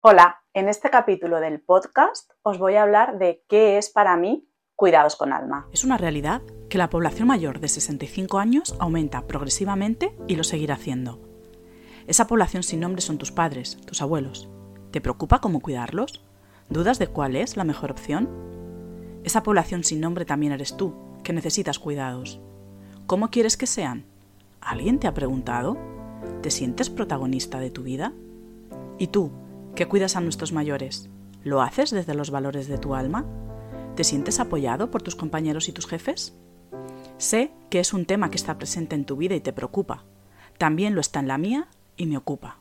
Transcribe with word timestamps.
Hola, 0.00 0.44
en 0.54 0.68
este 0.68 0.90
capítulo 0.90 1.40
del 1.40 1.60
podcast 1.60 2.30
os 2.42 2.56
voy 2.56 2.76
a 2.76 2.84
hablar 2.84 3.18
de 3.18 3.42
qué 3.48 3.78
es 3.78 3.90
para 3.90 4.16
mí 4.16 4.48
cuidados 4.76 5.16
con 5.16 5.32
alma. 5.32 5.66
Es 5.72 5.82
una 5.82 5.98
realidad 5.98 6.40
que 6.70 6.78
la 6.78 6.88
población 6.88 7.26
mayor 7.26 7.58
de 7.58 7.66
65 7.66 8.38
años 8.38 8.76
aumenta 8.78 9.26
progresivamente 9.26 10.16
y 10.28 10.36
lo 10.36 10.44
seguirá 10.44 10.74
haciendo. 10.74 11.18
Esa 12.06 12.28
población 12.28 12.62
sin 12.62 12.78
nombre 12.78 13.02
son 13.02 13.18
tus 13.18 13.32
padres, 13.32 13.76
tus 13.86 14.00
abuelos. 14.00 14.48
¿Te 14.92 15.00
preocupa 15.00 15.40
cómo 15.40 15.58
cuidarlos? 15.58 16.24
¿Dudas 16.68 17.00
de 17.00 17.08
cuál 17.08 17.34
es 17.34 17.56
la 17.56 17.64
mejor 17.64 17.90
opción? 17.90 18.30
Esa 19.24 19.42
población 19.42 19.82
sin 19.82 20.00
nombre 20.00 20.24
también 20.24 20.52
eres 20.52 20.76
tú, 20.76 20.94
que 21.24 21.32
necesitas 21.32 21.80
cuidados. 21.80 22.40
¿Cómo 23.08 23.30
quieres 23.30 23.56
que 23.56 23.66
sean? 23.66 24.06
¿Alguien 24.60 25.00
te 25.00 25.08
ha 25.08 25.14
preguntado? 25.14 25.76
¿Te 26.40 26.52
sientes 26.52 26.88
protagonista 26.88 27.58
de 27.58 27.70
tu 27.70 27.82
vida? 27.82 28.12
¿Y 28.96 29.08
tú, 29.08 29.32
que 29.78 29.86
cuidas 29.86 30.16
a 30.16 30.20
nuestros 30.20 30.52
mayores, 30.52 31.08
¿lo 31.44 31.62
haces 31.62 31.92
desde 31.92 32.16
los 32.16 32.32
valores 32.32 32.66
de 32.66 32.78
tu 32.78 32.96
alma? 32.96 33.24
¿Te 33.94 34.02
sientes 34.02 34.40
apoyado 34.40 34.90
por 34.90 35.02
tus 35.02 35.14
compañeros 35.14 35.68
y 35.68 35.72
tus 35.72 35.86
jefes? 35.86 36.34
Sé 37.16 37.52
que 37.70 37.78
es 37.78 37.92
un 37.92 38.04
tema 38.04 38.28
que 38.28 38.38
está 38.38 38.58
presente 38.58 38.96
en 38.96 39.04
tu 39.04 39.16
vida 39.16 39.36
y 39.36 39.40
te 39.40 39.52
preocupa. 39.52 40.02
También 40.58 40.96
lo 40.96 41.00
está 41.00 41.20
en 41.20 41.28
la 41.28 41.38
mía 41.38 41.68
y 41.96 42.06
me 42.06 42.16
ocupa. 42.16 42.58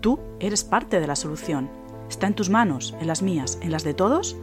Tú 0.00 0.20
eres 0.38 0.62
parte 0.62 1.00
de 1.00 1.08
la 1.08 1.16
solución. 1.16 1.68
Está 2.08 2.28
en 2.28 2.34
tus 2.34 2.48
manos, 2.48 2.94
en 3.00 3.08
las 3.08 3.22
mías, 3.22 3.58
en 3.60 3.72
las 3.72 3.82
de 3.82 3.94
todos, 3.94 4.36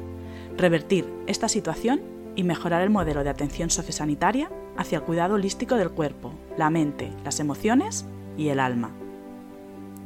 revertir 0.57 1.07
esta 1.27 1.47
situación 1.47 2.01
y 2.35 2.43
mejorar 2.43 2.81
el 2.81 2.89
modelo 2.89 3.23
de 3.23 3.29
atención 3.29 3.69
sociosanitaria 3.69 4.51
hacia 4.75 4.97
el 4.97 5.05
cuidado 5.05 5.35
holístico 5.35 5.75
del 5.75 5.91
cuerpo, 5.91 6.33
la 6.57 6.69
mente, 6.69 7.13
las 7.23 7.39
emociones 7.39 8.05
y 8.35 8.49
el 8.49 8.59
alma. 8.59 8.91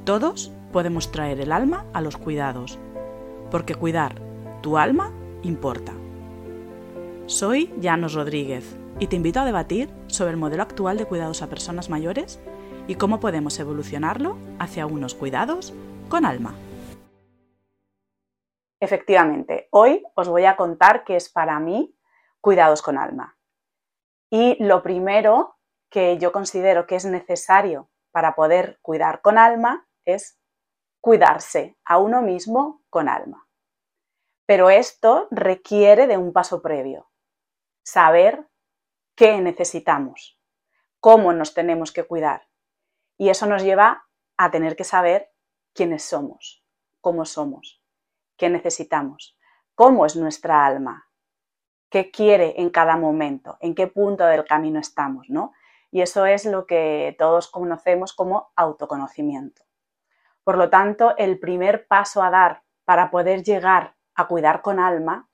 Todos 0.05 0.53
podemos 0.77 1.11
traer 1.11 1.39
el 1.39 1.51
alma 1.51 1.87
a 1.91 2.01
los 2.01 2.17
cuidados, 2.17 2.77
porque 3.49 3.73
cuidar 3.73 4.21
tu 4.61 4.77
alma 4.77 5.11
importa. 5.41 5.91
Soy 7.25 7.73
Llanos 7.79 8.13
Rodríguez 8.13 8.77
y 8.99 9.07
te 9.07 9.15
invito 9.15 9.39
a 9.39 9.45
debatir 9.45 9.89
sobre 10.05 10.29
el 10.29 10.37
modelo 10.37 10.61
actual 10.61 10.99
de 10.99 11.05
cuidados 11.05 11.41
a 11.41 11.49
personas 11.49 11.89
mayores 11.89 12.39
y 12.87 12.93
cómo 12.93 13.19
podemos 13.19 13.57
evolucionarlo 13.59 14.37
hacia 14.59 14.85
unos 14.85 15.15
cuidados 15.15 15.73
con 16.09 16.27
alma. 16.27 16.53
Efectivamente, 18.79 19.69
hoy 19.71 20.03
os 20.13 20.27
voy 20.27 20.45
a 20.45 20.55
contar 20.55 21.05
qué 21.05 21.15
es 21.15 21.27
para 21.27 21.59
mí 21.59 21.97
cuidados 22.39 22.83
con 22.83 22.99
alma. 22.99 23.35
Y 24.29 24.63
lo 24.63 24.83
primero 24.83 25.57
que 25.89 26.19
yo 26.19 26.31
considero 26.31 26.85
que 26.85 26.97
es 26.97 27.05
necesario 27.05 27.89
para 28.11 28.35
poder 28.35 28.77
cuidar 28.83 29.21
con 29.21 29.39
alma 29.39 29.87
es 30.05 30.36
cuidarse 31.07 31.77
a 31.85 31.99
uno 31.99 32.21
mismo 32.21 32.83
con 32.89 33.07
alma. 33.07 33.47
Pero 34.45 34.69
esto 34.69 35.29
requiere 35.31 36.05
de 36.05 36.17
un 36.17 36.33
paso 36.33 36.61
previo, 36.61 37.09
saber 37.81 38.49
qué 39.15 39.39
necesitamos, 39.39 40.37
cómo 40.99 41.31
nos 41.31 41.53
tenemos 41.53 41.93
que 41.93 42.03
cuidar. 42.03 42.49
Y 43.17 43.29
eso 43.29 43.45
nos 43.45 43.63
lleva 43.63 44.05
a 44.35 44.51
tener 44.51 44.75
que 44.75 44.83
saber 44.83 45.31
quiénes 45.73 46.03
somos, 46.03 46.65
cómo 46.99 47.23
somos, 47.23 47.81
qué 48.35 48.49
necesitamos, 48.49 49.37
cómo 49.75 50.05
es 50.05 50.17
nuestra 50.17 50.65
alma, 50.65 51.09
qué 51.89 52.11
quiere 52.11 52.59
en 52.59 52.69
cada 52.69 52.97
momento, 52.97 53.55
en 53.61 53.75
qué 53.75 53.87
punto 53.87 54.25
del 54.25 54.43
camino 54.43 54.81
estamos, 54.81 55.29
¿no? 55.29 55.53
Y 55.89 56.01
eso 56.01 56.25
es 56.25 56.43
lo 56.43 56.65
que 56.65 57.15
todos 57.17 57.47
conocemos 57.47 58.11
como 58.11 58.51
autoconocimiento. 58.57 59.66
Por 60.47 60.57
lo 60.57 60.69
tanto, 60.69 61.13
el 61.17 61.39
primer 61.39 61.87
paso 61.87 62.23
a 62.23 62.29
dar 62.29 62.63
para 62.85 63.11
poder 63.11 63.43
llegar 63.43 63.97
a 64.15 64.29
cuidar 64.29 64.61
con 64.61 64.79
alma 64.79 65.29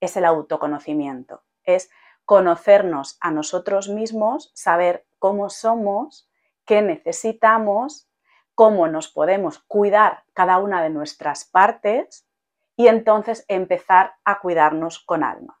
es 0.00 0.16
el 0.16 0.24
autoconocimiento, 0.24 1.42
es 1.64 1.90
conocernos 2.24 3.18
a 3.20 3.30
nosotros 3.30 3.90
mismos, 3.90 4.52
saber 4.54 5.06
cómo 5.18 5.50
somos, 5.50 6.30
qué 6.64 6.80
necesitamos, 6.80 8.08
cómo 8.54 8.88
nos 8.88 9.08
podemos 9.08 9.58
cuidar 9.68 10.24
cada 10.32 10.56
una 10.56 10.82
de 10.82 10.88
nuestras 10.88 11.44
partes 11.44 12.26
y 12.74 12.88
entonces 12.88 13.44
empezar 13.48 14.14
a 14.24 14.40
cuidarnos 14.40 14.98
con 14.98 15.24
alma. 15.24 15.60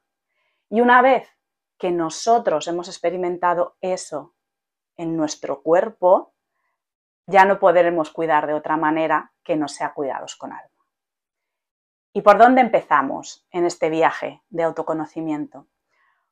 Y 0.70 0.80
una 0.80 1.02
vez 1.02 1.28
que 1.76 1.90
nosotros 1.90 2.68
hemos 2.68 2.88
experimentado 2.88 3.76
eso 3.82 4.34
en 4.96 5.14
nuestro 5.14 5.62
cuerpo, 5.62 6.33
ya 7.26 7.44
no 7.44 7.58
podremos 7.58 8.10
cuidar 8.10 8.46
de 8.46 8.54
otra 8.54 8.76
manera 8.76 9.32
que 9.42 9.56
no 9.56 9.68
sea 9.68 9.92
cuidados 9.92 10.36
con 10.36 10.52
alma. 10.52 10.68
¿Y 12.12 12.22
por 12.22 12.38
dónde 12.38 12.60
empezamos 12.60 13.46
en 13.50 13.64
este 13.64 13.90
viaje 13.90 14.42
de 14.50 14.62
autoconocimiento? 14.62 15.66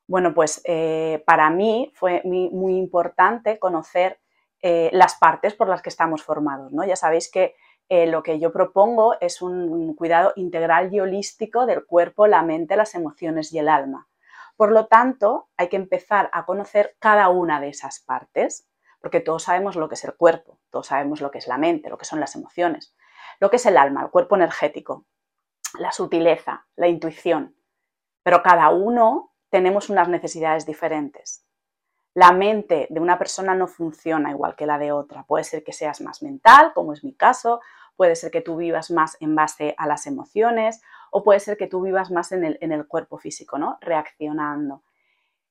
Bueno, 0.07 0.33
pues 0.33 0.61
eh, 0.65 1.23
para 1.25 1.49
mí 1.49 1.91
fue 1.95 2.21
muy, 2.23 2.77
importante 2.77 3.59
conocer 3.59 4.19
eh, 4.61 4.89
las 4.93 5.15
partes 5.15 5.53
por 5.53 5.67
las 5.67 5.81
que 5.81 5.89
estamos 5.89 6.23
formados. 6.23 6.71
¿no? 6.71 6.85
Ya 6.85 6.95
sabéis 6.95 7.29
que 7.29 7.55
eh, 7.89 8.07
lo 8.07 8.23
que 8.23 8.39
yo 8.39 8.53
propongo 8.53 9.19
es 9.19 9.41
un 9.41 9.93
cuidado 9.95 10.31
integral 10.37 10.93
y 10.93 11.01
holístico 11.01 11.65
del 11.65 11.85
cuerpo, 11.85 12.27
la 12.27 12.43
mente, 12.43 12.77
las 12.77 12.95
emociones 12.95 13.51
y 13.51 13.59
el 13.59 13.67
alma. 13.67 14.07
Por 14.55 14.71
lo 14.71 14.85
tanto, 14.87 15.49
hay 15.57 15.67
que 15.67 15.75
empezar 15.75 16.29
a 16.31 16.45
conocer 16.45 16.95
cada 16.99 17.29
una 17.29 17.59
de 17.59 17.69
esas 17.69 17.99
partes 17.99 18.67
porque 19.03 19.19
todos 19.19 19.43
sabemos 19.43 19.75
lo 19.75 19.89
que 19.89 19.95
es 19.95 20.05
el 20.05 20.15
cuerpo, 20.15 20.61
todos 20.69 20.87
sabemos 20.87 21.19
lo 21.19 21.29
que 21.29 21.37
es 21.37 21.47
la 21.49 21.57
mente, 21.57 21.89
lo 21.89 21.97
que 21.97 22.05
son 22.05 22.21
las 22.21 22.35
emociones, 22.35 22.95
lo 23.41 23.49
que 23.49 23.57
es 23.57 23.65
el 23.65 23.75
alma, 23.75 24.01
el 24.01 24.09
cuerpo 24.09 24.37
energético, 24.37 25.05
la 25.77 25.91
sutileza, 25.91 26.67
la 26.77 26.87
intuición, 26.87 27.53
pero 28.23 28.41
cada 28.41 28.69
uno 28.69 29.33
tenemos 29.49 29.89
unas 29.89 30.07
necesidades 30.07 30.65
diferentes. 30.65 31.45
La 32.13 32.31
mente 32.31 32.87
de 32.89 33.01
una 33.01 33.19
persona 33.19 33.53
no 33.55 33.67
funciona 33.67 34.31
igual 34.31 34.55
que 34.55 34.65
la 34.65 34.77
de 34.77 34.93
otra. 34.93 35.23
Puede 35.23 35.43
ser 35.43 35.65
que 35.65 35.73
seas 35.73 35.99
más 35.99 36.23
mental, 36.23 36.71
como 36.73 36.93
es 36.93 37.03
mi 37.03 37.13
caso, 37.13 37.59
puede 37.97 38.15
ser 38.15 38.31
que 38.31 38.39
tú 38.39 38.55
vivas 38.55 38.89
más 38.89 39.17
en 39.19 39.35
base 39.35 39.75
a 39.77 39.85
las 39.85 40.07
emociones 40.07 40.81
o 41.11 41.25
puede 41.25 41.41
ser 41.41 41.57
que 41.57 41.67
tú 41.67 41.81
vivas 41.81 42.09
más 42.09 42.31
en 42.31 42.45
el, 42.45 42.57
en 42.61 42.71
el 42.71 42.87
cuerpo 42.87 43.17
físico, 43.17 43.57
¿no? 43.57 43.77
Reaccionando. 43.81 44.81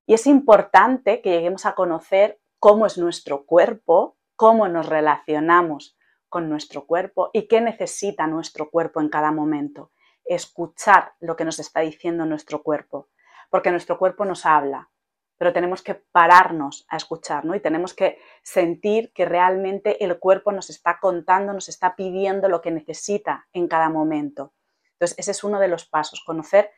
Y 0.07 0.15
es 0.15 0.27
importante 0.27 1.21
que 1.21 1.33
lleguemos 1.33 1.67
a 1.67 1.75
conocer 1.75 2.42
cómo 2.63 2.87
es 2.87 2.97
nuestro 2.97 3.45
cuerpo, 3.45 4.17
cómo 4.37 4.69
nos 4.69 4.87
relacionamos 4.87 5.99
con 6.29 6.49
nuestro 6.49 6.87
cuerpo 6.87 7.29
y 7.33 7.49
qué 7.49 7.61
necesita 7.61 8.29
nuestro 8.29 8.71
cuerpo 8.71 9.01
en 9.01 9.09
cada 9.09 9.33
momento. 9.33 9.91
Escuchar 10.25 11.15
lo 11.19 11.35
que 11.35 11.45
nos 11.45 11.59
está 11.59 11.81
diciendo 11.81 12.25
nuestro 12.25 12.63
cuerpo, 12.63 13.09
porque 13.51 13.73
nuestro 13.73 13.99
cuerpo 13.99 14.25
nos 14.25 14.47
habla, 14.47 14.91
pero 15.39 15.53
tenemos 15.53 15.83
que 15.83 15.97
pararnos 15.97 16.87
a 16.89 16.99
escuchar, 16.99 17.45
¿no? 17.45 17.57
Y 17.57 17.61
tenemos 17.61 17.95
que 17.95 18.19
sentir 18.45 19.13
que 19.13 19.25
realmente 19.25 20.05
el 20.05 20.21
cuerpo 20.21 20.53
nos 20.53 20.71
está 20.71 21.01
contando, 21.01 21.53
nos 21.53 21.69
está 21.69 21.97
pidiendo 21.97 22.49
lo 22.49 22.63
que 22.63 22.71
necesita 22.71 23.49
en 23.53 23.67
cada 23.67 23.89
momento. 23.89 24.55
Entonces, 24.93 25.19
ese 25.19 25.33
es 25.33 25.43
uno 25.43 25.59
de 25.59 25.67
los 25.67 25.85
pasos, 25.85 26.23
conocer 26.25 26.71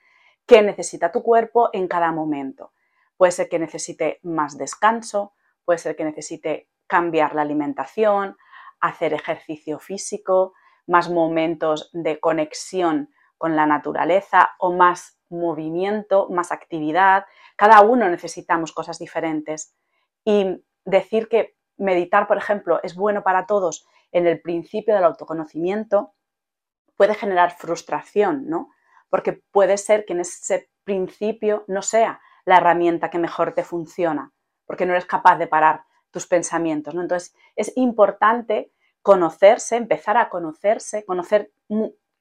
qué 0.46 0.62
necesita 0.62 1.12
tu 1.12 1.22
cuerpo 1.22 1.68
en 1.74 1.88
cada 1.88 2.10
momento. 2.10 2.72
Puede 3.18 3.32
ser 3.32 3.50
que 3.50 3.58
necesite 3.58 4.18
más 4.22 4.56
descanso, 4.56 5.34
Puede 5.64 5.78
ser 5.78 5.96
que 5.96 6.04
necesite 6.04 6.68
cambiar 6.86 7.34
la 7.34 7.42
alimentación, 7.42 8.36
hacer 8.80 9.14
ejercicio 9.14 9.78
físico, 9.78 10.52
más 10.86 11.10
momentos 11.10 11.90
de 11.92 12.20
conexión 12.20 13.10
con 13.38 13.56
la 13.56 13.66
naturaleza 13.66 14.50
o 14.58 14.72
más 14.72 15.18
movimiento, 15.30 16.28
más 16.30 16.52
actividad. 16.52 17.24
Cada 17.56 17.80
uno 17.80 18.08
necesitamos 18.08 18.72
cosas 18.72 18.98
diferentes. 18.98 19.74
Y 20.24 20.64
decir 20.84 21.28
que 21.28 21.56
meditar, 21.76 22.26
por 22.26 22.36
ejemplo, 22.36 22.80
es 22.82 22.94
bueno 22.94 23.22
para 23.22 23.46
todos 23.46 23.86
en 24.12 24.26
el 24.26 24.40
principio 24.40 24.94
del 24.94 25.04
autoconocimiento 25.04 26.14
puede 26.96 27.14
generar 27.14 27.56
frustración, 27.56 28.48
¿no? 28.48 28.70
Porque 29.10 29.42
puede 29.50 29.76
ser 29.76 30.04
que 30.04 30.12
en 30.12 30.20
ese 30.20 30.70
principio 30.84 31.64
no 31.66 31.82
sea 31.82 32.20
la 32.44 32.58
herramienta 32.58 33.10
que 33.10 33.18
mejor 33.18 33.54
te 33.54 33.64
funciona 33.64 34.32
porque 34.66 34.86
no 34.86 34.92
eres 34.92 35.06
capaz 35.06 35.36
de 35.38 35.46
parar 35.46 35.84
tus 36.10 36.26
pensamientos. 36.26 36.94
¿no? 36.94 37.02
Entonces, 37.02 37.34
es 37.56 37.72
importante 37.76 38.72
conocerse, 39.02 39.76
empezar 39.76 40.16
a 40.16 40.30
conocerse, 40.30 41.04
conocer 41.04 41.52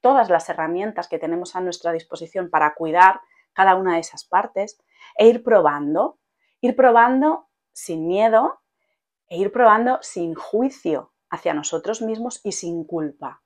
todas 0.00 0.28
las 0.28 0.48
herramientas 0.50 1.08
que 1.08 1.18
tenemos 1.18 1.56
a 1.56 1.60
nuestra 1.60 1.92
disposición 1.92 2.50
para 2.50 2.74
cuidar 2.74 3.20
cada 3.54 3.74
una 3.76 3.94
de 3.94 4.00
esas 4.00 4.24
partes 4.24 4.78
e 5.16 5.28
ir 5.28 5.42
probando, 5.42 6.18
ir 6.60 6.76
probando 6.76 7.48
sin 7.72 8.06
miedo 8.06 8.60
e 9.28 9.38
ir 9.38 9.50
probando 9.50 9.98
sin 10.02 10.34
juicio 10.34 11.12
hacia 11.30 11.54
nosotros 11.54 12.02
mismos 12.02 12.40
y 12.44 12.52
sin 12.52 12.84
culpa, 12.84 13.42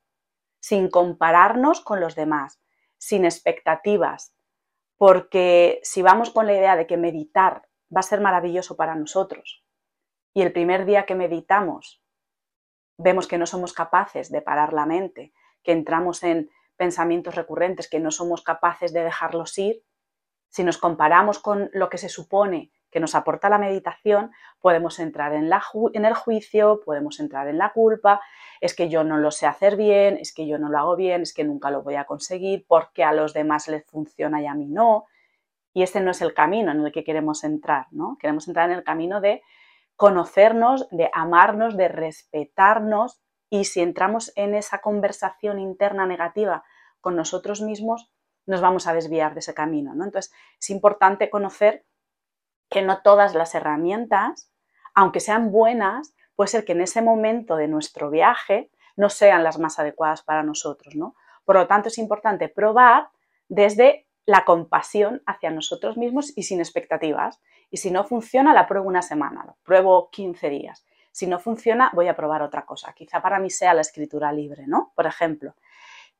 sin 0.59 0.91
compararnos 0.91 1.81
con 1.81 2.01
los 2.01 2.17
demás, 2.17 2.61
sin 2.97 3.25
expectativas, 3.25 4.35
porque 4.97 5.81
si 5.85 6.03
vamos 6.03 6.31
con 6.31 6.47
la 6.47 6.55
idea 6.55 6.75
de 6.75 6.87
que 6.87 6.97
meditar 6.97 7.68
va 7.95 8.01
a 8.01 8.03
ser 8.03 8.21
maravilloso 8.21 8.77
para 8.77 8.95
nosotros. 8.95 9.65
Y 10.35 10.43
el 10.43 10.53
primer 10.53 10.85
día 10.85 11.07
que 11.07 11.15
meditamos, 11.15 12.03
vemos 12.97 13.27
que 13.27 13.39
no 13.39 13.47
somos 13.47 13.73
capaces 13.73 14.31
de 14.31 14.43
parar 14.43 14.73
la 14.73 14.87
mente, 14.87 15.33
que 15.63 15.73
entramos 15.73 16.23
en 16.23 16.51
pensamientos 16.77 17.35
recurrentes 17.35 17.89
que 17.89 18.01
no 18.01 18.11
somos 18.11 18.43
capaces 18.43 18.93
de 18.93 19.03
dejarlos 19.03 19.59
ir, 19.59 19.83
si 20.49 20.65
nos 20.65 20.79
comparamos 20.79 21.39
con 21.39 21.71
lo 21.73 21.89
que 21.89 21.99
se 21.99 22.09
supone 22.09 22.73
que 22.91 23.01
nos 23.01 23.15
aporta 23.15 23.51
la 23.51 23.59
meditación, 23.59 24.33
podemos 24.61 24.99
entrar 24.99 25.35
en, 25.35 25.51
en, 25.93 26.05
el 26.07 26.15
juicio, 26.15 26.81
podemos 26.85 27.21
entrar 27.21 27.47
en 27.49 27.59
la 27.59 27.73
culpa, 27.75 28.21
es 28.63 28.75
que 28.75 28.89
yo 28.89 29.05
no 29.05 29.19
lo 29.19 29.31
sé 29.31 29.47
hacer 29.47 29.77
bien, 29.77 30.17
es 30.17 30.33
que 30.33 30.47
yo 30.47 30.59
no 30.59 30.71
lo 30.71 30.79
hago 30.79 30.97
bien, 30.97 31.21
es 31.21 31.35
que 31.35 31.45
nunca 31.45 31.71
lo 31.71 31.83
voy 31.83 31.97
a 31.97 32.07
conseguir, 32.07 32.65
porque 32.67 33.05
a 33.05 33.13
los 33.13 33.35
demás 33.35 33.69
les 33.69 33.85
funciona 33.85 34.41
y 34.41 34.47
a 34.47 34.55
mí 34.55 34.67
no. 34.69 35.05
Y 35.79 35.85
este 35.85 36.01
no 36.01 36.11
es 36.11 36.21
el 36.23 36.35
camino 36.35 36.73
en 36.73 36.85
el 36.85 36.91
que 36.91 37.05
queremos 37.05 37.45
entrar, 37.45 37.87
¿no? 37.93 38.17
Queremos 38.19 38.49
entrar 38.49 38.69
en 38.69 38.79
el 38.79 38.83
camino 38.83 39.21
de 39.21 39.43
conocernos, 39.95 40.89
de 40.91 41.09
amarnos, 41.15 41.77
de 41.77 41.87
respetarnos 41.87 43.23
y 43.49 43.63
si 43.63 43.81
entramos 43.81 44.33
en 44.35 44.57
esa 44.57 44.81
conversación 44.81 45.61
interna 45.61 46.05
negativa 46.05 46.65
con 47.01 47.15
nosotros 47.15 47.61
mismos, 47.61 48.11
nos 48.45 48.61
vamos 48.61 48.89
a 48.89 48.93
desviar 48.93 49.35
de 49.35 49.39
ese 49.39 49.55
camino, 49.55 49.95
¿no? 49.95 50.03
Entonces, 50.03 50.35
es 50.59 50.69
importante 50.71 51.31
conocer 51.31 51.87
que 52.69 52.83
no 52.83 53.01
todas 53.03 53.37
las 53.37 53.55
herramientas, 53.55 54.51
aunque 54.97 55.21
sean 55.21 55.53
buenas, 55.53 56.13
puede 56.35 56.49
ser 56.49 56.65
que 56.65 56.73
en 56.73 56.81
ese 56.81 57.03
momento 57.03 57.55
de 57.55 57.69
nuestro 57.69 58.11
viaje 58.11 58.73
no 58.97 59.11
sean 59.11 59.45
las 59.45 59.61
más 59.61 59.79
adecuadas 59.79 60.23
para 60.23 60.43
nosotros, 60.43 60.97
¿no? 60.97 61.15
Por 61.45 61.55
lo 61.55 61.69
tanto, 61.69 61.87
es 61.87 61.99
importante 61.99 62.49
probar 62.49 63.11
desde 63.49 64.08
la 64.29 64.45
compasión 64.45 65.23
hacia 65.25 65.49
nosotros 65.51 65.97
mismos 65.97 66.37
y 66.37 66.43
sin 66.43 66.59
expectativas. 66.61 67.41
Y 67.71 67.79
si 67.79 67.91
no 67.91 68.05
funciona, 68.05 68.53
la 68.53 68.67
pruebo 68.67 68.87
una 68.87 69.01
semana, 69.01 69.43
lo 69.47 69.57
pruebo 69.63 70.11
15 70.11 70.51
días. 70.51 70.85
Si 71.13 71.27
no 71.27 71.39
funciona, 71.39 71.91
voy 71.95 72.09
a 72.09 72.15
probar 72.15 72.43
otra 72.43 72.67
cosa. 72.67 72.93
Quizá 72.93 73.23
para 73.23 73.39
mí 73.39 73.49
sea 73.49 73.73
la 73.73 73.81
escritura 73.81 74.31
libre, 74.31 74.67
¿no? 74.67 74.93
Por 74.95 75.07
ejemplo. 75.07 75.55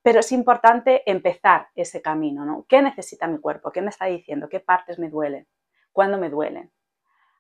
Pero 0.01 0.21
es 0.21 0.33
importante 0.33 1.03
empezar 1.05 1.69
ese 1.75 2.01
camino, 2.01 2.47
¿no? 2.47 2.65
¿Qué 2.67 2.81
necesita 2.81 3.27
mi 3.27 3.41
cuerpo? 3.41 3.73
¿Qué 3.73 3.83
me 3.83 3.91
está 3.91 4.07
diciendo? 4.07 4.49
¿Qué 4.49 4.61
partes 4.61 4.99
me 4.99 5.11
duelen? 5.11 5.47
¿Cuándo 5.93 6.17
me 6.17 6.31
duelen? 6.31 6.73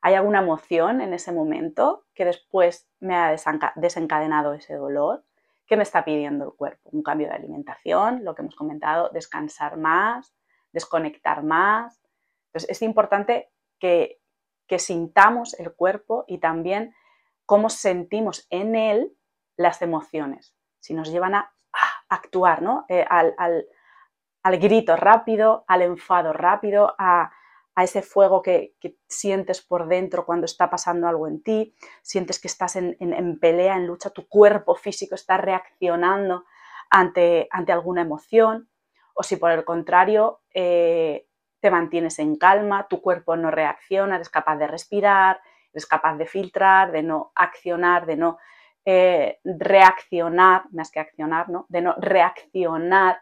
¿Hay 0.02 0.16
alguna 0.16 0.40
emoción 0.40 1.00
en 1.00 1.14
ese 1.14 1.32
momento 1.32 2.04
que 2.12 2.26
después 2.26 2.90
me 3.00 3.16
ha 3.16 3.34
desencadenado 3.76 4.52
ese 4.52 4.74
dolor? 4.74 5.24
¿Qué 5.66 5.78
me 5.78 5.82
está 5.82 6.04
pidiendo 6.04 6.44
el 6.44 6.52
cuerpo? 6.52 6.90
Un 6.92 7.02
cambio 7.02 7.28
de 7.28 7.36
alimentación, 7.36 8.22
lo 8.22 8.34
que 8.34 8.42
hemos 8.42 8.54
comentado, 8.54 9.08
descansar 9.14 9.78
más, 9.78 10.34
desconectar 10.78 11.42
más. 11.42 12.00
Entonces 12.48 12.70
es 12.70 12.82
importante 12.82 13.50
que, 13.78 14.16
sintamos 14.78 15.58
el 15.58 15.72
cuerpo 15.72 16.24
y 16.28 16.38
también 16.38 16.94
cómo 17.46 17.70
sentimos 17.70 18.46
en 18.50 18.76
él 18.76 19.16
las 19.56 19.80
emociones. 19.80 20.54
Si 20.78 20.92
nos 20.94 21.10
llevan 21.10 21.34
a, 21.34 21.52
actuar, 22.10 22.62
¿no? 22.62 22.84
Eh, 22.88 23.04
al, 23.08 23.64
grito 24.58 24.96
rápido, 24.96 25.64
al 25.68 25.82
enfado 25.82 26.32
rápido, 26.32 26.94
a, 26.98 27.30
ese 27.76 28.02
fuego 28.02 28.42
que, 28.42 28.74
sientes 29.08 29.62
por 29.62 29.86
dentro 29.86 30.26
cuando 30.26 30.46
está 30.46 30.68
pasando 30.68 31.06
algo 31.06 31.28
en 31.28 31.42
ti, 31.42 31.74
sientes 32.02 32.40
que 32.40 32.48
estás 32.48 32.76
en, 32.76 33.38
pelea, 33.40 33.76
en 33.76 33.86
lucha, 33.86 34.10
tu 34.10 34.26
cuerpo 34.26 34.74
físico 34.74 35.14
está 35.14 35.36
reaccionando 35.38 36.44
ante 36.90 37.48
alguna 37.68 38.02
emoción, 38.02 38.68
o 39.18 39.24
si 39.24 39.34
por 39.36 39.50
el 39.50 39.64
contrario 39.64 40.42
eh, 40.54 41.26
te 41.58 41.72
mantienes 41.72 42.20
en 42.20 42.36
calma, 42.36 42.86
tu 42.86 43.02
cuerpo 43.02 43.34
no 43.36 43.50
reacciona, 43.50 44.14
eres 44.14 44.28
capaz 44.28 44.56
de 44.58 44.68
respirar, 44.68 45.40
eres 45.72 45.86
capaz 45.86 46.16
de 46.16 46.26
filtrar, 46.26 46.92
de 46.92 47.02
no 47.02 47.32
accionar, 47.34 48.06
de 48.06 48.16
no 48.16 48.38
eh, 48.84 49.40
reaccionar, 49.42 50.66
más 50.70 50.92
que 50.92 51.00
accionar, 51.00 51.48
¿no? 51.48 51.66
de 51.68 51.80
no 51.82 51.96
reaccionar 51.98 53.20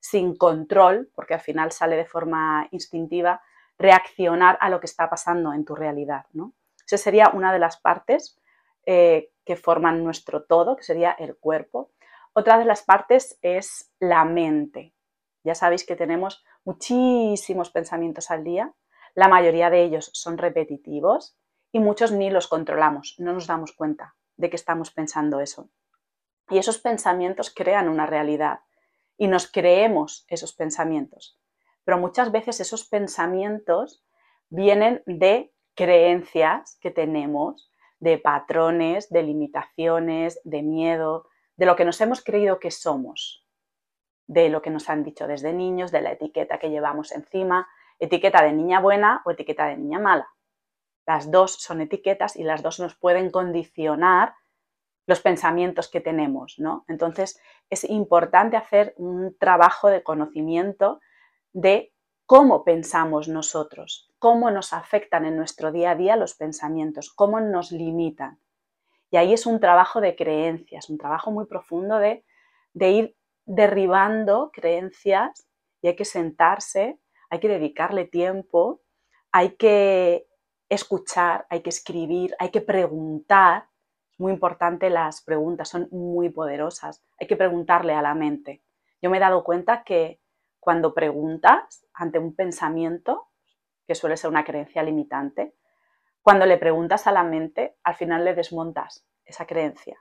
sin 0.00 0.34
control, 0.34 1.10
porque 1.14 1.34
al 1.34 1.40
final 1.40 1.72
sale 1.72 1.96
de 1.96 2.06
forma 2.06 2.66
instintiva, 2.70 3.42
reaccionar 3.78 4.56
a 4.62 4.70
lo 4.70 4.80
que 4.80 4.86
está 4.86 5.10
pasando 5.10 5.52
en 5.52 5.66
tu 5.66 5.74
realidad. 5.74 6.24
¿no? 6.32 6.54
Esa 6.86 6.96
sería 6.96 7.28
una 7.34 7.52
de 7.52 7.58
las 7.58 7.78
partes 7.78 8.40
eh, 8.86 9.30
que 9.44 9.56
forman 9.56 10.02
nuestro 10.02 10.44
todo, 10.44 10.74
que 10.74 10.84
sería 10.84 11.12
el 11.12 11.36
cuerpo. 11.36 11.90
Otra 12.32 12.56
de 12.56 12.64
las 12.64 12.82
partes 12.82 13.38
es 13.42 13.92
la 14.00 14.24
mente. 14.24 14.93
Ya 15.44 15.54
sabéis 15.54 15.86
que 15.86 15.94
tenemos 15.94 16.44
muchísimos 16.64 17.70
pensamientos 17.70 18.30
al 18.30 18.42
día, 18.42 18.74
la 19.14 19.28
mayoría 19.28 19.70
de 19.70 19.84
ellos 19.84 20.10
son 20.12 20.38
repetitivos 20.38 21.38
y 21.70 21.78
muchos 21.78 22.10
ni 22.10 22.30
los 22.30 22.48
controlamos, 22.48 23.14
no 23.18 23.32
nos 23.32 23.46
damos 23.46 23.72
cuenta 23.72 24.16
de 24.36 24.50
que 24.50 24.56
estamos 24.56 24.90
pensando 24.90 25.38
eso. 25.38 25.70
Y 26.50 26.58
esos 26.58 26.78
pensamientos 26.78 27.52
crean 27.54 27.88
una 27.88 28.06
realidad 28.06 28.60
y 29.16 29.28
nos 29.28 29.50
creemos 29.50 30.24
esos 30.28 30.52
pensamientos 30.52 31.38
pero 31.84 31.98
muchas 31.98 32.32
veces 32.32 32.60
esos 32.60 32.84
pensamientos 32.84 34.02
vienen 34.48 35.02
de 35.06 35.52
creencias 35.74 36.78
que 36.80 36.90
tenemos, 36.90 37.70
de 38.00 38.18
patrones, 38.18 39.10
de 39.10 39.22
limitaciones, 39.22 40.40
de 40.44 40.62
miedo, 40.62 41.28
de 41.56 41.66
lo 41.66 41.76
que 41.76 41.84
nos 41.84 42.00
hemos 42.00 42.22
creído 42.22 42.58
que 42.58 42.70
somos, 42.70 43.43
de 44.26 44.48
lo 44.48 44.62
que 44.62 44.70
nos 44.70 44.88
han 44.88 45.02
dicho 45.02 45.26
desde 45.26 45.52
niños, 45.52 45.92
de 45.92 46.00
la 46.00 46.12
etiqueta 46.12 46.58
que 46.58 46.70
llevamos 46.70 47.12
encima, 47.12 47.68
etiqueta 47.98 48.42
de 48.42 48.52
niña 48.52 48.80
buena 48.80 49.22
o 49.24 49.30
etiqueta 49.30 49.66
de 49.66 49.76
niña 49.76 49.98
mala. 49.98 50.28
Las 51.06 51.30
dos 51.30 51.54
son 51.54 51.80
etiquetas 51.80 52.36
y 52.36 52.44
las 52.44 52.62
dos 52.62 52.80
nos 52.80 52.96
pueden 52.96 53.30
condicionar 53.30 54.34
los 55.06 55.20
pensamientos 55.20 55.90
que 55.90 56.00
tenemos, 56.00 56.58
¿no? 56.58 56.84
Entonces 56.88 57.38
es 57.68 57.84
importante 57.84 58.56
hacer 58.56 58.94
un 58.96 59.36
trabajo 59.38 59.88
de 59.88 60.02
conocimiento 60.02 61.00
de 61.52 61.92
cómo 62.26 62.64
pensamos 62.64 63.28
nosotros, 63.28 64.10
cómo 64.18 64.50
nos 64.50 64.72
afectan 64.72 65.26
en 65.26 65.36
nuestro 65.36 65.72
día 65.72 65.90
a 65.90 65.94
día 65.94 66.16
los 66.16 66.34
pensamientos, 66.34 67.12
cómo 67.12 67.40
nos 67.40 67.70
limitan. 67.70 68.40
Y 69.10 69.16
ahí 69.16 69.32
es 69.32 69.46
un 69.46 69.60
trabajo 69.60 70.00
de 70.00 70.16
creencias, 70.16 70.88
un 70.88 70.98
trabajo 70.98 71.30
muy 71.30 71.46
profundo 71.46 71.98
de, 71.98 72.24
ir 72.74 73.16
derribando 73.46 74.50
creencias 74.52 75.46
y 75.82 75.88
hay 75.88 75.96
que 75.96 76.04
sentarse, 76.04 76.98
hay 77.30 77.40
que 77.40 77.48
dedicarle 77.48 78.06
tiempo, 78.06 78.82
hay 79.32 79.56
que 79.56 80.26
escuchar, 80.68 81.46
hay 81.50 81.62
que 81.62 81.70
escribir, 81.70 82.34
hay 82.38 82.50
que 82.50 82.60
preguntar. 82.60 83.68
Es 84.12 84.20
muy 84.20 84.32
importante 84.32 84.90
las 84.90 85.22
preguntas, 85.22 85.68
son 85.68 85.88
muy 85.90 86.30
poderosas. 86.30 87.02
Hay 87.20 87.26
que 87.26 87.36
preguntarle 87.36 87.94
a 87.94 88.02
la 88.02 88.14
mente. 88.14 88.62
Yo 89.02 89.10
me 89.10 89.18
he 89.18 89.20
dado 89.20 89.44
cuenta 89.44 89.84
que 89.84 90.20
cuando 90.60 90.94
preguntas 90.94 91.86
ante 91.92 92.18
un 92.18 92.34
pensamiento, 92.34 93.28
que 93.86 93.94
suele 93.94 94.16
ser 94.16 94.30
una 94.30 94.44
creencia 94.44 94.82
limitante, 94.82 95.54
cuando 96.22 96.46
le 96.46 96.56
preguntas 96.56 97.06
a 97.06 97.12
la 97.12 97.22
mente, 97.22 97.76
al 97.82 97.96
final 97.96 98.24
le 98.24 98.34
desmontas 98.34 99.06
esa 99.26 99.46
creencia. 99.46 99.98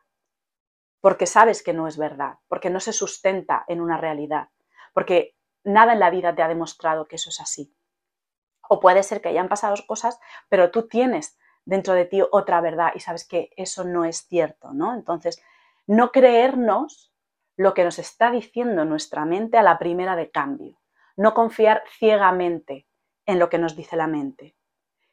Porque 1.04 1.26
sabes 1.26 1.62
que 1.64 1.74
no 1.74 1.86
es 1.90 1.98
verdad, 1.98 2.36
porque 2.48 2.70
no 2.70 2.80
se 2.80 2.94
sustenta 2.94 3.66
en 3.68 3.82
una 3.82 3.98
realidad, 3.98 4.48
porque 4.94 5.36
nada 5.66 5.92
en 5.92 6.00
la 6.00 6.10
vida 6.10 6.34
te 6.34 6.42
ha 6.42 6.48
demostrado 6.48 7.10
que 7.10 7.18
eso 7.18 7.30
es 7.30 7.42
así. 7.42 7.76
O 8.70 8.80
puede 8.80 9.04
ser 9.04 9.20
que 9.20 9.28
hayan 9.28 9.50
pasado 9.50 9.76
cosas, 9.86 10.18
pero 10.48 10.72
tú 10.72 10.88
tienes 10.88 11.38
dentro 11.66 11.94
de 11.94 12.06
ti 12.06 12.22
otra 12.32 12.62
verdad 12.62 12.94
y 12.96 13.02
sabes 13.02 13.28
que 13.28 13.50
eso 13.58 13.84
no 13.84 14.06
es 14.06 14.26
cierto, 14.30 14.72
¿no? 14.72 14.94
Entonces, 14.94 15.44
no 15.88 16.14
creernos 16.14 17.14
lo 17.58 17.74
que 17.74 17.84
nos 17.84 18.00
está 18.00 18.32
diciendo 18.32 18.86
nuestra 18.86 19.26
mente 19.26 19.58
a 19.58 19.62
la 19.62 19.80
primera 19.80 20.16
de 20.16 20.32
cambio. 20.32 20.80
No 21.18 21.34
confiar 21.34 21.84
ciegamente 22.00 22.88
en 23.26 23.40
lo 23.40 23.50
que 23.50 23.58
nos 23.58 23.76
dice 23.76 23.98
la 23.98 24.08
mente. 24.08 24.56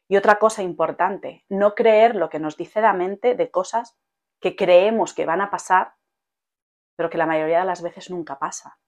Y 0.06 0.16
otra 0.16 0.38
cosa 0.38 0.62
importante, 0.62 1.44
no 1.49 1.75
creer 1.75 2.14
lo 2.14 2.30
que 2.30 2.38
nos 2.38 2.56
dice 2.56 2.80
la 2.80 2.92
mente 2.92 3.35
de 3.35 3.50
cosas 3.50 4.00
que 4.40 4.56
creemos 4.56 5.14
que 5.14 5.26
van 5.26 5.40
a 5.40 5.50
pasar, 5.50 5.94
pero 6.97 7.11
que 7.11 7.18
la 7.18 7.26
mayoría 7.26 7.61
de 7.61 7.66
las 7.66 7.82
veces 7.82 8.11
nunca 8.11 8.38
pasa. 8.38 8.78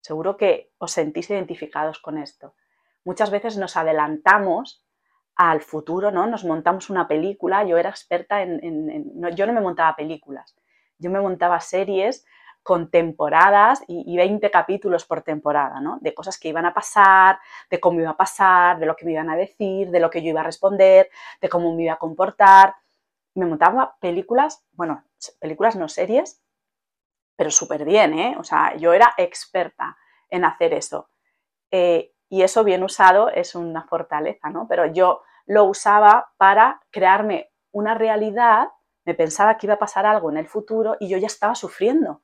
Seguro 0.00 0.36
que 0.36 0.72
os 0.78 0.92
sentís 0.92 1.30
identificados 1.30 1.98
con 1.98 2.18
esto. 2.18 2.54
Muchas 3.04 3.30
veces 3.30 3.56
nos 3.56 3.76
adelantamos 3.76 4.84
al 5.36 5.62
futuro, 5.62 6.10
¿no? 6.10 6.26
Nos 6.26 6.44
montamos 6.44 6.90
una 6.90 7.08
película. 7.08 7.64
Yo 7.64 7.78
era 7.78 7.90
experta 7.90 8.42
en, 8.42 9.10
yo 9.34 9.46
no 9.46 9.52
me 9.52 9.60
montaba 9.60 9.96
películas, 9.96 10.56
yo 10.98 11.10
me 11.10 11.20
montaba 11.20 11.60
series 11.60 12.24
con 12.62 12.90
temporadas 12.90 13.82
y, 13.88 14.16
20 14.16 14.50
capítulos 14.50 15.06
por 15.06 15.22
temporada, 15.22 15.80
¿no? 15.80 15.98
De 16.02 16.12
cosas 16.12 16.38
que 16.38 16.48
iban 16.48 16.66
a 16.66 16.74
pasar, 16.74 17.38
de 17.70 17.80
cómo 17.80 18.00
iba 18.00 18.10
a 18.10 18.16
pasar, 18.16 18.78
de 18.78 18.84
lo 18.86 18.96
que 18.96 19.06
me 19.06 19.12
iban 19.12 19.30
a 19.30 19.36
decir, 19.36 19.90
de 19.90 19.98
lo 19.98 20.10
que 20.10 20.22
yo 20.22 20.28
iba 20.28 20.40
a 20.40 20.44
responder, 20.44 21.08
de 21.40 21.48
cómo 21.48 21.74
me 21.74 21.84
iba 21.84 21.94
a 21.94 21.98
comportar. 21.98 22.74
Me 23.34 23.46
montaba 23.46 23.96
películas, 24.00 24.64
bueno, 24.72 25.04
películas 25.40 25.76
no 25.76 25.88
series, 25.88 26.42
pero 27.36 27.50
súper 27.50 27.84
bien, 27.84 28.12
¿eh? 28.18 28.36
O 28.38 28.44
sea, 28.44 28.76
yo 28.76 28.92
era 28.92 29.14
experta 29.16 29.96
en 30.28 30.44
hacer 30.44 30.74
eso. 30.74 31.08
Eh, 31.70 32.12
y 32.28 32.42
eso 32.42 32.64
bien 32.64 32.82
usado 32.82 33.28
es 33.28 33.54
una 33.54 33.84
fortaleza, 33.84 34.50
¿no? 34.50 34.66
Pero 34.68 34.86
yo 34.86 35.22
lo 35.46 35.64
usaba 35.64 36.32
para 36.36 36.80
crearme 36.90 37.50
una 37.72 37.94
realidad, 37.94 38.68
me 39.04 39.14
pensaba 39.14 39.56
que 39.56 39.66
iba 39.66 39.74
a 39.74 39.78
pasar 39.78 40.06
algo 40.06 40.30
en 40.30 40.36
el 40.36 40.46
futuro 40.46 40.96
y 41.00 41.08
yo 41.08 41.18
ya 41.18 41.26
estaba 41.26 41.54
sufriendo 41.54 42.22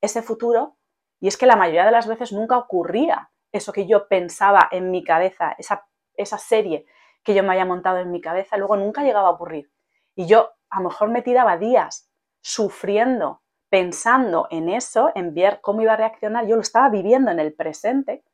ese 0.00 0.22
futuro 0.22 0.76
y 1.20 1.28
es 1.28 1.36
que 1.36 1.46
la 1.46 1.56
mayoría 1.56 1.84
de 1.84 1.90
las 1.90 2.06
veces 2.06 2.32
nunca 2.32 2.58
ocurría 2.58 3.30
eso 3.52 3.72
que 3.72 3.86
yo 3.86 4.08
pensaba 4.08 4.68
en 4.70 4.90
mi 4.90 5.02
cabeza, 5.04 5.54
esa, 5.58 5.86
esa 6.14 6.38
serie 6.38 6.86
que 7.22 7.34
yo 7.34 7.42
me 7.42 7.50
había 7.50 7.64
montado 7.64 7.98
en 7.98 8.10
mi 8.10 8.20
cabeza, 8.20 8.56
luego 8.56 8.76
nunca 8.76 9.02
llegaba 9.02 9.28
a 9.28 9.32
ocurrir. 9.32 9.70
Y 10.16 10.26
yo 10.26 10.50
a 10.70 10.80
lo 10.80 10.88
mejor 10.88 11.10
me 11.10 11.22
tiraba 11.22 11.58
días 11.58 12.10
sufriendo, 12.40 13.42
pensando 13.68 14.48
en 14.50 14.68
eso, 14.68 15.12
en 15.14 15.34
ver 15.34 15.60
cómo 15.60 15.82
iba 15.82 15.92
a 15.92 15.96
reaccionar. 15.96 16.46
Yo 16.46 16.56
lo 16.56 16.62
estaba 16.62 16.88
viviendo 16.88 17.30
en 17.30 17.38
el 17.38 17.52
presente 17.54 18.24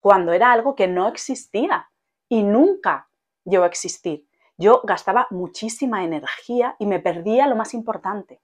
cuando 0.00 0.32
era 0.32 0.52
algo 0.52 0.74
que 0.74 0.88
no 0.88 1.08
existía 1.08 1.90
y 2.28 2.42
nunca 2.42 3.08
llegó 3.44 3.64
a 3.64 3.68
existir. 3.68 4.26
Yo 4.56 4.82
gastaba 4.84 5.26
muchísima 5.30 6.04
energía 6.04 6.76
y 6.78 6.86
me 6.86 7.00
perdía 7.00 7.46
lo 7.46 7.56
más 7.56 7.74
importante. 7.74 8.40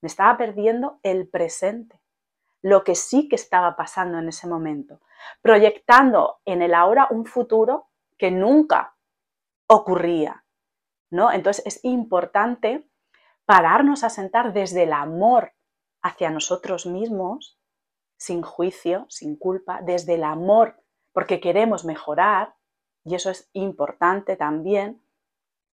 Me 0.00 0.06
estaba 0.06 0.36
perdiendo 0.36 0.98
el 1.02 1.28
presente, 1.28 2.00
lo 2.62 2.84
que 2.84 2.94
sí 2.94 3.28
que 3.28 3.36
estaba 3.36 3.76
pasando 3.76 4.18
en 4.18 4.28
ese 4.28 4.46
momento, 4.46 5.00
proyectando 5.42 6.40
en 6.44 6.62
el 6.62 6.74
ahora 6.74 7.08
un 7.10 7.26
futuro 7.26 7.88
que 8.16 8.30
nunca 8.30 8.94
ocurría. 9.66 10.44
¿No? 11.10 11.32
Entonces 11.32 11.66
es 11.66 11.84
importante 11.84 12.88
pararnos 13.44 14.04
a 14.04 14.10
sentar 14.10 14.52
desde 14.52 14.84
el 14.84 14.92
amor 14.92 15.52
hacia 16.02 16.30
nosotros 16.30 16.86
mismos, 16.86 17.58
sin 18.16 18.42
juicio, 18.42 19.06
sin 19.08 19.36
culpa, 19.36 19.80
desde 19.82 20.14
el 20.14 20.24
amor, 20.24 20.80
porque 21.12 21.40
queremos 21.40 21.84
mejorar, 21.84 22.54
y 23.04 23.14
eso 23.14 23.30
es 23.30 23.48
importante 23.52 24.36
también, 24.36 25.02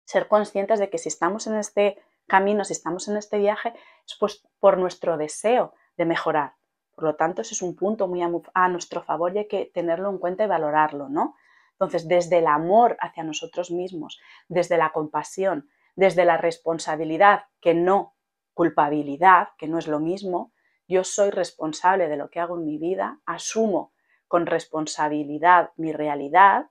ser 0.04 0.28
conscientes 0.28 0.78
de 0.78 0.90
que 0.90 0.98
si 0.98 1.08
estamos 1.08 1.46
en 1.46 1.56
este 1.56 2.02
camino, 2.26 2.64
si 2.64 2.72
estamos 2.72 3.08
en 3.08 3.16
este 3.16 3.38
viaje, 3.38 3.72
es 4.06 4.16
pues 4.18 4.46
por 4.58 4.78
nuestro 4.78 5.16
deseo 5.16 5.74
de 5.96 6.04
mejorar. 6.04 6.54
Por 6.94 7.04
lo 7.04 7.16
tanto, 7.16 7.42
ese 7.42 7.54
es 7.54 7.62
un 7.62 7.74
punto 7.74 8.06
muy 8.06 8.22
a, 8.22 8.68
nuestro 8.68 9.02
favor 9.02 9.34
y 9.34 9.38
hay 9.38 9.48
que 9.48 9.70
tenerlo 9.72 10.10
en 10.10 10.18
cuenta 10.18 10.44
y 10.44 10.46
valorarlo, 10.46 11.08
¿no? 11.08 11.34
Entonces, 11.82 12.06
desde 12.06 12.38
el 12.38 12.46
amor 12.46 12.96
hacia 13.00 13.24
nosotros 13.24 13.72
mismos, 13.72 14.20
desde 14.48 14.76
la 14.76 14.90
compasión, 14.90 15.68
desde 15.96 16.24
la 16.24 16.36
responsabilidad, 16.36 17.46
que 17.60 17.74
no 17.74 18.14
culpabilidad, 18.54 19.48
que 19.58 19.66
no 19.66 19.78
es 19.78 19.88
lo 19.88 19.98
mismo, 19.98 20.52
yo 20.86 21.02
soy 21.02 21.30
responsable 21.30 22.06
de 22.06 22.16
lo 22.16 22.30
que 22.30 22.38
hago 22.38 22.56
en 22.56 22.64
mi 22.64 22.78
vida, 22.78 23.18
asumo 23.26 23.92
con 24.28 24.46
responsabilidad 24.46 25.70
mi 25.76 25.92
realidad, 25.92 26.70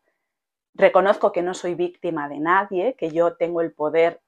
reconozco 0.74 1.34
que 1.34 1.42
no 1.42 1.54
soy 1.54 1.76
víctima 1.76 2.30
de 2.30 2.40
nadie, 2.40 2.96
que 2.98 3.12
yo 3.12 3.36
tengo 3.36 3.60
el 3.60 3.74
poder 3.74 4.22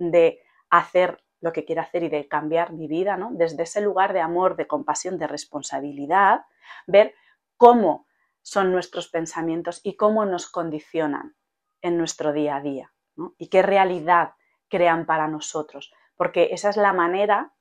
de 0.00 0.40
hacer 0.68 1.22
lo 1.40 1.52
que 1.52 1.64
quiero 1.64 1.82
hacer 1.82 2.02
y 2.02 2.08
de 2.08 2.26
cambiar 2.26 2.72
mi 2.72 2.88
vida, 2.88 3.16
¿no? 3.16 3.30
Desde 3.32 3.62
ese 3.62 3.80
lugar 3.80 4.12
de 4.12 4.20
amor, 4.20 4.56
de 4.56 4.66
compasión, 4.66 5.16
de 5.16 5.28
responsabilidad, 5.28 6.40
ver 6.88 7.14
cómo 7.56 8.06
son 8.44 8.70
nuestros 8.70 9.08
pensamientos 9.08 9.80
y 9.82 9.96
cómo 9.96 10.26
nos 10.26 10.50
condicionan 10.50 11.34
en 11.80 11.96
nuestro 11.96 12.34
día 12.34 12.56
a 12.56 12.60
día 12.60 12.92
y 13.38 13.48
qué 13.48 13.62
realidad 13.62 14.34
crean 14.68 15.06
para 15.06 15.28
nosotros, 15.28 15.92
porque 16.14 16.50
esa 16.52 16.68
es 16.68 16.76
la 16.76 16.92
manera 16.92 17.54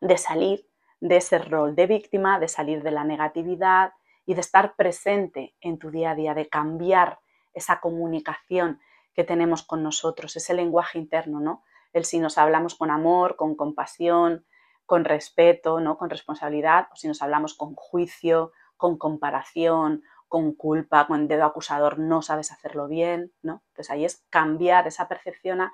de 0.00 0.16
salir 0.16 0.68
de 1.00 1.16
ese 1.16 1.38
rol 1.38 1.74
de 1.74 1.88
víctima, 1.88 2.38
de 2.38 2.46
salir 2.46 2.84
de 2.84 2.92
la 2.92 3.02
negatividad 3.02 3.92
y 4.24 4.34
de 4.34 4.40
estar 4.40 4.76
presente 4.76 5.56
en 5.60 5.78
tu 5.78 5.90
día 5.90 6.12
a 6.12 6.14
día, 6.14 6.32
de 6.32 6.48
cambiar 6.48 7.18
esa 7.52 7.80
comunicación 7.80 8.80
que 9.14 9.24
tenemos 9.24 9.64
con 9.64 9.82
nosotros, 9.82 10.36
ese 10.36 10.54
lenguaje 10.54 10.98
interno, 10.98 11.40
¿no? 11.40 11.64
El 11.92 12.04
si 12.04 12.20
nos 12.20 12.38
hablamos 12.38 12.76
con 12.76 12.90
amor, 12.92 13.34
con 13.34 13.56
compasión, 13.56 14.46
con 14.86 15.04
respeto, 15.04 15.80
¿no? 15.80 15.98
Con 15.98 16.08
responsabilidad, 16.08 16.86
o 16.92 16.96
si 16.96 17.08
nos 17.08 17.20
hablamos 17.20 17.54
con 17.54 17.74
juicio, 17.74 18.52
con 18.76 18.98
comparación, 18.98 20.02
con 20.28 20.52
culpa, 20.52 21.06
con 21.06 21.28
dedo 21.28 21.44
acusador, 21.44 21.98
no 21.98 22.22
sabes 22.22 22.50
hacerlo 22.50 22.88
bien, 22.88 23.32
¿no? 23.42 23.62
Entonces 23.68 23.90
ahí 23.90 24.04
es 24.04 24.24
cambiar 24.30 24.86
esa 24.86 25.08
percepción 25.08 25.60
a 25.60 25.72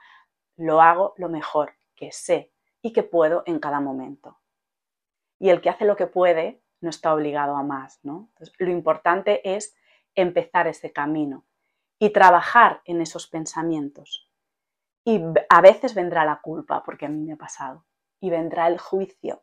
lo 0.57 0.83
hago 0.83 1.15
lo 1.17 1.29
mejor 1.29 1.75
que 1.95 2.13
sé 2.13 2.53
y 2.83 2.93
que 2.93 3.03
puedo 3.03 3.43
en 3.47 3.59
cada 3.59 3.81
momento. 3.81 4.39
Y 5.39 5.49
el 5.49 5.61
que 5.61 5.71
hace 5.71 5.87
lo 5.87 5.97
que 5.97 6.07
puede 6.07 6.63
no 6.81 6.91
está 6.91 7.15
obligado 7.15 7.57
a 7.57 7.63
más, 7.63 8.01
¿no? 8.03 8.31
lo 8.59 8.71
importante 8.71 9.55
es 9.55 9.75
empezar 10.15 10.67
ese 10.67 10.93
camino 10.93 11.45
y 11.99 12.11
trabajar 12.11 12.83
en 12.85 13.01
esos 13.01 13.27
pensamientos. 13.27 14.31
Y 15.05 15.23
a 15.49 15.61
veces 15.61 15.95
vendrá 15.95 16.25
la 16.25 16.41
culpa, 16.41 16.83
porque 16.83 17.07
a 17.07 17.09
mí 17.09 17.23
me 17.23 17.33
ha 17.33 17.37
pasado, 17.37 17.87
y 18.21 18.31
vendrá 18.31 18.69
el 18.69 18.79
juicio. 18.79 19.43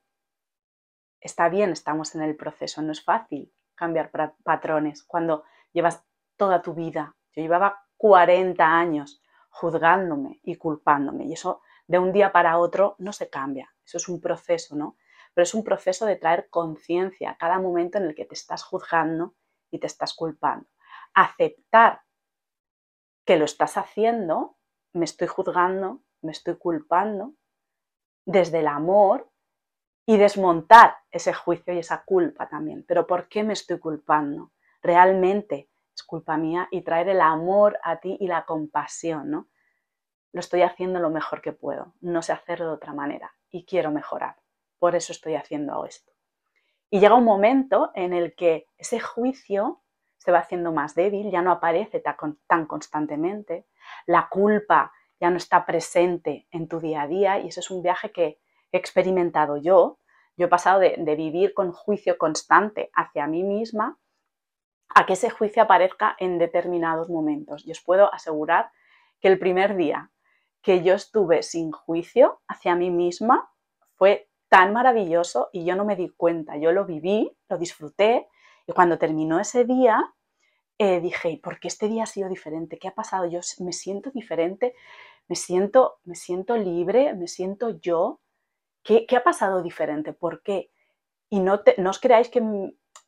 Está 1.19 1.49
bien, 1.49 1.71
estamos 1.71 2.15
en 2.15 2.21
el 2.21 2.35
proceso, 2.35 2.81
no 2.81 2.91
es 2.91 3.03
fácil 3.03 3.51
cambiar 3.75 4.11
patrones 4.43 5.03
cuando 5.03 5.43
llevas 5.71 6.03
toda 6.35 6.61
tu 6.61 6.73
vida. 6.73 7.15
Yo 7.33 7.41
llevaba 7.41 7.83
40 7.97 8.63
años 8.63 9.21
juzgándome 9.49 10.39
y 10.43 10.55
culpándome 10.55 11.25
y 11.25 11.33
eso 11.33 11.61
de 11.87 11.99
un 11.99 12.11
día 12.11 12.31
para 12.31 12.57
otro 12.59 12.95
no 12.99 13.13
se 13.13 13.29
cambia. 13.29 13.73
Eso 13.85 13.97
es 13.97 14.07
un 14.09 14.21
proceso, 14.21 14.75
¿no? 14.75 14.97
Pero 15.33 15.43
es 15.43 15.53
un 15.53 15.63
proceso 15.63 16.05
de 16.05 16.15
traer 16.15 16.49
conciencia 16.49 17.31
a 17.31 17.37
cada 17.37 17.59
momento 17.59 17.97
en 17.97 18.05
el 18.05 18.15
que 18.15 18.25
te 18.25 18.35
estás 18.35 18.63
juzgando 18.63 19.35
y 19.71 19.79
te 19.79 19.87
estás 19.87 20.13
culpando. 20.13 20.67
Aceptar 21.13 22.01
que 23.25 23.37
lo 23.37 23.45
estás 23.45 23.77
haciendo, 23.77 24.57
me 24.93 25.05
estoy 25.05 25.27
juzgando, 25.27 26.01
me 26.21 26.31
estoy 26.31 26.57
culpando, 26.57 27.33
desde 28.25 28.59
el 28.59 28.67
amor 28.67 29.31
y 30.09 30.15
desmontar 30.17 30.95
ese 31.11 31.33
juicio 31.33 31.73
y 31.73 31.79
esa 31.79 32.03
culpa 32.03 32.47
también. 32.47 32.85
Pero 32.87 33.05
¿por 33.05 33.27
qué 33.27 33.43
me 33.43 33.51
estoy 33.51 33.77
culpando? 33.77 34.51
Realmente 34.81 35.69
es 35.93 36.01
culpa 36.01 36.37
mía 36.37 36.69
y 36.71 36.81
traer 36.81 37.09
el 37.09 37.19
amor 37.19 37.77
a 37.83 37.97
ti 37.97 38.15
y 38.21 38.27
la 38.27 38.45
compasión, 38.45 39.29
¿no? 39.29 39.47
Lo 40.31 40.39
estoy 40.39 40.61
haciendo 40.61 41.01
lo 41.01 41.09
mejor 41.09 41.41
que 41.41 41.51
puedo, 41.51 41.93
no 41.99 42.21
sé 42.21 42.31
hacerlo 42.31 42.67
de 42.67 42.73
otra 42.73 42.93
manera 42.93 43.35
y 43.49 43.65
quiero 43.65 43.91
mejorar. 43.91 44.37
Por 44.79 44.95
eso 44.95 45.11
estoy 45.11 45.35
haciendo 45.35 45.85
esto. 45.85 46.13
Y 46.89 47.01
llega 47.01 47.15
un 47.15 47.25
momento 47.25 47.91
en 47.93 48.13
el 48.13 48.33
que 48.33 48.67
ese 48.77 49.01
juicio 49.01 49.81
se 50.15 50.31
va 50.31 50.39
haciendo 50.39 50.71
más 50.71 50.95
débil, 50.95 51.31
ya 51.31 51.41
no 51.41 51.51
aparece 51.51 52.01
tan 52.47 52.65
constantemente, 52.65 53.67
la 54.05 54.29
culpa 54.29 54.93
ya 55.19 55.29
no 55.29 55.37
está 55.37 55.65
presente 55.65 56.47
en 56.51 56.69
tu 56.69 56.79
día 56.79 57.01
a 57.01 57.07
día 57.07 57.39
y 57.39 57.49
ese 57.49 57.59
es 57.59 57.69
un 57.71 57.83
viaje 57.83 58.13
que 58.13 58.39
he 58.77 58.79
experimentado 58.79 59.57
yo. 59.57 59.99
Yo 60.37 60.45
he 60.45 60.49
pasado 60.49 60.79
de, 60.79 61.15
vivir 61.15 61.53
con 61.53 61.71
juicio 61.71 62.17
constante 62.17 62.89
hacia 62.93 63.27
mí 63.27 63.43
misma 63.43 63.97
a 64.89 65.05
que 65.05 65.13
ese 65.13 65.29
juicio 65.29 65.63
aparezca 65.63 66.15
en 66.19 66.37
determinados 66.37 67.09
momentos. 67.09 67.65
Y 67.65 67.71
os 67.71 67.81
puedo 67.81 68.13
asegurar 68.13 68.71
que 69.19 69.27
el 69.27 69.39
primer 69.39 69.75
día 69.75 70.11
que 70.61 70.83
yo 70.83 70.93
estuve 70.93 71.43
sin 71.43 71.71
juicio 71.71 72.41
hacia 72.47 72.75
mí 72.75 72.89
misma 72.89 73.51
fue 73.95 74.29
tan 74.49 74.73
maravilloso 74.73 75.49
y 75.51 75.65
yo 75.65 75.75
no 75.75 75.85
me 75.85 75.95
di 75.95 76.09
cuenta, 76.09 76.57
yo 76.57 76.71
lo 76.71 76.85
viví, 76.85 77.35
lo 77.49 77.57
disfruté 77.57 78.27
y 78.65 78.73
cuando 78.73 78.97
terminó 78.97 79.39
ese 79.39 79.65
día 79.65 80.13
eh, 80.79 81.01
dije, 81.01 81.39
¿por 81.41 81.59
qué 81.59 81.67
este 81.67 81.87
día 81.87 82.03
ha 82.03 82.07
sido 82.07 82.29
diferente? 82.29 82.77
¿Qué 82.77 82.87
ha 82.87 82.93
pasado? 82.93 83.25
Yo 83.25 83.39
me 83.59 83.73
siento 83.73 84.11
diferente, 84.11 84.75
me 85.27 85.35
siento, 85.35 85.99
me 86.03 86.15
siento 86.15 86.55
libre, 86.55 87.13
me 87.15 87.27
siento 87.27 87.79
yo. 87.79 88.19
¿Qué, 88.87 89.05
ha 89.17 89.23
pasado 89.23 89.61
diferente? 89.61 90.13
¿Por 90.13 90.41
qué? 90.41 90.71
Y 91.29 91.41
no, 91.41 91.61
no 91.77 91.89
os 91.89 91.99
creáis 91.99 92.29
que 92.29 92.41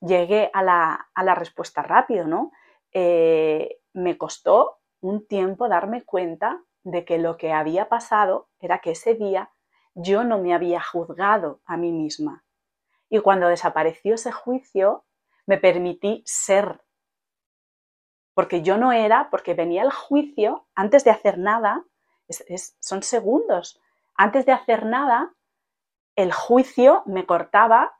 llegué 0.01 0.51
a 0.53 0.61
la, 0.61 1.35
respuesta 1.35 1.81
rápido, 1.81 2.27
¿no? 2.27 2.51
Eh, 2.91 3.79
me 3.93 4.17
costó 4.17 4.79
un 4.99 5.25
tiempo 5.25 5.69
darme 5.69 6.03
cuenta 6.03 6.61
de 6.83 7.05
que 7.05 7.17
lo 7.17 7.37
que 7.37 7.53
había 7.53 7.87
pasado 7.87 8.49
era 8.59 8.79
que 8.79 8.91
ese 8.91 9.15
día 9.15 9.51
yo 9.95 10.25
no 10.25 10.39
me 10.39 10.53
había 10.53 10.81
juzgado 10.81 11.61
a 11.63 11.77
mí 11.77 11.93
misma. 11.93 12.43
Y 13.09 13.19
cuando 13.19 13.47
desapareció 13.47 14.15
ese 14.15 14.33
juicio, 14.33 15.05
me 15.45 15.57
permití 15.57 16.23
ser. 16.25 16.81
Porque 18.33 18.63
yo 18.63 18.77
no 18.77 18.91
era, 18.91 19.29
porque 19.29 19.53
venía 19.53 19.83
el 19.83 19.91
juicio 19.91 20.67
antes 20.75 21.05
de 21.05 21.11
hacer 21.11 21.37
nada, 21.37 21.85
son 22.81 23.01
segundos. 23.01 23.79
Antes 24.15 24.45
de 24.45 24.51
hacer 24.51 24.85
nada, 24.85 25.33
el 26.21 26.33
juicio 26.33 27.03
me 27.05 27.25
cortaba 27.25 27.93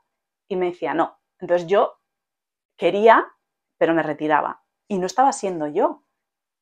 y 0.46 0.56
me 0.56 0.66
decía 0.66 0.92
no. 0.92 1.18
Entonces 1.38 1.66
yo 1.66 2.00
quería, 2.76 3.26
pero 3.78 3.94
me 3.94 4.02
retiraba. 4.02 4.62
Y 4.88 4.98
no 4.98 5.06
estaba 5.06 5.32
siendo 5.32 5.66
yo, 5.68 6.02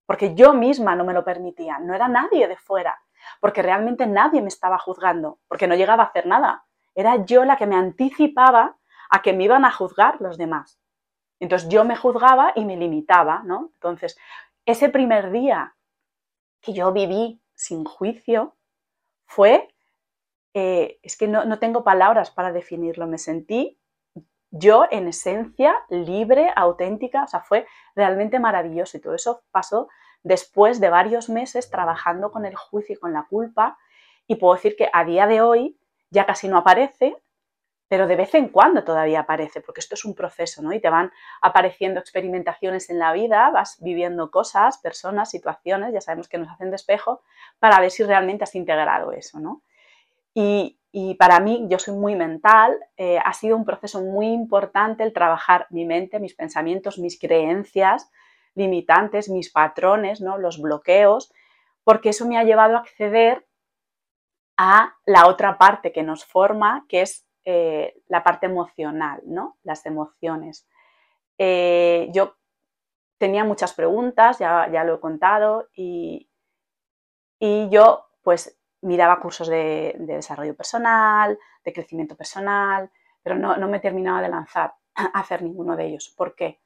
porque 0.06 0.36
yo 0.36 0.54
misma 0.54 0.94
no 0.94 1.04
me 1.04 1.12
lo 1.12 1.24
permitía, 1.24 1.80
no 1.80 1.94
era 1.94 2.06
nadie 2.06 2.46
de 2.46 2.56
fuera, 2.56 3.02
porque 3.40 3.62
realmente 3.62 4.06
nadie 4.06 4.40
me 4.40 4.48
estaba 4.48 4.78
juzgando, 4.78 5.40
porque 5.48 5.66
no 5.66 5.74
llegaba 5.74 6.04
a 6.04 6.06
hacer 6.06 6.26
nada. 6.26 6.64
Era 6.94 7.24
yo 7.24 7.44
la 7.44 7.56
que 7.56 7.66
me 7.66 7.74
anticipaba 7.74 8.76
a 9.10 9.20
que 9.20 9.32
me 9.32 9.44
iban 9.44 9.64
a 9.64 9.72
juzgar 9.72 10.20
los 10.20 10.38
demás. 10.38 10.78
Entonces 11.40 11.68
yo 11.68 11.84
me 11.84 11.96
juzgaba 11.96 12.52
y 12.54 12.64
me 12.64 12.76
limitaba, 12.76 13.42
¿no? 13.44 13.70
Entonces, 13.74 14.16
ese 14.64 14.90
primer 14.90 15.32
día 15.32 15.74
que 16.60 16.72
yo 16.72 16.92
viví 16.92 17.42
sin 17.54 17.84
juicio 17.84 18.56
fue 19.26 19.67
eh, 20.58 20.98
es 21.02 21.16
que 21.16 21.28
no, 21.28 21.44
no 21.44 21.58
tengo 21.58 21.84
palabras 21.84 22.30
para 22.30 22.52
definirlo, 22.52 23.06
me 23.06 23.18
sentí 23.18 23.78
yo 24.50 24.86
en 24.90 25.08
esencia 25.08 25.74
libre, 25.88 26.52
auténtica, 26.56 27.24
o 27.24 27.26
sea, 27.26 27.40
fue 27.40 27.66
realmente 27.94 28.38
maravilloso 28.38 28.96
y 28.96 29.00
todo 29.00 29.14
eso 29.14 29.42
pasó 29.50 29.88
después 30.22 30.80
de 30.80 30.90
varios 30.90 31.28
meses 31.28 31.70
trabajando 31.70 32.32
con 32.32 32.44
el 32.44 32.56
juicio 32.56 32.94
y 32.94 32.98
con 32.98 33.12
la 33.12 33.26
culpa 33.28 33.78
y 34.26 34.36
puedo 34.36 34.54
decir 34.54 34.74
que 34.76 34.88
a 34.92 35.04
día 35.04 35.26
de 35.26 35.40
hoy 35.42 35.78
ya 36.10 36.26
casi 36.26 36.48
no 36.48 36.58
aparece, 36.58 37.16
pero 37.88 38.06
de 38.06 38.16
vez 38.16 38.34
en 38.34 38.48
cuando 38.48 38.84
todavía 38.84 39.20
aparece, 39.20 39.60
porque 39.60 39.80
esto 39.80 39.94
es 39.94 40.04
un 40.04 40.14
proceso, 40.14 40.62
¿no? 40.62 40.72
Y 40.72 40.80
te 40.80 40.90
van 40.90 41.10
apareciendo 41.40 42.00
experimentaciones 42.00 42.90
en 42.90 42.98
la 42.98 43.12
vida, 43.12 43.50
vas 43.50 43.76
viviendo 43.80 44.30
cosas, 44.30 44.78
personas, 44.78 45.30
situaciones, 45.30 45.94
ya 45.94 46.00
sabemos 46.00 46.28
que 46.28 46.38
nos 46.38 46.50
hacen 46.50 46.70
despejo, 46.70 47.22
para 47.58 47.80
ver 47.80 47.90
si 47.90 48.02
realmente 48.02 48.44
has 48.44 48.54
integrado 48.54 49.12
eso, 49.12 49.40
¿no? 49.40 49.62
Y, 50.34 50.74
para 51.18 51.40
mí, 51.40 51.66
yo 51.68 51.78
soy 51.78 51.94
muy 51.94 52.16
mental, 52.16 52.76
eh, 52.96 53.18
ha 53.24 53.32
sido 53.32 53.56
un 53.56 53.64
proceso 53.64 54.00
muy 54.02 54.28
importante 54.28 55.04
el 55.04 55.12
trabajar 55.12 55.66
mi 55.70 55.84
mente, 55.84 56.18
mis 56.18 56.34
pensamientos, 56.34 56.98
mis 56.98 57.18
creencias 57.18 58.10
limitantes, 58.54 59.28
mis 59.28 59.50
patrones, 59.50 60.20
¿no? 60.20 60.36
los 60.36 60.60
bloqueos, 60.60 61.32
porque 61.84 62.10
eso 62.10 62.26
me 62.26 62.36
ha 62.36 62.44
llevado 62.44 62.76
a 62.76 62.80
acceder 62.80 63.46
a 64.58 64.96
la 65.06 65.28
otra 65.28 65.56
parte 65.56 65.92
que 65.92 66.02
nos 66.02 66.24
forma, 66.24 66.84
que 66.88 67.02
es 67.02 67.26
eh, 67.44 68.02
la 68.08 68.22
parte 68.24 68.46
emocional, 68.46 69.22
¿no? 69.24 69.56
Las 69.62 69.86
emociones. 69.86 70.68
Eh, 71.38 72.08
yo 72.12 72.36
tenía 73.16 73.44
muchas 73.44 73.72
preguntas, 73.72 74.38
ya, 74.40 74.66
lo 74.84 74.96
he 74.96 75.00
contado, 75.00 75.68
y, 75.74 76.28
y, 77.38 77.68
yo 77.70 78.04
pues 78.22 78.57
miraba 78.82 79.20
cursos 79.20 79.48
de, 79.48 79.94
desarrollo 79.98 80.56
personal, 80.56 81.38
de 81.64 81.72
crecimiento 81.72 82.16
personal, 82.16 82.90
pero 83.22 83.36
no, 83.36 83.68
me 83.68 83.80
terminaba 83.80 84.22
de 84.22 84.28
lanzar 84.28 84.74
a 84.94 85.04
hacer 85.20 85.42
ninguno 85.42 85.76
de 85.76 85.86
ellos. 85.86 86.12
¿Por 86.16 86.34
qué? 86.34 86.60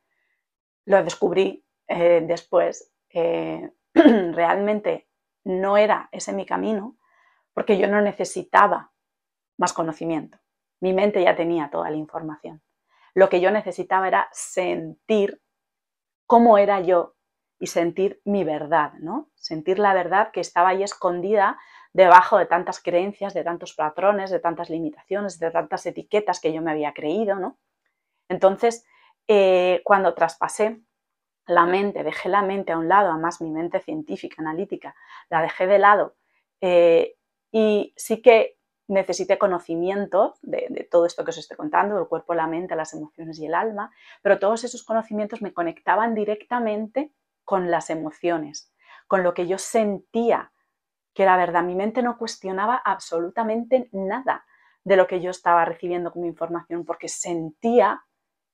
Lo 0.84 1.02
descubrí 1.02 1.64
eh, 1.88 2.22
después. 2.26 2.90
realmente 3.94 5.06
no 5.44 5.76
era 5.76 6.08
ese 6.12 6.32
mi 6.32 6.46
camino 6.46 6.96
porque 7.52 7.78
yo 7.78 7.88
no 7.88 8.00
necesitaba 8.00 8.92
más 9.58 9.72
conocimiento. 9.72 10.38
Mi 10.80 10.92
mente 10.92 11.22
ya 11.22 11.36
tenía 11.36 11.70
toda 11.70 11.90
la 11.90 11.96
información. 11.96 12.62
Lo 13.14 13.28
que 13.28 13.40
yo 13.40 13.50
necesitaba 13.50 14.08
era 14.08 14.28
sentir 14.32 15.42
cómo 16.26 16.56
era 16.58 16.80
yo 16.80 17.14
y 17.58 17.66
sentir 17.66 18.20
mi 18.24 18.42
verdad, 18.42 18.94
¿no? 18.94 19.30
Sentir 19.34 19.78
la 19.78 19.94
verdad 19.94 20.32
que 20.32 20.40
estaba 20.40 20.70
ahí 20.70 20.82
escondida 20.82 21.58
debajo 21.92 22.38
de 22.38 22.46
tantas 22.46 22.80
creencias, 22.80 23.34
de 23.34 23.44
tantos 23.44 23.74
patrones, 23.74 24.30
de 24.30 24.40
tantas 24.40 24.70
limitaciones, 24.70 25.38
de 25.38 25.50
tantas 25.50 25.84
etiquetas 25.86 26.40
que 26.40 26.52
yo 26.52 26.62
me 26.62 26.70
había 26.70 26.92
creído, 26.92 27.36
¿no? 27.36 27.58
Entonces, 28.28 28.84
eh, 29.28 29.82
cuando 29.84 30.14
traspasé 30.14 30.80
la 31.46 31.66
mente, 31.66 32.02
dejé 32.02 32.28
la 32.28 32.42
mente 32.42 32.72
a 32.72 32.78
un 32.78 32.88
lado, 32.88 33.10
además 33.10 33.40
mi 33.40 33.50
mente 33.50 33.80
científica, 33.80 34.36
analítica, 34.38 34.94
la 35.28 35.42
dejé 35.42 35.66
de 35.66 35.78
lado 35.78 36.16
eh, 36.60 37.16
y 37.50 37.92
sí 37.96 38.22
que 38.22 38.58
necesité 38.88 39.38
conocimiento 39.38 40.34
de, 40.42 40.88
todo 40.90 41.06
esto 41.06 41.24
que 41.24 41.30
os 41.30 41.38
estoy 41.38 41.56
contando, 41.56 41.96
del 41.96 42.06
cuerpo, 42.06 42.34
la 42.34 42.46
mente, 42.46 42.76
las 42.76 42.94
emociones 42.94 43.38
y 43.38 43.46
el 43.46 43.54
alma, 43.54 43.90
pero 44.22 44.38
todos 44.38 44.64
esos 44.64 44.82
conocimientos 44.82 45.42
me 45.42 45.52
conectaban 45.52 46.14
directamente 46.14 47.12
con 47.44 47.70
las 47.70 47.90
emociones, 47.90 48.72
con 49.08 49.22
lo 49.22 49.34
que 49.34 49.46
yo 49.46 49.58
sentía 49.58 50.52
que 51.14 51.22
era 51.22 51.36
verdad. 51.36 51.62
Mi 51.62 51.74
mente 51.74 52.02
no 52.02 52.18
cuestionaba 52.18 52.76
absolutamente 52.76 53.88
nada 53.92 54.44
de 54.84 54.96
lo 54.96 55.06
que 55.06 55.20
yo 55.20 55.30
estaba 55.30 55.64
recibiendo 55.64 56.12
como 56.12 56.26
información 56.26 56.84
porque 56.84 57.08
sentía 57.08 58.04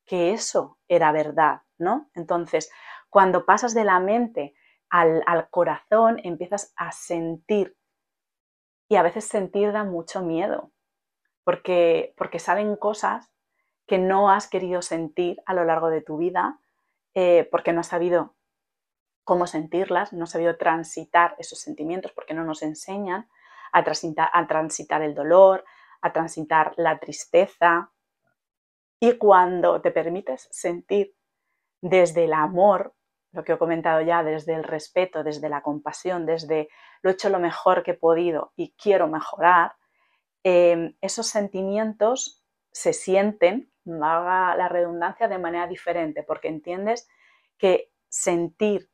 que 0.05 0.33
eso 0.33 0.79
era 0.89 1.13
verdad, 1.13 1.63
¿no? 1.79 2.11
Entonces, 2.15 2.71
cuando 3.11 3.45
pasas 3.45 3.75
de 3.75 3.85
la 3.85 4.01
mente 4.01 4.55
al, 4.91 5.23
al 5.27 5.49
corazón, 5.51 6.19
empiezas 6.23 6.73
a 6.77 6.93
sentir 6.93 7.77
y 8.89 8.97
a 8.97 9.03
veces 9.03 9.27
sentir 9.27 9.73
da 9.73 9.85
mucho 9.85 10.23
miedo, 10.23 10.73
porque, 11.45 12.15
porque 12.17 12.39
salen 12.39 12.77
cosas 12.77 13.31
que 13.87 13.99
no 13.99 14.31
has 14.31 14.49
querido 14.49 14.83
sentir 14.83 15.43
a 15.47 15.55
lo 15.55 15.65
largo 15.65 15.91
de 15.91 16.01
tu 16.01 16.17
vida, 16.17 16.59
eh, 17.15 17.49
porque 17.51 17.73
no 17.73 17.81
has 17.81 17.89
sabido 17.89 18.35
cómo 19.29 19.47
sentirlas, 19.47 20.15
no 20.15 20.25
sabido 20.25 20.57
transitar 20.57 21.37
esos 21.39 21.61
sentimientos, 21.61 22.13
porque 22.13 22.33
no 22.33 22.45
nos 22.45 22.63
enseñan 22.63 23.29
a 23.73 23.85
transitar, 23.85 24.31
a 24.33 24.47
transitar 24.47 25.03
el 25.03 25.15
dolor, 25.15 25.67
a 26.01 26.15
transitar 26.15 26.73
la 26.79 26.99
tristeza. 26.99 27.93
Y 28.99 29.19
cuando 29.19 29.83
te 29.83 29.91
permites 29.91 30.49
sentir 30.51 31.15
desde 31.83 32.25
el 32.25 32.33
amor, 32.33 32.95
lo 33.33 33.45
que 33.45 33.53
he 33.53 33.59
comentado 33.59 34.01
ya, 34.01 34.23
desde 34.23 34.55
el 34.55 34.65
respeto, 34.65 35.23
desde 35.23 35.51
la 35.51 35.61
compasión, 35.61 36.25
desde 36.25 36.71
lo 37.03 37.11
he 37.11 37.13
hecho 37.13 37.29
lo 37.29 37.39
mejor 37.39 37.83
que 37.83 37.91
he 37.91 37.99
podido 37.99 38.55
y 38.57 38.75
quiero 38.83 39.09
mejorar, 39.09 39.75
em, 40.43 40.97
esos 41.03 41.27
sentimientos 41.27 42.43
se 42.73 42.95
sienten, 42.95 43.71
haga 44.03 44.57
la 44.57 44.71
redundancia, 44.71 45.29
de 45.29 45.37
manera 45.37 45.67
diferente, 45.67 46.23
porque 46.23 46.49
entiendes 46.49 47.07
que 47.59 47.93
sentir 48.09 48.89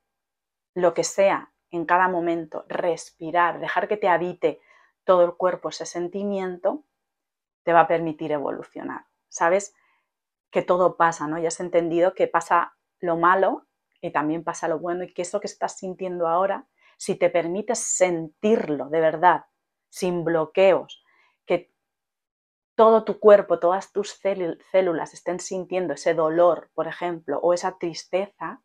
lo 0.74 0.94
que 0.94 1.04
sea 1.04 1.52
en 1.70 1.86
cada 1.86 2.08
momento, 2.08 2.64
respirar, 2.68 3.60
dejar 3.60 3.88
que 3.88 3.96
te 3.96 4.08
habite 4.08 4.60
todo 5.04 5.24
el 5.24 5.34
cuerpo 5.34 5.70
ese 5.70 5.86
sentimiento, 5.86 6.84
te 7.64 7.72
va 7.72 7.80
a 7.80 7.88
permitir 7.88 8.32
evolucionar. 8.32 9.06
Sabes 9.28 9.74
que 10.50 10.62
todo 10.62 10.96
pasa, 10.96 11.26
¿no? 11.26 11.38
Ya 11.38 11.48
has 11.48 11.60
entendido 11.60 12.14
que 12.14 12.28
pasa 12.28 12.76
lo 13.00 13.16
malo 13.16 13.66
y 14.00 14.12
también 14.12 14.44
pasa 14.44 14.68
lo 14.68 14.78
bueno 14.78 15.04
y 15.04 15.12
que 15.12 15.22
eso 15.22 15.40
que 15.40 15.46
estás 15.46 15.78
sintiendo 15.78 16.28
ahora, 16.28 16.68
si 16.96 17.16
te 17.16 17.30
permites 17.30 17.80
sentirlo 17.80 18.88
de 18.88 19.00
verdad, 19.00 19.46
sin 19.88 20.24
bloqueos, 20.24 21.02
que 21.46 21.72
todo 22.76 23.04
tu 23.04 23.18
cuerpo, 23.18 23.58
todas 23.58 23.92
tus 23.92 24.20
células 24.70 25.14
estén 25.14 25.40
sintiendo 25.40 25.94
ese 25.94 26.14
dolor, 26.14 26.70
por 26.74 26.86
ejemplo, 26.86 27.38
o 27.38 27.52
esa 27.52 27.78
tristeza, 27.78 28.62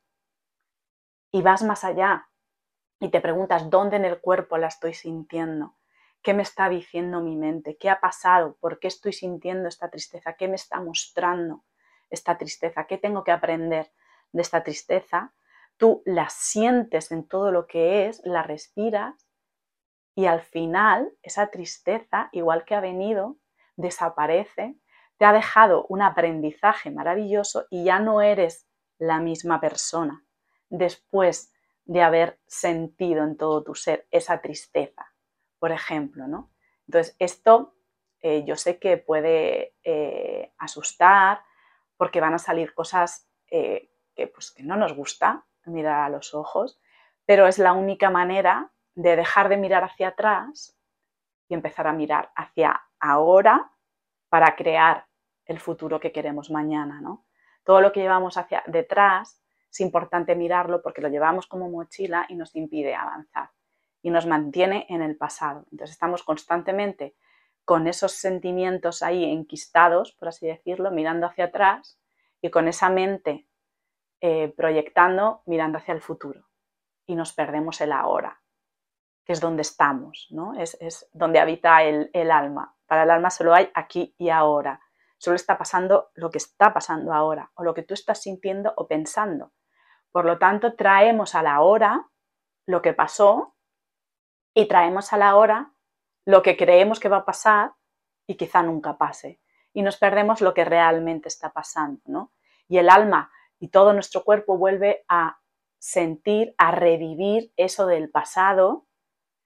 y 1.31 1.41
vas 1.41 1.63
más 1.63 1.83
allá 1.83 2.27
y 2.99 3.09
te 3.09 3.21
preguntas 3.21 3.69
dónde 3.69 3.95
en 3.95 4.05
el 4.05 4.19
cuerpo 4.19 4.57
la 4.57 4.67
estoy 4.67 4.93
sintiendo, 4.93 5.75
qué 6.21 6.33
me 6.33 6.43
está 6.43 6.67
diciendo 6.69 7.21
mi 7.21 7.35
mente, 7.35 7.77
qué 7.77 7.89
ha 7.89 7.99
pasado, 7.99 8.57
por 8.59 8.79
qué 8.79 8.87
estoy 8.87 9.13
sintiendo 9.13 9.69
esta 9.69 9.89
tristeza, 9.89 10.33
qué 10.33 10.47
me 10.47 10.55
está 10.55 10.81
mostrando 10.81 11.63
esta 12.09 12.37
tristeza, 12.37 12.87
qué 12.87 12.97
tengo 12.97 13.23
que 13.23 13.31
aprender 13.31 13.91
de 14.31 14.41
esta 14.41 14.63
tristeza, 14.63 15.33
tú 15.77 16.01
la 16.05 16.29
sientes 16.29 17.11
en 17.11 17.27
todo 17.27 17.51
lo 17.51 17.67
que 17.67 18.07
es, 18.07 18.21
la 18.25 18.43
respiras 18.43 19.27
y 20.15 20.25
al 20.25 20.41
final 20.41 21.13
esa 21.21 21.47
tristeza, 21.47 22.29
igual 22.33 22.65
que 22.65 22.75
ha 22.75 22.81
venido, 22.81 23.37
desaparece, 23.77 24.75
te 25.17 25.25
ha 25.25 25.31
dejado 25.31 25.85
un 25.87 26.01
aprendizaje 26.01 26.91
maravilloso 26.91 27.65
y 27.69 27.85
ya 27.85 27.99
no 27.99 28.21
eres 28.21 28.67
la 28.97 29.19
misma 29.19 29.61
persona 29.61 30.25
después 30.69 31.53
de 31.85 32.01
haber 32.01 32.39
sentido 32.45 33.23
en 33.23 33.35
todo 33.35 33.63
tu 33.63 33.75
ser 33.75 34.07
esa 34.11 34.41
tristeza, 34.41 35.11
por 35.57 35.71
ejemplo, 35.71 36.27
¿no? 36.27 36.51
Entonces, 36.87 37.15
esto 37.19 37.75
eh, 38.21 38.43
yo 38.45 38.55
sé 38.55 38.79
que 38.79 38.97
puede 38.97 39.75
eh, 39.83 40.53
asustar 40.57 41.41
porque 41.97 42.21
van 42.21 42.33
a 42.33 42.39
salir 42.39 42.73
cosas 42.73 43.27
eh, 43.49 43.91
pues, 44.33 44.51
que 44.51 44.63
no 44.63 44.75
nos 44.75 44.93
gusta 44.93 45.45
mirar 45.65 46.01
a 46.01 46.09
los 46.09 46.33
ojos, 46.33 46.79
pero 47.25 47.47
es 47.47 47.59
la 47.59 47.73
única 47.73 48.09
manera 48.09 48.71
de 48.95 49.15
dejar 49.15 49.49
de 49.49 49.57
mirar 49.57 49.83
hacia 49.83 50.09
atrás 50.09 50.77
y 51.47 51.53
empezar 51.53 51.87
a 51.87 51.93
mirar 51.93 52.31
hacia 52.35 52.81
ahora 52.99 53.71
para 54.29 54.55
crear 54.55 55.07
el 55.45 55.59
futuro 55.59 55.99
que 55.99 56.11
queremos 56.11 56.51
mañana, 56.51 57.01
¿no? 57.01 57.25
Todo 57.63 57.81
lo 57.81 57.91
que 57.91 58.01
llevamos 58.01 58.37
hacia 58.37 58.63
detrás 58.67 59.41
es 59.71 59.79
importante 59.81 60.35
mirarlo 60.35 60.81
porque 60.81 61.01
lo 61.01 61.09
llevamos 61.09 61.47
como 61.47 61.69
mochila 61.69 62.25
y 62.29 62.35
nos 62.35 62.55
impide 62.55 62.95
avanzar 62.95 63.51
y 64.01 64.11
nos 64.11 64.25
mantiene 64.25 64.85
en 64.89 65.01
el 65.01 65.17
pasado. 65.17 65.65
Entonces 65.71 65.91
estamos 65.91 66.23
constantemente 66.23 67.15
con 67.65 67.87
esos 67.87 68.13
sentimientos 68.13 69.03
ahí 69.03 69.23
enquistados, 69.25 70.13
por 70.13 70.29
así 70.29 70.47
decirlo, 70.47 70.91
mirando 70.91 71.27
hacia 71.27 71.45
atrás 71.45 71.99
y 72.41 72.49
con 72.49 72.67
esa 72.67 72.89
mente 72.89 73.47
eh, 74.21 74.53
proyectando, 74.55 75.43
mirando 75.45 75.77
hacia 75.77 75.93
el 75.93 76.01
futuro 76.01 76.47
y 77.05 77.15
nos 77.15 77.33
perdemos 77.33 77.81
el 77.81 77.91
ahora, 77.91 78.41
que 79.23 79.33
es 79.33 79.39
donde 79.39 79.61
estamos, 79.61 80.27
¿no? 80.31 80.53
es, 80.59 81.09
donde 81.13 81.39
habita 81.39 81.83
el, 81.83 82.09
el 82.13 82.31
alma. 82.31 82.75
Para 82.85 83.03
el 83.03 83.11
alma 83.11 83.29
solo 83.29 83.53
hay 83.53 83.69
aquí 83.73 84.15
y 84.17 84.29
ahora. 84.29 84.81
Solo 85.17 85.35
está 85.35 85.57
pasando 85.57 86.11
lo 86.15 86.31
que 86.31 86.37
está 86.37 86.73
pasando 86.73 87.13
ahora 87.13 87.51
o 87.55 87.63
lo 87.63 87.73
que 87.73 87.83
tú 87.83 87.93
estás 87.93 88.21
sintiendo 88.21 88.73
o 88.77 88.87
pensando. 88.87 89.51
Por 90.11 90.25
lo 90.25 90.37
tanto, 90.37 90.75
traemos 90.75 91.35
a 91.35 91.43
la 91.43 91.61
hora 91.61 92.09
lo 92.65 92.81
que 92.81 92.93
pasó 92.93 93.55
y 94.53 94.67
traemos 94.67 95.13
a 95.13 95.17
la 95.17 95.35
hora 95.35 95.73
lo 96.25 96.43
que 96.43 96.57
creemos 96.57 96.99
que 96.99 97.09
va 97.09 97.17
a 97.17 97.25
pasar 97.25 97.73
y 98.27 98.35
quizá 98.35 98.61
nunca 98.61 98.97
pase. 98.97 99.39
Y 99.73 99.81
nos 99.81 99.97
perdemos 99.97 100.41
lo 100.41 100.53
que 100.53 100.65
realmente 100.65 101.27
está 101.27 101.51
pasando, 101.51 102.01
¿no? 102.05 102.33
Y 102.67 102.77
el 102.77 102.89
alma 102.89 103.31
y 103.59 103.69
todo 103.69 103.93
nuestro 103.93 104.23
cuerpo 104.23 104.57
vuelve 104.57 105.05
a 105.07 105.39
sentir, 105.79 106.53
a 106.57 106.71
revivir 106.71 107.51
eso 107.57 107.87
del 107.87 108.11
pasado 108.11 108.85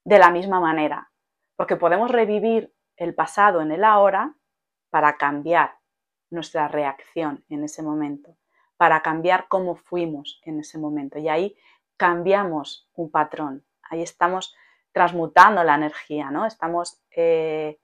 de 0.03 0.19
la 0.19 0.31
misma 0.31 0.59
manera. 0.59 1.11
Porque 1.55 1.75
podemos 1.75 2.11
revivir 2.11 2.73
el 2.97 3.15
pasado 3.15 3.61
en 3.61 3.71
el 3.71 3.83
ahora 3.83 4.35
para 4.89 5.17
cambiar 5.17 5.77
nuestra 6.29 6.67
reacción 6.67 7.45
en 7.49 7.63
ese 7.63 7.83
momento, 7.83 8.35
para 8.83 9.01
cambiar 9.01 9.47
cómo 9.47 9.75
fuimos 9.77 10.41
en 10.43 10.59
ese 10.59 10.77
momento. 10.77 11.17
Y 11.17 11.29
ahí 11.29 11.55
cambiamos 11.95 12.89
un 12.95 13.09
patrón, 13.09 13.63
ahí 13.81 14.01
estamos 14.01 14.53
transmutando 14.91 15.63
la 15.63 15.75
energía, 15.75 16.31
¿no? 16.31 16.45
Estamos 16.45 17.01
eh, 17.15 17.79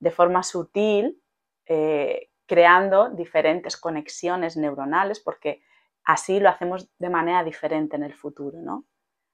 de 0.00 0.10
forma 0.10 0.42
sutil 0.42 1.22
eh, 1.64 2.30
creando 2.44 3.10
diferentes 3.10 3.76
conexiones 3.76 4.56
neuronales 4.56 5.20
porque 5.20 5.62
así 6.02 6.40
lo 6.40 6.48
hacemos 6.48 6.90
de 6.98 7.08
manera 7.08 7.44
diferente 7.44 7.94
en 7.94 8.02
el 8.02 8.12
futuro, 8.12 8.58
¿no? 8.60 8.84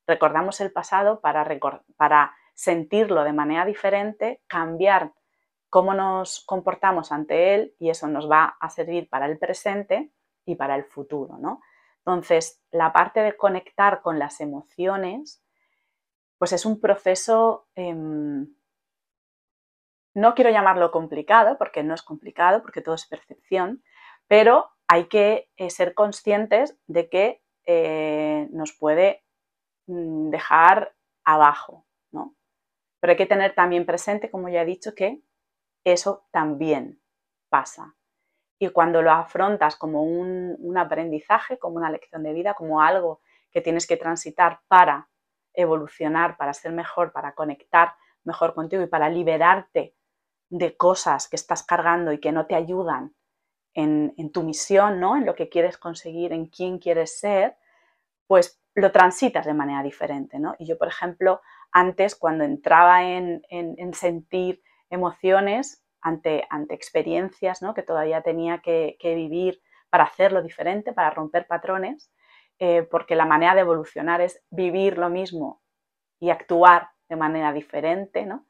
Recordamos 0.06 0.60
el 0.60 0.72
pasado 0.72 1.22
para, 1.22 1.48
para 1.96 2.36
sentirlo 2.52 3.24
de 3.24 3.32
manera 3.32 3.64
diferente, 3.64 4.42
cambiar 4.46 5.14
cómo 5.70 5.94
nos 5.94 6.44
comportamos 6.44 7.12
ante 7.12 7.54
él 7.54 7.74
y 7.78 7.88
eso 7.88 8.08
nos 8.08 8.30
va 8.30 8.58
a 8.60 8.68
servir 8.68 9.08
para 9.08 9.24
el 9.24 9.38
presente 9.38 10.12
y 10.48 10.54
para 10.54 10.76
el 10.76 10.84
futuro, 10.84 11.36
¿no? 11.38 11.60
Entonces, 11.98 12.62
la 12.70 12.90
parte 12.90 13.20
de 13.20 13.36
conectar 13.36 14.00
con 14.00 14.18
las 14.18 14.40
emociones, 14.40 15.44
pues 16.38 16.52
es 16.54 16.64
un 16.64 16.80
proceso, 16.80 17.68
em, 17.74 18.48
no 20.14 20.34
quiero 20.34 20.50
llamarlo 20.50 20.90
complicado, 20.90 21.58
porque 21.58 21.82
no 21.82 21.92
es 21.94 22.02
complicado, 22.02 22.62
porque 22.62 22.80
todo 22.80 22.94
es 22.94 23.06
percepción, 23.06 23.82
pero 24.26 24.70
hay 24.88 25.08
que 25.08 25.50
eh, 25.58 25.68
ser 25.68 25.92
conscientes 25.92 26.78
de 26.86 27.10
que 27.10 27.42
eh, 27.66 28.48
nos 28.50 28.72
puede 28.72 29.22
mm, 29.86 30.30
dejar 30.30 30.96
abajo, 31.24 31.86
¿no? 32.10 32.34
Pero 33.00 33.10
hay 33.10 33.18
que 33.18 33.26
tener 33.26 33.54
también 33.54 33.84
presente, 33.84 34.30
como 34.30 34.48
ya 34.48 34.62
he 34.62 34.64
dicho, 34.64 34.94
que 34.94 35.20
eso 35.84 36.26
también 36.32 37.02
pasa. 37.50 37.97
Y 38.58 38.70
cuando 38.70 39.02
lo 39.02 39.12
afrontas 39.12 39.76
como 39.76 40.02
un, 40.02 40.76
aprendizaje, 40.76 41.58
como 41.58 41.76
una 41.76 41.90
lección 41.90 42.22
de 42.22 42.32
vida, 42.32 42.54
como 42.54 42.82
algo 42.82 43.20
que 43.50 43.60
tienes 43.60 43.86
que 43.86 43.96
transitar 43.96 44.60
para 44.68 45.08
evolucionar, 45.54 46.36
para 46.36 46.52
ser 46.52 46.72
mejor, 46.72 47.12
para 47.12 47.34
conectar 47.34 47.94
mejor 48.24 48.54
contigo 48.54 48.82
y 48.82 48.86
para 48.86 49.08
liberarte 49.08 49.94
de 50.50 50.76
cosas 50.76 51.28
que 51.28 51.36
estás 51.36 51.62
cargando 51.62 52.12
y 52.12 52.20
que 52.20 52.32
no 52.32 52.46
te 52.46 52.54
ayudan 52.54 53.14
en, 53.74 54.14
en, 54.16 54.32
tu 54.32 54.42
misión, 54.42 54.98
¿no? 54.98 55.16
en 55.16 55.24
lo 55.24 55.34
que 55.34 55.48
quieres 55.48 55.78
conseguir, 55.78 56.32
en 56.32 56.46
quién 56.46 56.78
quieres 56.78 57.18
ser, 57.18 57.56
pues 58.26 58.60
lo 58.74 58.90
transitas 58.92 59.46
de 59.46 59.54
manera 59.54 59.82
diferente. 59.82 60.38
¿no? 60.38 60.54
Y 60.58 60.66
yo, 60.66 60.78
por 60.78 60.88
ejemplo, 60.88 61.40
antes 61.70 62.16
cuando 62.16 62.44
entraba 62.44 63.04
en, 63.04 63.42
en 63.50 63.94
sentir 63.94 64.62
emociones 64.90 65.84
ante, 66.00 66.46
experiencias 66.70 67.62
¿no? 67.62 67.74
que 67.74 67.82
todavía 67.82 68.22
tenía 68.22 68.58
que, 68.58 68.96
vivir 69.02 69.60
para 69.90 70.04
hacerlo 70.04 70.42
diferente, 70.42 70.92
para 70.92 71.10
romper 71.10 71.46
patrones, 71.46 72.12
eh, 72.58 72.82
porque 72.82 73.16
la 73.16 73.26
manera 73.26 73.54
de 73.54 73.62
evolucionar 73.62 74.20
es 74.20 74.42
vivir 74.50 74.98
lo 74.98 75.08
mismo 75.08 75.62
y 76.20 76.30
actuar 76.30 76.90
de 77.08 77.16
manera 77.16 77.52
diferente, 77.52 78.26
¿no? 78.26 78.44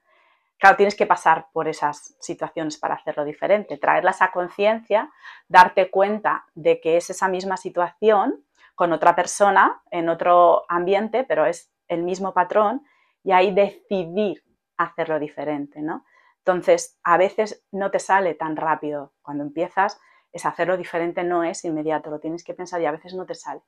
Claro, 0.58 0.76
tienes 0.76 0.96
que 0.96 1.06
pasar 1.06 1.46
por 1.52 1.68
esas 1.68 2.16
situaciones 2.18 2.78
para 2.78 2.94
hacerlo 2.94 3.24
diferente, 3.24 3.78
traerlas 3.78 4.20
a 4.22 4.32
conciencia, 4.32 5.12
darte 5.46 5.88
cuenta 5.88 6.46
de 6.54 6.80
que 6.80 6.96
es 6.96 7.10
esa 7.10 7.28
misma 7.28 7.56
situación 7.56 8.44
con 8.74 8.92
otra 8.92 9.14
persona, 9.14 9.80
en 9.92 10.08
otro 10.08 10.64
ambiente, 10.68 11.22
pero 11.22 11.46
es 11.46 11.72
el 11.86 12.02
mismo 12.02 12.34
patrón, 12.34 12.84
y 13.22 13.30
ahí 13.30 13.52
decidir 13.52 14.42
hacerlo 14.76 15.20
diferente, 15.20 15.80
¿no? 15.80 16.04
Entonces, 16.48 16.98
a 17.04 17.18
veces 17.18 17.62
no 17.72 17.90
te 17.90 17.98
sale 17.98 18.34
tan 18.34 18.56
rápido. 18.56 19.12
Cuando 19.20 19.44
empiezas, 19.44 20.00
es 20.32 20.46
hacerlo 20.46 20.78
diferente, 20.78 21.22
no 21.22 21.44
es 21.44 21.62
inmediato, 21.66 22.08
lo 22.08 22.20
tienes 22.20 22.42
que 22.42 22.54
pensar 22.54 22.80
y 22.80 22.86
a 22.86 22.90
veces 22.90 23.12
no 23.12 23.26
te 23.26 23.34
sale. 23.34 23.60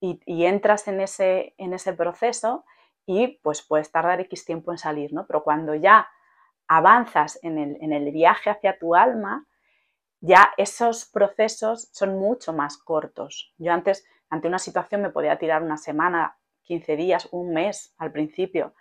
Y, 0.00 0.46
entras 0.46 0.88
en 0.88 1.02
ese, 1.02 1.54
en 1.58 1.74
ese 1.74 1.92
proceso 1.92 2.64
y 3.04 3.38
pues 3.42 3.60
puedes 3.60 3.92
tardar 3.92 4.18
X 4.22 4.46
tiempo 4.46 4.72
en 4.72 4.78
salir, 4.78 5.12
¿no? 5.12 5.26
Pero 5.26 5.44
cuando 5.44 5.74
ya 5.74 6.08
avanzas 6.68 7.38
en 7.42 7.58
el, 7.58 8.12
viaje 8.12 8.48
hacia 8.48 8.78
tu 8.78 8.94
alma, 8.94 9.46
ya 10.20 10.54
esos 10.56 11.04
procesos 11.04 11.90
son 11.92 12.18
mucho 12.18 12.54
más 12.54 12.78
cortos. 12.78 13.52
Yo 13.58 13.74
antes, 13.74 14.06
ante 14.30 14.48
una 14.48 14.58
situación, 14.58 15.02
me 15.02 15.10
podía 15.10 15.38
tirar 15.38 15.62
una 15.62 15.76
semana, 15.76 16.38
15 16.62 16.96
días, 16.96 17.28
un 17.30 17.52
mes 17.52 17.94
al 17.98 18.10
principio, 18.10 18.74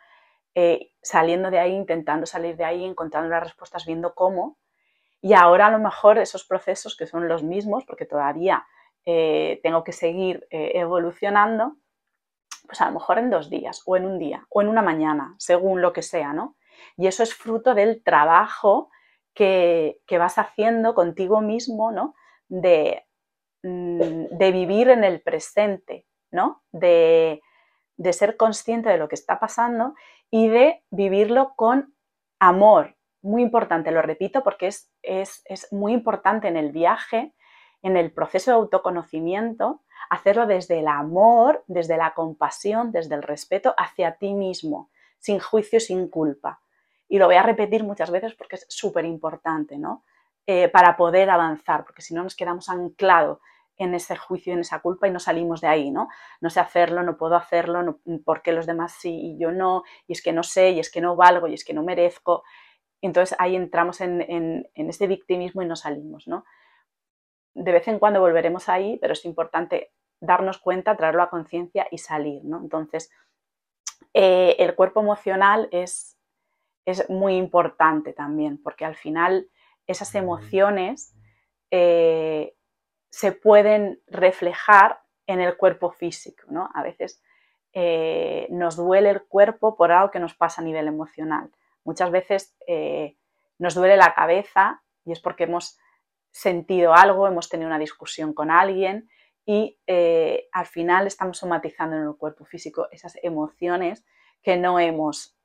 eh, 0.55 0.91
saliendo 1.01 1.51
de 1.51 1.59
ahí, 1.59 1.73
intentando 1.73 2.25
salir 2.25 2.55
de 2.57 2.65
ahí, 2.65 2.83
encontrando 2.83 3.29
las 3.29 3.43
respuestas, 3.43 3.85
viendo 3.85 4.13
cómo. 4.13 4.57
Y 5.21 5.33
ahora 5.33 5.67
a 5.67 5.71
lo 5.71 5.79
mejor 5.79 6.17
esos 6.17 6.45
procesos 6.45 6.95
que 6.95 7.05
son 7.05 7.27
los 7.27 7.43
mismos, 7.43 7.85
porque 7.85 8.05
todavía 8.05 8.65
eh, 9.05 9.59
tengo 9.63 9.83
que 9.83 9.91
seguir 9.91 10.47
eh, 10.49 10.71
evolucionando, 10.75 11.77
pues 12.65 12.81
a 12.81 12.87
lo 12.87 12.93
mejor 12.93 13.19
en 13.19 13.29
dos 13.29 13.49
días, 13.49 13.81
o 13.85 13.97
en 13.97 14.05
un 14.05 14.19
día, 14.19 14.45
o 14.49 14.61
en 14.61 14.69
una 14.69 14.81
mañana, 14.81 15.35
según 15.37 15.81
lo 15.81 15.93
que 15.93 16.01
sea, 16.01 16.33
¿no? 16.33 16.55
Y 16.97 17.07
eso 17.07 17.23
es 17.23 17.33
fruto 17.33 17.73
del 17.73 18.03
trabajo 18.03 18.89
que, 19.33 20.01
que 20.05 20.17
vas 20.17 20.37
haciendo 20.37 20.95
contigo 20.95 21.41
mismo, 21.41 21.91
¿no? 21.91 22.15
De, 22.47 23.05
mm, 23.63 24.37
de 24.37 24.51
vivir 24.51 24.89
en 24.89 25.03
el 25.03 25.21
presente, 25.21 26.05
¿no? 26.31 26.63
De, 26.71 27.41
de 27.99 28.13
ser 28.13 28.37
consciente 28.37 28.89
de 28.89 28.97
lo 28.97 29.09
que 29.09 29.15
está 29.15 29.39
pasando 29.39 29.93
y 30.31 30.47
de 30.47 30.83
vivirlo 30.89 31.53
con 31.55 31.93
amor. 32.39 32.95
Muy 33.21 33.41
importante, 33.41 33.91
lo 33.91 34.01
repito 34.01 34.43
porque 34.43 34.67
es, 34.67 34.91
es, 35.01 35.73
muy 35.73 35.93
importante 35.93 36.47
en 36.47 36.55
el 36.55 36.71
viaje, 36.71 37.33
en 37.81 37.97
el 37.97 38.11
proceso 38.11 38.51
de 38.51 38.55
autoconocimiento, 38.55 39.81
hacerlo 40.09 40.47
desde 40.47 40.79
el 40.79 40.87
amor, 40.87 41.63
desde 41.67 41.97
la 41.97 42.13
compasión, 42.13 42.91
desde 42.91 43.15
el 43.15 43.23
respeto 43.23 43.73
hacia 43.77 44.15
ti 44.15 44.33
mismo, 44.33 44.89
sin 45.17 45.39
juicio, 45.39 45.79
sin 45.79 46.07
culpa. 46.07 46.61
Y 47.09 47.17
lo 47.17 47.25
voy 47.25 47.35
a 47.35 47.43
repetir 47.43 47.83
muchas 47.83 48.11
veces 48.11 48.35
porque 48.35 48.55
es 48.55 48.65
súper 48.69 49.05
importante, 49.05 49.77
¿no? 49.77 50.03
Eh, 50.45 50.69
para 50.69 50.95
poder 50.95 51.29
avanzar, 51.29 51.83
porque 51.83 52.01
si 52.01 52.13
no 52.13 52.23
nos 52.23 52.35
quedamos 52.35 52.69
anclados 52.69 53.39
en 53.79 53.95
ese 53.95 54.17
juicio, 54.17 54.53
en 54.53 54.59
esa 54.59 54.81
culpa 54.81 55.07
y 55.07 55.11
no 55.11 55.19
salimos 55.19 55.61
de 55.61 55.67
ahí, 55.67 55.89
¿no? 55.89 56.09
No 56.41 56.49
sé 56.49 56.59
hacerlo, 56.59 57.01
no 57.01 57.17
puedo 57.17 57.35
hacerlo, 57.35 57.81
no, 57.81 57.99
porque 58.25 58.51
los 58.51 58.65
demás 58.65 58.91
sí 58.91 59.09
y 59.09 59.39
yo 59.39 59.51
no, 59.51 59.83
y 60.05 60.13
es 60.13 60.21
que 60.21 60.33
no 60.33 60.43
sé, 60.43 60.71
y 60.71 60.79
es 60.79 60.91
que 60.91 61.01
no 61.01 61.15
valgo, 61.15 61.47
y 61.47 61.53
es 61.53 61.63
que 61.63 61.73
no 61.73 61.81
merezco. 61.81 62.43
Entonces 63.01 63.35
ahí 63.39 63.55
entramos 63.55 64.01
en, 64.01 64.21
en, 64.27 64.89
ese 64.89 65.07
victimismo 65.07 65.61
y 65.61 65.65
no 65.65 65.77
salimos, 65.77 66.27
¿no? 66.27 66.43
De 67.55 67.71
vez 67.71 67.87
en 67.87 67.99
cuando 67.99 68.19
volveremos 68.19 68.67
ahí, 68.67 68.97
pero 68.99 69.13
es 69.13 69.23
importante 69.23 69.93
darnos 70.19 70.57
cuenta, 70.57 70.97
traerlo 70.97 71.23
a 71.23 71.29
conciencia 71.29 71.87
y 71.89 71.99
salir, 71.99 72.43
¿no? 72.43 72.59
Entonces, 72.59 73.09
eh, 74.13 74.57
el 74.59 74.75
cuerpo 74.75 74.99
emocional 74.99 75.69
es, 75.71 76.17
es 76.85 77.09
muy 77.09 77.37
importante 77.37 78.11
también, 78.11 78.61
porque 78.61 78.83
al 78.83 78.95
final 78.95 79.49
esas 79.87 80.13
emociones 80.15 81.15
eh, 81.71 82.55
se 83.09 83.31
pueden 83.31 84.01
reflejar 84.07 84.99
en 85.27 85.41
el 85.41 85.57
cuerpo 85.57 85.91
físico. 85.91 86.43
¿no? 86.49 86.69
A 86.73 86.83
veces 86.83 87.21
eh, 87.73 88.47
nos 88.49 88.75
duele 88.75 89.09
el 89.09 89.23
cuerpo 89.23 89.75
por 89.75 89.91
algo 89.91 90.11
que 90.11 90.19
nos 90.19 90.33
pasa 90.33 90.61
a 90.61 90.65
nivel 90.65 90.87
emocional. 90.87 91.51
Muchas 91.83 92.11
veces 92.11 92.55
eh, 92.67 93.17
nos 93.57 93.75
duele 93.75 93.97
la 93.97 94.13
cabeza 94.13 94.83
y 95.05 95.11
es 95.11 95.19
porque 95.19 95.43
hemos 95.43 95.77
sentido 96.31 96.93
algo, 96.93 97.27
hemos 97.27 97.49
tenido 97.49 97.67
una 97.67 97.79
discusión 97.79 98.33
con 98.33 98.51
alguien 98.51 99.09
y 99.45 99.79
eh, 99.87 100.47
al 100.51 100.65
final 100.65 101.07
estamos 101.07 101.37
somatizando 101.37 101.95
en 101.95 102.03
el 102.03 102.15
cuerpo 102.15 102.45
físico 102.45 102.87
esas 102.91 103.17
emociones 103.23 104.05
que 104.41 104.57
no 104.57 104.79
hemos 104.79 105.35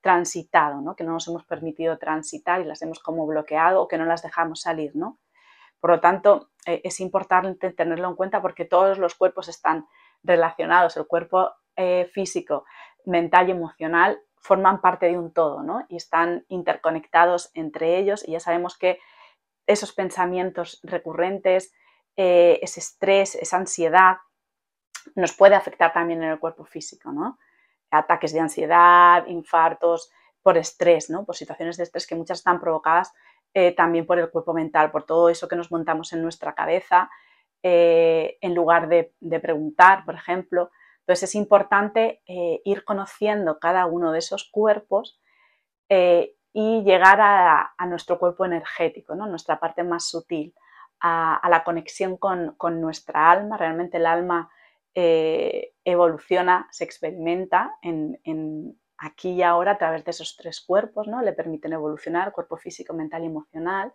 transitado, 0.00 0.80
¿no? 0.80 0.94
que 0.94 1.02
no 1.02 1.12
nos 1.12 1.26
hemos 1.26 1.44
permitido 1.44 1.98
transitar 1.98 2.60
y 2.60 2.64
las 2.64 2.80
hemos 2.82 3.00
como 3.00 3.26
bloqueado 3.26 3.82
o 3.82 3.88
que 3.88 3.98
no 3.98 4.04
las 4.04 4.22
dejamos 4.22 4.60
salir. 4.60 4.94
¿no? 4.94 5.18
Por 5.84 5.90
lo 5.90 6.00
tanto, 6.00 6.48
eh, 6.64 6.80
es 6.82 6.98
importante 7.00 7.70
tenerlo 7.70 8.08
en 8.08 8.16
cuenta 8.16 8.40
porque 8.40 8.64
todos 8.64 8.96
los 8.96 9.14
cuerpos 9.14 9.48
están 9.48 9.86
relacionados, 10.22 10.96
el 10.96 11.06
cuerpo 11.06 11.50
eh, 11.76 12.08
físico, 12.10 12.64
mental 13.04 13.48
y 13.48 13.50
emocional 13.50 14.18
forman 14.38 14.80
parte 14.80 15.04
de 15.04 15.18
un 15.18 15.34
todo 15.34 15.62
¿no? 15.62 15.84
y 15.90 15.96
están 15.96 16.46
interconectados 16.48 17.50
entre 17.52 17.98
ellos 17.98 18.26
y 18.26 18.32
ya 18.32 18.40
sabemos 18.40 18.78
que 18.78 18.98
esos 19.66 19.92
pensamientos 19.92 20.80
recurrentes, 20.84 21.74
eh, 22.16 22.60
ese 22.62 22.80
estrés, 22.80 23.34
esa 23.34 23.58
ansiedad, 23.58 24.16
nos 25.16 25.34
puede 25.34 25.54
afectar 25.54 25.92
también 25.92 26.22
en 26.22 26.30
el 26.30 26.38
cuerpo 26.38 26.64
físico, 26.64 27.12
¿no? 27.12 27.38
Ataques 27.90 28.32
de 28.32 28.40
ansiedad, 28.40 29.26
infartos, 29.26 30.10
por 30.44 30.58
estrés, 30.58 31.08
¿no? 31.08 31.24
por 31.24 31.36
situaciones 31.36 31.78
de 31.78 31.84
estrés 31.84 32.06
que 32.06 32.14
muchas 32.14 32.38
están 32.38 32.60
provocadas 32.60 33.12
eh, 33.56 33.72
también 33.72 34.04
por 34.04 34.18
el 34.18 34.30
cuerpo 34.30 34.52
mental, 34.52 34.90
por 34.90 35.04
todo 35.04 35.28
eso 35.28 35.46
que 35.46 35.54
nos 35.54 35.70
montamos 35.70 36.12
en 36.12 36.20
nuestra 36.22 36.54
cabeza, 36.56 37.08
eh, 37.62 38.36
en 38.40 38.52
lugar 38.52 38.88
de, 38.88 39.14
preguntar, 39.40 40.04
por 40.04 40.16
ejemplo. 40.16 40.72
Entonces 41.00 41.30
es 41.30 41.34
importante 41.36 42.20
eh, 42.26 42.60
ir 42.64 42.84
conociendo 42.84 43.60
cada 43.60 43.86
uno 43.86 44.10
de 44.10 44.18
esos 44.18 44.50
cuerpos 44.50 45.20
y 45.88 46.82
llegar 46.82 47.20
a, 47.20 47.86
nuestro 47.86 48.18
cuerpo 48.18 48.44
energético, 48.44 49.14
nuestra 49.14 49.60
parte 49.60 49.84
más 49.84 50.08
sutil, 50.08 50.52
a, 51.00 51.46
la 51.48 51.62
conexión 51.62 52.16
con, 52.16 52.56
nuestra 52.80 53.30
alma. 53.30 53.56
Realmente 53.56 53.98
el 53.98 54.06
alma 54.06 54.50
evoluciona, 54.94 56.66
se 56.72 56.82
experimenta 56.82 57.76
en, 57.82 58.76
aquí 58.98 59.30
y 59.30 59.42
ahora 59.42 59.72
a 59.72 59.78
través 59.78 60.04
de 60.04 60.10
esos 60.10 60.36
tres 60.36 60.60
cuerpos, 60.60 61.06
¿no? 61.06 61.22
Le 61.22 61.32
permiten 61.32 61.72
evolucionar, 61.72 62.32
cuerpo 62.32 62.56
físico, 62.56 62.94
mental 62.94 63.22
y 63.22 63.26
emocional. 63.26 63.92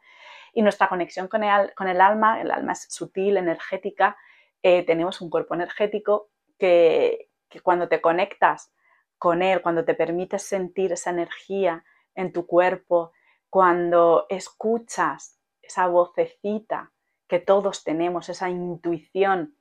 Y 0.54 0.62
nuestra 0.62 0.90
conexión 0.90 1.28
con 1.28 1.44
el, 1.44 1.74
con 1.74 1.88
el 1.88 2.02
alma, 2.02 2.42
el 2.42 2.52
alma 2.52 2.74
es 2.74 2.88
sutil, 2.90 3.38
energética, 3.38 4.18
eh, 4.62 4.84
tenemos 4.84 5.22
un 5.22 5.30
cuerpo 5.30 5.54
energético 5.54 6.30
que, 6.58 7.30
que 7.48 7.62
cuando 7.62 7.88
te 7.88 8.02
conectas 8.02 8.74
con 9.18 9.42
él, 9.42 9.62
cuando 9.62 9.86
te 9.86 9.94
permites 9.94 10.44
sentir 10.44 10.92
esa 10.92 11.12
energía 11.12 11.84
en 12.16 12.34
tu 12.34 12.46
cuerpo, 12.46 13.12
cuando 13.50 14.26
escuchas 14.30 15.40
esa 15.62 15.88
vocecita 15.88 16.92
que 17.28 17.40
todos 17.40 17.84
tenemos, 17.84 18.30
esa 18.30 18.50
intuición 18.50 19.56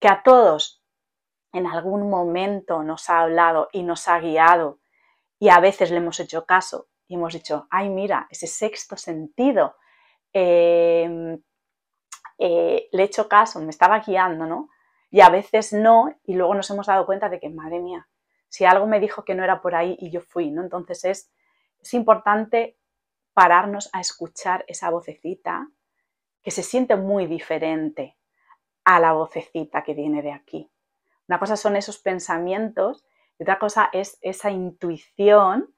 que 0.00 0.08
a 0.08 0.22
todos 0.22 0.82
en 1.56 1.66
algún 1.66 2.10
momento 2.10 2.82
nos 2.82 3.08
ha 3.08 3.20
hablado 3.20 3.68
y 3.72 3.82
nos 3.82 4.08
ha 4.08 4.18
guiado 4.20 4.80
y 5.38 5.48
a 5.48 5.60
veces 5.60 5.90
le 5.90 5.98
hemos 5.98 6.20
hecho 6.20 6.44
caso 6.44 6.88
y 7.08 7.14
hemos 7.14 7.32
dicho, 7.32 7.66
ay 7.70 7.88
mira, 7.88 8.26
ese 8.30 8.46
sexto 8.46 8.96
sentido, 8.96 9.76
em, 10.32 11.40
eh, 12.38 12.88
le 12.92 13.02
he 13.02 13.06
hecho 13.06 13.28
caso, 13.28 13.60
me 13.60 13.70
estaba 13.70 14.00
guiando, 14.00 14.46
¿no? 14.46 14.68
Y 15.10 15.20
a 15.20 15.30
veces 15.30 15.72
no, 15.72 16.14
y 16.24 16.34
luego 16.34 16.54
nos 16.54 16.68
hemos 16.70 16.86
dado 16.86 17.06
cuenta 17.06 17.28
de 17.28 17.38
que, 17.40 17.48
madre 17.48 17.80
mía, 17.80 18.08
si 18.48 18.64
algo 18.64 18.86
me 18.86 19.00
dijo 19.00 19.24
que 19.24 19.34
no 19.34 19.44
era 19.44 19.62
por 19.62 19.74
ahí 19.74 19.96
y 20.00 20.10
yo 20.10 20.20
fui, 20.20 20.50
¿no? 20.50 20.62
Entonces 20.62 21.04
es, 21.04 21.32
es 21.80 21.94
importante 21.94 22.76
pararnos 23.32 23.88
a 23.92 24.00
escuchar 24.00 24.64
esa 24.68 24.90
vocecita 24.90 25.68
que 26.42 26.50
se 26.50 26.62
siente 26.62 26.96
muy 26.96 27.26
diferente 27.26 28.16
a 28.84 29.00
la 29.00 29.12
vocecita 29.12 29.82
que 29.82 29.94
viene 29.94 30.22
de 30.22 30.32
aquí. 30.32 30.70
Una 31.28 31.38
cosa 31.38 31.56
son 31.56 31.76
esos 31.76 31.98
pensamientos 31.98 33.04
y 33.38 33.42
otra 33.42 33.58
cosa 33.58 33.88
es 33.92 34.18
esa 34.22 34.50
intuición 34.50 35.74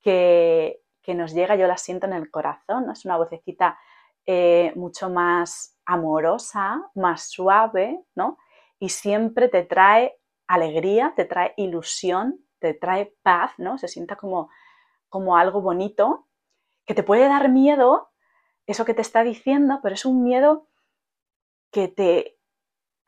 que, 0.00 0.80
nos 1.08 1.32
llega, 1.32 1.56
yo 1.56 1.66
la 1.66 1.76
siento 1.76 2.06
en 2.06 2.12
el 2.14 2.30
corazón, 2.30 2.90
es 2.90 3.04
una 3.04 3.16
vocecita 3.16 3.78
eh, 4.24 4.72
mucho 4.76 5.10
más 5.10 5.76
amorosa, 5.84 6.90
más 6.94 7.28
suave, 7.28 8.02
¿no? 8.14 8.38
Y 8.78 8.88
siempre 8.88 9.48
te 9.48 9.62
trae 9.62 10.18
alegría, 10.46 11.12
te 11.16 11.24
trae 11.24 11.54
ilusión, 11.56 12.38
te 12.60 12.74
trae 12.74 13.14
paz, 13.22 13.52
¿no? 13.58 13.78
Se 13.78 13.88
sienta 13.88 14.16
como, 14.16 14.48
como 15.08 15.36
algo 15.36 15.60
bonito, 15.60 16.28
que 16.86 16.94
te 16.94 17.02
puede 17.02 17.28
dar 17.28 17.48
miedo, 17.48 18.10
eso 18.66 18.84
que 18.84 18.94
te 18.94 19.02
está 19.02 19.24
diciendo, 19.24 19.80
pero 19.82 19.94
es 19.94 20.04
un 20.04 20.22
miedo 20.22 20.68
que 21.70 21.88
te, 21.88 22.38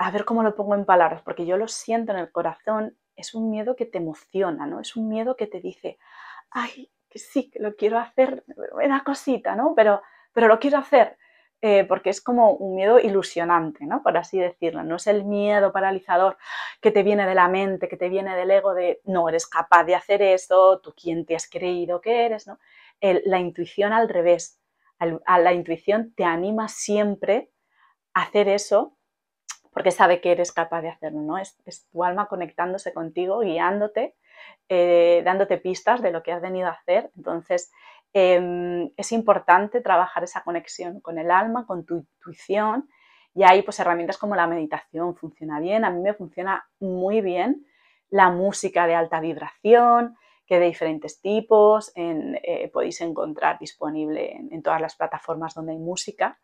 a 0.05 0.11
ver 0.11 0.27
cómo 0.27 0.43
lo 0.43 0.55
pongo 0.55 0.75
en 0.75 0.85
palabras, 0.85 1.23
porque 1.23 1.47
yo 1.47 1.57
lo 1.57 1.67
siento 1.67 2.13
en 2.13 2.19
el 2.19 2.31
corazón, 2.31 2.95
es 3.17 3.33
un 3.33 3.51
miedo 3.51 3.75
que 3.75 3.87
te 3.87 3.97
emociona, 3.97 4.67
¿no? 4.67 4.79
Es 4.81 4.97
un 4.97 5.09
miedo 5.09 5.35
que 5.35 5.47
te 5.47 5.61
dice, 5.61 5.97
ay, 6.51 6.91
que 7.09 7.19
sí, 7.19 7.51
que 7.51 7.59
lo 7.59 7.75
quiero 7.75 7.99
hacer, 7.99 8.45
me 8.77 8.87
da 8.87 9.03
cosita, 9.03 9.57
¿no? 9.57 9.73
Pero, 9.75 10.03
pero 10.35 10.47
lo 10.47 10.59
quiero 10.59 10.77
hacer, 10.77 11.17
eh, 11.63 11.85
porque 11.85 12.11
es 12.11 12.21
como 12.21 12.51
un 12.53 12.75
miedo 12.75 12.99
ilusionante, 12.99 13.87
¿no? 13.87 14.03
Por 14.03 14.19
así 14.19 14.39
decirlo. 14.39 14.83
No 14.83 14.97
es 14.97 15.07
el 15.07 15.25
miedo 15.25 15.73
paralizador 15.73 16.37
que 16.83 16.91
te 16.91 17.03
viene 17.03 17.27
de 17.27 17.35
la 17.35 17.49
mente, 17.49 17.89
que 17.89 17.97
te 17.97 18.11
viene 18.11 18.37
del 18.37 18.51
ego 18.51 18.75
de 18.75 19.01
no 19.05 19.31
eres 19.31 19.47
capaz 19.47 19.85
de 19.85 19.95
hacer 19.95 20.21
esto, 20.21 20.83
tú 20.83 20.93
quién 20.95 21.25
te 21.25 21.35
has 21.35 21.49
creído 21.49 22.03
que 22.03 22.27
eres, 22.27 22.47
¿no? 22.47 22.59
la 23.01 23.39
intuición 23.39 23.95
al 23.95 24.11
revés. 24.11 24.61
a 24.99 25.39
la 25.39 25.53
intuición 25.55 26.13
te 26.15 26.25
anima 26.25 26.69
siempre 26.69 27.51
a 28.13 28.23
hacer 28.25 28.49
eso 28.49 28.99
porque 29.75 29.91
sabe 29.91 30.21
que 30.21 30.33
eres 30.33 30.53
capaz 30.53 30.81
de 30.81 30.89
hacerlo, 30.89 31.21
¿no? 31.21 31.37
Es, 31.37 31.59
tu 31.91 32.05
alma 32.05 32.29
conectándose 32.29 32.95
contigo, 32.95 33.41
guiándote, 33.41 34.15
eh, 34.69 35.21
dándote 35.25 35.59
pistas 35.59 36.01
de 36.01 36.13
lo 36.13 36.23
que 36.23 36.33
has 36.33 36.41
venido 36.41 36.69
a 36.69 36.73
hacer. 36.73 37.11
Entonces, 37.17 37.73
em, 38.13 38.91
es 38.97 39.13
importante 39.13 39.81
trabajar 39.81 40.23
esa 40.25 40.43
conexión 40.45 41.01
con 41.01 41.19
el 41.19 41.31
alma, 41.31 41.67
con 41.67 41.85
tu 41.85 41.97
intuición, 41.97 42.89
y 43.35 43.43
ahí 43.43 43.63
pues 43.63 43.81
herramientas 43.81 44.17
como 44.17 44.37
la 44.37 44.47
meditación 44.47 45.17
funciona 45.17 45.59
bien, 45.59 45.85
a 45.85 45.91
mí 45.91 46.01
me 46.01 46.15
funciona 46.15 46.65
muy 46.79 47.21
bien 47.21 47.67
la 48.11 48.31
música 48.31 48.87
de 48.87 48.95
alta 48.95 49.19
vibración, 49.19 50.17
que 50.47 50.61
de 50.61 50.67
diferentes 50.67 51.21
tipos, 51.21 51.91
eh, 51.97 52.71
podéis 52.73 53.01
encontrar 53.01 53.59
disponible 53.59 54.37
en, 54.51 54.63
todas 54.63 54.81
las 54.81 54.95
plataformas 54.95 55.55
donde 55.55 55.73
hay 55.73 55.79
música. 55.79 56.39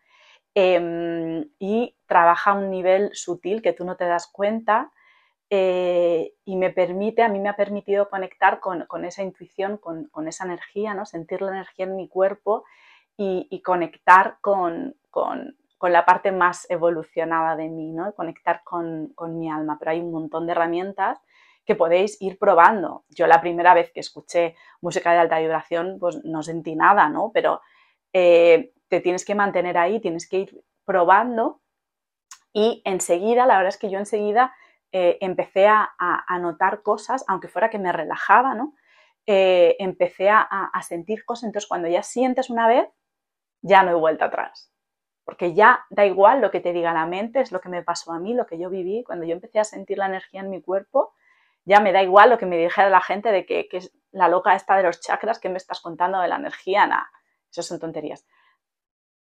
Em, 0.54 1.48
y 1.60 1.96
trabaja 2.06 2.50
a 2.50 2.54
un 2.54 2.70
nivel 2.70 3.10
sutil 3.12 3.62
que 3.62 3.72
tú 3.72 3.84
no 3.84 3.96
te 3.96 4.04
das 4.04 4.26
cuenta 4.26 4.90
eh, 5.48 6.32
y 6.44 6.56
me 6.56 6.70
permite, 6.70 7.22
a 7.22 7.28
mí 7.28 7.38
me 7.38 7.48
ha 7.48 7.56
permitido 7.56 8.08
conectar 8.08 8.58
con, 8.60 9.04
esa 9.04 9.22
intuición, 9.22 9.78
con, 9.78 10.28
esa 10.28 10.44
energía, 10.44 10.94
¿no? 10.94 11.06
sentir 11.06 11.42
la 11.42 11.50
energía 11.50 11.86
en 11.86 11.96
mi 11.96 12.08
cuerpo 12.08 12.64
y, 13.16 13.62
conectar 13.62 14.38
con, 14.40 14.96
la 15.82 16.04
parte 16.04 16.32
más 16.32 16.68
evolucionada 16.70 17.54
de 17.54 17.68
mí, 17.68 17.92
¿no? 17.92 18.12
conectar 18.14 18.62
con, 18.64 19.14
mi 19.38 19.50
alma. 19.50 19.76
Pero 19.78 19.92
hay 19.92 20.00
un 20.00 20.10
montón 20.10 20.46
de 20.46 20.52
herramientas 20.52 21.20
que 21.64 21.76
podéis 21.76 22.20
ir 22.20 22.38
probando. 22.38 23.04
Yo 23.08 23.26
la 23.26 23.40
primera 23.40 23.74
vez 23.74 23.92
que 23.92 24.00
escuché 24.00 24.56
música 24.80 25.12
de 25.12 25.18
alta 25.18 25.38
vibración, 25.38 25.98
pues 26.00 26.24
no 26.24 26.42
sentí 26.42 26.74
nada, 26.74 27.08
¿no? 27.08 27.30
Pero 27.32 27.60
eh, 28.12 28.72
te 28.90 29.00
tienes 29.00 29.24
que 29.24 29.37
mantener 29.37 29.79
ahí, 29.79 30.00
tienes 30.00 30.29
que 30.29 30.40
ir 30.40 30.64
probando. 30.85 31.62
Y 32.53 32.83
enseguida, 32.85 33.46
la 33.46 33.57
verdad 33.57 33.68
es 33.68 33.79
que 33.79 33.88
yo 33.88 33.98
enseguida 33.98 34.53
eh, 34.90 35.18
empecé 35.20 35.68
a, 35.68 35.88
notar 36.40 36.83
cosas, 36.83 37.24
aunque 37.29 37.48
fuera 37.48 37.70
que 37.70 37.79
me 37.79 37.92
relajaba, 37.92 38.55
¿no? 38.55 38.74
Eh, 39.26 39.76
empecé 39.79 40.29
a, 40.29 40.70
sentir 40.83 41.24
cosas, 41.24 41.44
entonces 41.44 41.68
cuando 41.68 41.87
ya 41.87 42.03
sientes 42.03 42.50
una 42.50 42.66
vez, 42.66 42.88
ya 43.62 43.85
no 43.85 43.90
hay 43.90 43.96
vuelta 43.96 44.24
atrás, 44.24 44.72
porque 45.24 45.55
ya 45.55 45.87
da 45.90 46.05
igual 46.05 46.40
lo 46.40 46.50
que 46.50 46.61
te 46.61 46.72
diga 46.72 46.92
la 46.92 47.07
mente, 47.07 47.40
es 47.40 47.53
lo 47.53 47.61
que 47.61 47.68
me 47.68 47.85
pasó 47.85 48.12
a 48.12 48.18
mí, 48.18 48.35
lo 48.35 48.46
que 48.46 48.59
yo 48.59 48.70
viví, 48.70 49.05
cuando 49.05 49.24
yo 49.24 49.33
empecé 49.33 49.61
a 49.61 49.64
sentir 49.64 49.98
la 49.98 50.07
energía 50.07 50.40
en 50.40 50.50
mi 50.50 50.61
cuerpo, 50.61 51.12
ya 51.64 51.79
me 51.79 51.92
da 51.92 52.03
igual 52.03 52.31
lo 52.31 52.38
que 52.38 52.46
me 52.46 52.57
dijera 52.57 52.90
la 52.90 53.03
gente 53.03 53.31
de 53.31 53.46
que, 53.46 53.68
es 53.70 53.92
la 54.11 54.29
loca 54.29 54.57
esta 54.57 54.76
de 54.76 54.83
los 54.83 55.00
chakras, 55.00 55.38
que 55.38 55.50
me 55.50 55.59
estás 55.59 55.81
contando 55.81 56.18
de 56.20 56.26
la 56.26 56.37
energía, 56.37 56.87
nada, 56.88 57.09
eso 57.48 57.62
son 57.62 57.79
tonterías 57.79 58.26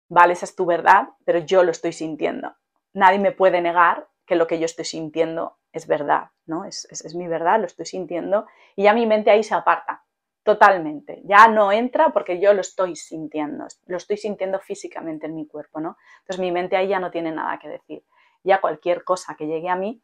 vale, 0.10 0.34
esa 0.34 0.46
es 0.46 0.56
tu 0.56 0.66
verdad, 0.66 1.10
pero 1.26 1.40
yo 1.40 1.64
lo 1.64 1.72
estoy 1.72 1.94
sintiendo. 1.94 2.56
Nadie 2.94 3.20
me 3.20 3.32
puede 3.32 3.62
negar 3.62 4.08
que 4.26 4.36
lo 4.36 4.48
que 4.48 4.60
yo 4.60 4.66
estoy 4.66 4.86
sintiendo 4.86 5.58
es 5.72 5.88
verdad, 5.88 6.32
¿no? 6.46 6.66
Es, 6.66 7.16
mi 7.16 7.28
verdad, 7.28 7.60
lo 7.60 7.66
estoy 7.66 7.86
sintiendo 7.86 8.46
y 8.76 8.84
ya 8.84 8.94
mi 8.94 9.06
mente 9.06 9.32
ahí 9.32 9.44
se 9.44 9.56
aparta 9.56 10.04
totalmente. 10.44 11.22
Ya 11.26 11.48
no 11.48 11.72
entra 11.72 12.10
porque 12.10 12.40
yo 12.40 12.54
lo 12.54 12.62
estoy 12.62 12.96
sintiendo, 12.96 13.66
lo 13.86 13.98
estoy 13.98 14.18
sintiendo 14.18 14.60
físicamente 14.60 15.26
en 15.28 15.36
mi 15.36 15.48
cuerpo, 15.48 15.80
¿no? 15.80 15.98
Entonces 16.20 16.40
mi 16.40 16.52
mente 16.52 16.78
ahí 16.78 16.88
ya 16.88 17.00
no 17.00 17.12
tiene 17.12 17.32
nada 17.32 17.60
que 17.60 17.68
decir. 17.68 18.04
Ya 18.44 18.62
cualquier 18.62 19.04
cosa 19.04 19.36
que 19.36 19.46
llegue 19.46 19.70
a 19.70 19.76
mí, 19.76 20.02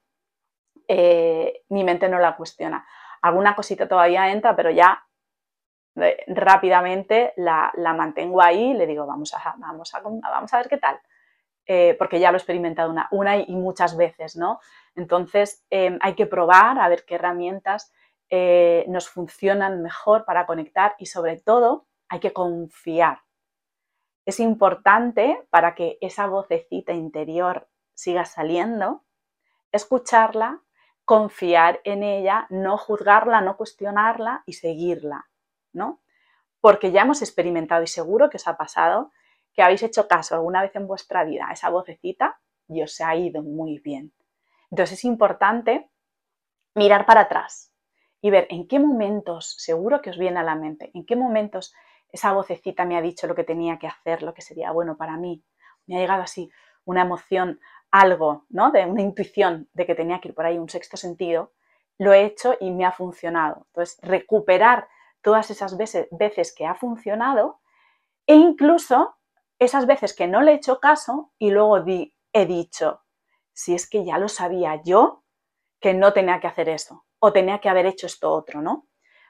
eh, 0.87 1.63
mi 1.69 1.83
mente 1.83 2.09
no 2.09 2.19
la 2.19 2.35
cuestiona. 2.35 2.85
Alguna 3.21 3.55
cosita 3.55 3.87
todavía 3.87 4.31
entra, 4.31 4.55
pero 4.55 4.69
ya 4.69 5.01
rápidamente 6.27 7.33
la, 7.37 7.71
mantengo 7.95 8.41
ahí 8.41 8.73
le 8.73 8.87
digo, 8.87 9.05
vamos 9.05 9.33
a, 9.33 9.55
vamos 9.57 9.93
a, 9.93 9.99
vamos 9.99 10.53
a 10.53 10.57
ver 10.57 10.69
qué 10.69 10.77
tal. 10.77 10.99
Eh, 11.65 11.95
porque 11.97 12.19
ya 12.19 12.29
lo 12.31 12.35
he 12.35 12.39
experimentado 12.39 12.91
una, 12.91 13.07
una 13.11 13.37
y 13.37 13.55
muchas 13.55 13.95
veces, 13.95 14.35
¿no? 14.35 14.59
Entonces 14.95 15.65
em, 15.69 15.97
hay 16.01 16.13
que 16.13 16.25
probar 16.25 16.77
a 16.77 16.89
ver 16.89 17.05
qué 17.05 17.15
herramientas 17.15 17.93
eh, 18.29 18.83
nos 18.89 19.07
funcionan 19.07 19.81
mejor 19.81 20.25
para 20.25 20.45
conectar 20.45 20.95
y 20.97 21.05
sobre 21.05 21.37
todo 21.39 21.87
hay 22.09 22.19
que 22.19 22.33
confiar. 22.33 23.21
Es 24.25 24.39
importante 24.39 25.45
para 25.49 25.73
que 25.75 25.97
esa 26.01 26.27
vocecita 26.27 26.93
interior 26.93 27.69
siga 27.93 28.25
saliendo, 28.25 29.03
escucharla, 29.71 30.61
confiar 31.05 31.79
en 31.83 32.03
ella, 32.03 32.47
no 32.49 32.77
juzgarla, 32.77 33.41
no 33.41 33.55
cuestionarla 33.55 34.43
y 34.45 34.53
seguirla. 34.53 35.29
¿No? 35.73 36.01
Porque 36.61 36.91
ya 36.91 37.01
hemos 37.01 37.21
experimentado 37.21 37.83
y 37.83 37.87
seguro 37.87 38.29
que 38.29 38.37
os 38.37 38.47
ha 38.47 38.57
pasado 38.57 39.11
que 39.53 39.61
habéis 39.61 39.83
hecho 39.83 40.07
caso 40.07 40.35
alguna 40.35 40.61
vez 40.61 40.75
en 40.75 40.87
vuestra 40.87 41.23
vida 41.23 41.47
a 41.47 41.53
esa 41.53 41.69
vocecita 41.69 42.39
y 42.67 42.81
os 42.81 42.99
ha 43.01 43.15
ido 43.15 43.43
muy 43.43 43.79
bien. 43.79 44.13
Entonces 44.71 44.99
es 44.99 45.05
importante 45.05 45.89
mirar 46.73 47.05
para 47.05 47.21
atrás 47.21 47.71
y 48.21 48.31
ver 48.31 48.47
en 48.49 48.67
qué 48.67 48.79
momentos, 48.79 49.55
seguro 49.57 50.01
que 50.01 50.09
os 50.09 50.17
viene 50.17 50.39
a 50.39 50.43
la 50.43 50.55
mente, 50.55 50.89
en 50.93 51.05
qué 51.05 51.15
momentos 51.15 51.73
esa 52.09 52.31
vocecita 52.31 52.85
me 52.85 52.97
ha 52.97 53.01
dicho 53.01 53.27
lo 53.27 53.35
que 53.35 53.43
tenía 53.43 53.77
que 53.77 53.87
hacer, 53.87 54.23
lo 54.23 54.33
que 54.33 54.41
sería 54.41 54.71
bueno 54.71 54.97
para 54.97 55.17
mí. 55.17 55.43
Me 55.87 55.97
ha 55.97 55.99
llegado 55.99 56.21
así 56.21 56.49
una 56.85 57.01
emoción, 57.01 57.59
algo, 57.91 58.45
¿no? 58.49 58.71
De 58.71 58.85
una 58.85 59.01
intuición 59.01 59.67
de 59.73 59.85
que 59.85 59.95
tenía 59.95 60.19
que 60.21 60.29
ir 60.29 60.35
por 60.35 60.45
ahí, 60.45 60.57
un 60.57 60.69
sexto 60.69 60.95
sentido. 60.95 61.53
Lo 61.97 62.13
he 62.13 62.23
hecho 62.23 62.55
y 62.59 62.71
me 62.71 62.85
ha 62.85 62.91
funcionado. 62.91 63.65
Entonces, 63.67 63.99
recuperar 64.01 64.87
todas 65.23 65.49
esas 65.49 65.77
veces, 65.77 66.53
que 66.53 66.65
ha 66.67 66.75
funcionado 66.75 67.59
e 68.27 68.35
incluso 68.35 69.15
esas 69.57 69.87
veces 69.87 70.13
que 70.13 70.27
no 70.27 70.41
le 70.41 70.51
he 70.51 70.55
hecho 70.55 70.79
caso 70.79 71.31
y 71.39 71.49
luego 71.49 71.77
he 72.33 72.45
dicho, 72.45 73.01
si 73.53 73.73
es 73.73 73.89
que 73.89 74.03
ya 74.05 74.17
lo 74.19 74.27
sabía 74.27 74.81
yo 74.83 75.23
que 75.79 75.93
no 75.93 76.13
tenía 76.13 76.39
que 76.39 76.47
hacer 76.47 76.69
eso 76.69 77.05
o 77.19 77.31
tenía 77.31 77.59
que 77.59 77.69
haber 77.69 77.85
hecho 77.85 78.05
esto 78.05 78.31
otro, 78.31 78.61
¿no? 78.61 78.87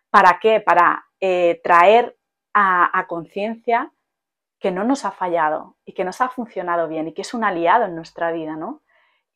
¿Para 0.09 0.39
qué? 0.39 0.59
Para 0.59 1.05
eh, 1.19 1.61
traer 1.63 2.17
a, 2.53 3.05
conciencia 3.07 3.91
que 4.59 4.71
no 4.71 4.83
nos 4.83 5.05
ha 5.05 5.11
fallado 5.11 5.77
y 5.85 5.93
que 5.93 6.03
nos 6.03 6.21
ha 6.21 6.29
funcionado 6.29 6.87
bien 6.87 7.07
y 7.07 7.13
que 7.13 7.21
es 7.21 7.33
un 7.33 7.43
aliado 7.43 7.85
en 7.85 7.95
nuestra 7.95 8.31
vida, 8.31 8.55
¿no? 8.55 8.81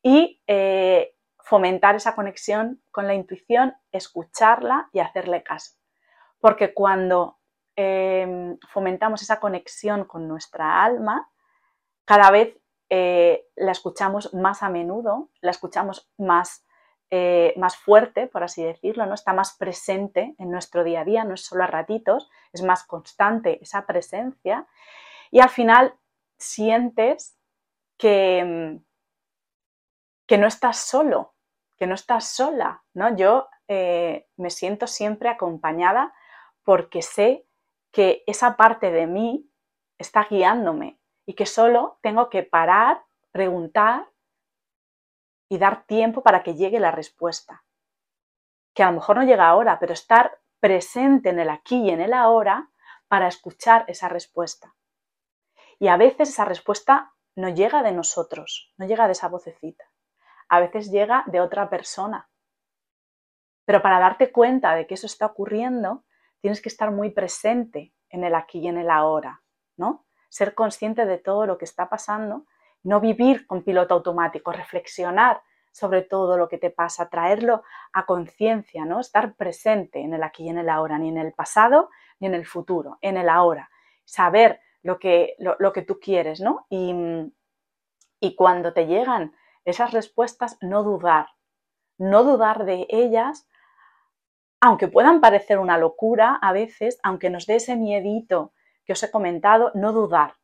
Y 0.02 0.40
eh, 0.46 1.14
fomentar 1.38 1.96
esa 1.96 2.14
conexión 2.14 2.82
con 2.90 3.06
la 3.06 3.14
intuición, 3.14 3.74
escucharla 3.92 4.88
y 4.92 5.00
hacerle 5.00 5.42
caso. 5.42 5.78
Porque 6.40 6.74
cuando 6.74 7.38
em, 7.76 8.58
fomentamos 8.68 9.22
esa 9.22 9.40
conexión 9.40 10.04
con 10.04 10.28
nuestra 10.28 10.84
alma, 10.84 11.30
cada 12.04 12.30
vez 12.30 12.56
eh, 12.90 13.46
la 13.56 13.72
escuchamos 13.72 14.32
más 14.34 14.62
a 14.62 14.70
menudo, 14.70 15.30
la 15.40 15.50
escuchamos 15.50 16.10
más 16.16 16.64
eh, 17.10 17.54
más 17.56 17.74
fuerte, 17.78 18.26
por 18.26 18.44
así 18.44 18.62
decirlo, 18.62 19.06
¿no? 19.06 19.14
Está 19.14 19.32
más 19.32 19.56
presente 19.56 20.34
en 20.38 20.50
nuestro 20.50 20.84
día 20.84 21.00
a 21.00 21.04
día, 21.06 21.24
no 21.24 21.32
es 21.32 21.42
solo 21.42 21.64
a 21.64 21.66
ratitos, 21.66 22.28
es 22.52 22.62
más 22.62 22.84
constante 22.84 23.58
esa 23.62 23.86
presencia. 23.86 24.66
Y 25.30 25.40
al 25.40 25.48
final 25.48 25.94
sientes 26.36 27.38
que, 27.96 28.44
mm, 28.44 28.84
que 30.26 30.36
no 30.36 30.46
estás 30.46 30.76
solo, 30.80 31.32
que 31.78 31.86
no 31.86 31.94
estás 31.94 32.28
sola, 32.28 32.84
¿no? 32.92 33.16
Yo 33.16 33.48
eh, 33.68 34.28
me 34.36 34.50
siento 34.50 34.86
siempre 34.86 35.30
acompañada 35.30 36.12
porque 36.68 37.00
sé 37.00 37.48
que 37.90 38.24
esa 38.26 38.58
parte 38.58 38.90
de 38.90 39.06
mí 39.06 39.50
está 39.96 40.26
guiándome 40.28 41.00
y 41.24 41.32
que 41.32 41.46
solo 41.46 41.98
tengo 42.02 42.28
que 42.28 42.42
parar, 42.42 43.06
preguntar 43.32 44.06
y 45.48 45.56
dar 45.56 45.86
tiempo 45.86 46.22
para 46.22 46.42
que 46.42 46.56
llegue 46.56 46.78
la 46.78 46.90
respuesta. 46.90 47.64
Que 48.74 48.82
a 48.82 48.90
lo 48.90 48.96
mejor 48.96 49.16
no 49.16 49.22
llega 49.22 49.48
ahora, 49.48 49.78
pero 49.78 49.94
estar 49.94 50.42
presente 50.60 51.30
en 51.30 51.38
el 51.38 51.48
aquí 51.48 51.84
y 51.84 51.88
en 51.88 52.02
el 52.02 52.12
ahora 52.12 52.70
para 53.08 53.28
escuchar 53.28 53.86
esa 53.88 54.10
respuesta. 54.10 54.76
Y 55.78 55.88
a 55.88 55.96
veces 55.96 56.28
esa 56.28 56.44
respuesta 56.44 57.14
no 57.34 57.48
llega 57.48 57.82
de 57.82 57.92
nosotros, 57.92 58.74
no 58.76 58.86
llega 58.86 59.06
de 59.06 59.12
esa 59.12 59.28
vocecita. 59.28 59.86
A 60.50 60.60
veces 60.60 60.90
llega 60.90 61.24
de 61.28 61.40
otra 61.40 61.70
persona. 61.70 62.28
Pero 63.64 63.80
para 63.80 63.98
darte 64.00 64.30
cuenta 64.30 64.74
de 64.74 64.86
que 64.86 64.92
eso 64.92 65.06
está 65.06 65.24
ocurriendo, 65.24 66.04
tienes 66.40 66.60
que 66.60 66.68
estar 66.68 66.90
muy 66.90 67.10
presente 67.10 67.92
en 68.08 68.24
el 68.24 68.34
aquí 68.34 68.60
y 68.60 68.68
en 68.68 68.78
el 68.78 68.90
ahora, 68.90 69.42
¿no? 69.76 70.04
Ser 70.28 70.54
consciente 70.54 71.06
de 71.06 71.18
todo 71.18 71.46
lo 71.46 71.58
que 71.58 71.64
está 71.64 71.88
pasando 71.88 72.46
no 72.82 73.00
vivir 73.00 73.46
con 73.46 73.62
piloto 73.62 73.94
automático, 73.94 74.52
reflexionar 74.52 75.42
sobre 75.72 76.02
todo 76.02 76.36
lo 76.36 76.48
que 76.48 76.58
te 76.58 76.70
pasa, 76.70 77.08
traerlo 77.08 77.62
a 77.92 78.06
conciencia, 78.06 78.84
¿no? 78.84 79.00
Estar 79.00 79.34
presente 79.34 80.00
en 80.00 80.14
el 80.14 80.22
aquí 80.22 80.44
y 80.44 80.48
en 80.48 80.58
el 80.58 80.68
ahora, 80.68 80.98
ni 80.98 81.08
en 81.08 81.18
el 81.18 81.32
pasado 81.32 81.90
ni 82.20 82.26
en 82.26 82.34
el 82.34 82.46
futuro, 82.46 82.98
en 83.00 83.16
el 83.16 83.28
ahora. 83.28 83.70
Saber 84.04 84.60
lo 84.82 84.98
que, 84.98 85.36
lo, 85.38 85.72
que 85.72 85.82
tú 85.82 86.00
quieres, 86.00 86.40
¿no? 86.40 86.66
Y, 86.68 86.92
y 88.18 88.34
cuando 88.34 88.72
te 88.72 88.86
llegan 88.86 89.34
esas 89.64 89.92
respuestas, 89.92 90.58
no 90.60 90.82
dudar, 90.82 91.28
no 91.96 92.24
dudar 92.24 92.64
de 92.64 92.86
ellas, 92.88 93.46
aunque 94.60 94.88
puedan 94.88 95.20
parecer 95.20 95.58
una 95.58 95.78
locura 95.78 96.38
a 96.40 96.52
veces, 96.52 96.98
aunque 97.02 97.30
nos 97.30 97.46
dé 97.46 97.56
ese 97.56 97.76
miedito 97.76 98.52
que 98.84 98.92
os 98.92 99.02
he 99.02 99.10
comentado, 99.10 99.70
no 99.74 99.92
dudar. 99.92 100.34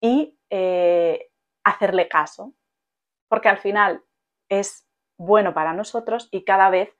Y 0.00 0.38
eh, 0.50 1.30
hacerle 1.64 2.08
caso, 2.08 2.54
porque 3.28 3.48
al 3.48 3.58
final 3.58 4.02
es 4.48 4.86
bueno 5.16 5.52
para 5.52 5.72
nosotros 5.72 6.28
y 6.30 6.44
cada 6.44 6.70
vez 6.70 6.94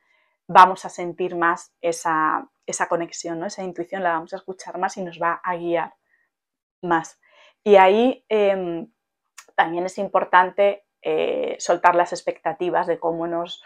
vamos 0.48 0.84
a 0.84 0.88
sentir 0.88 1.36
más 1.36 1.72
esa, 1.80 2.48
conexión, 2.88 3.38
¿no? 3.38 3.46
esa 3.46 3.62
intuición 3.62 4.02
la 4.02 4.12
vamos 4.12 4.32
a 4.32 4.36
escuchar 4.36 4.78
más 4.78 4.96
y 4.96 5.02
nos 5.02 5.20
va 5.20 5.40
a 5.44 5.56
guiar 5.56 5.94
más. 6.82 7.20
Y 7.62 7.76
ahí 7.76 8.24
em, 8.28 8.90
también 9.54 9.86
es 9.86 9.98
importante 9.98 10.86
eh, 11.02 11.56
soltar 11.58 11.94
las 11.94 12.12
expectativas 12.12 12.86
de 12.86 12.98
cómo 12.98 13.26
nos, 13.26 13.62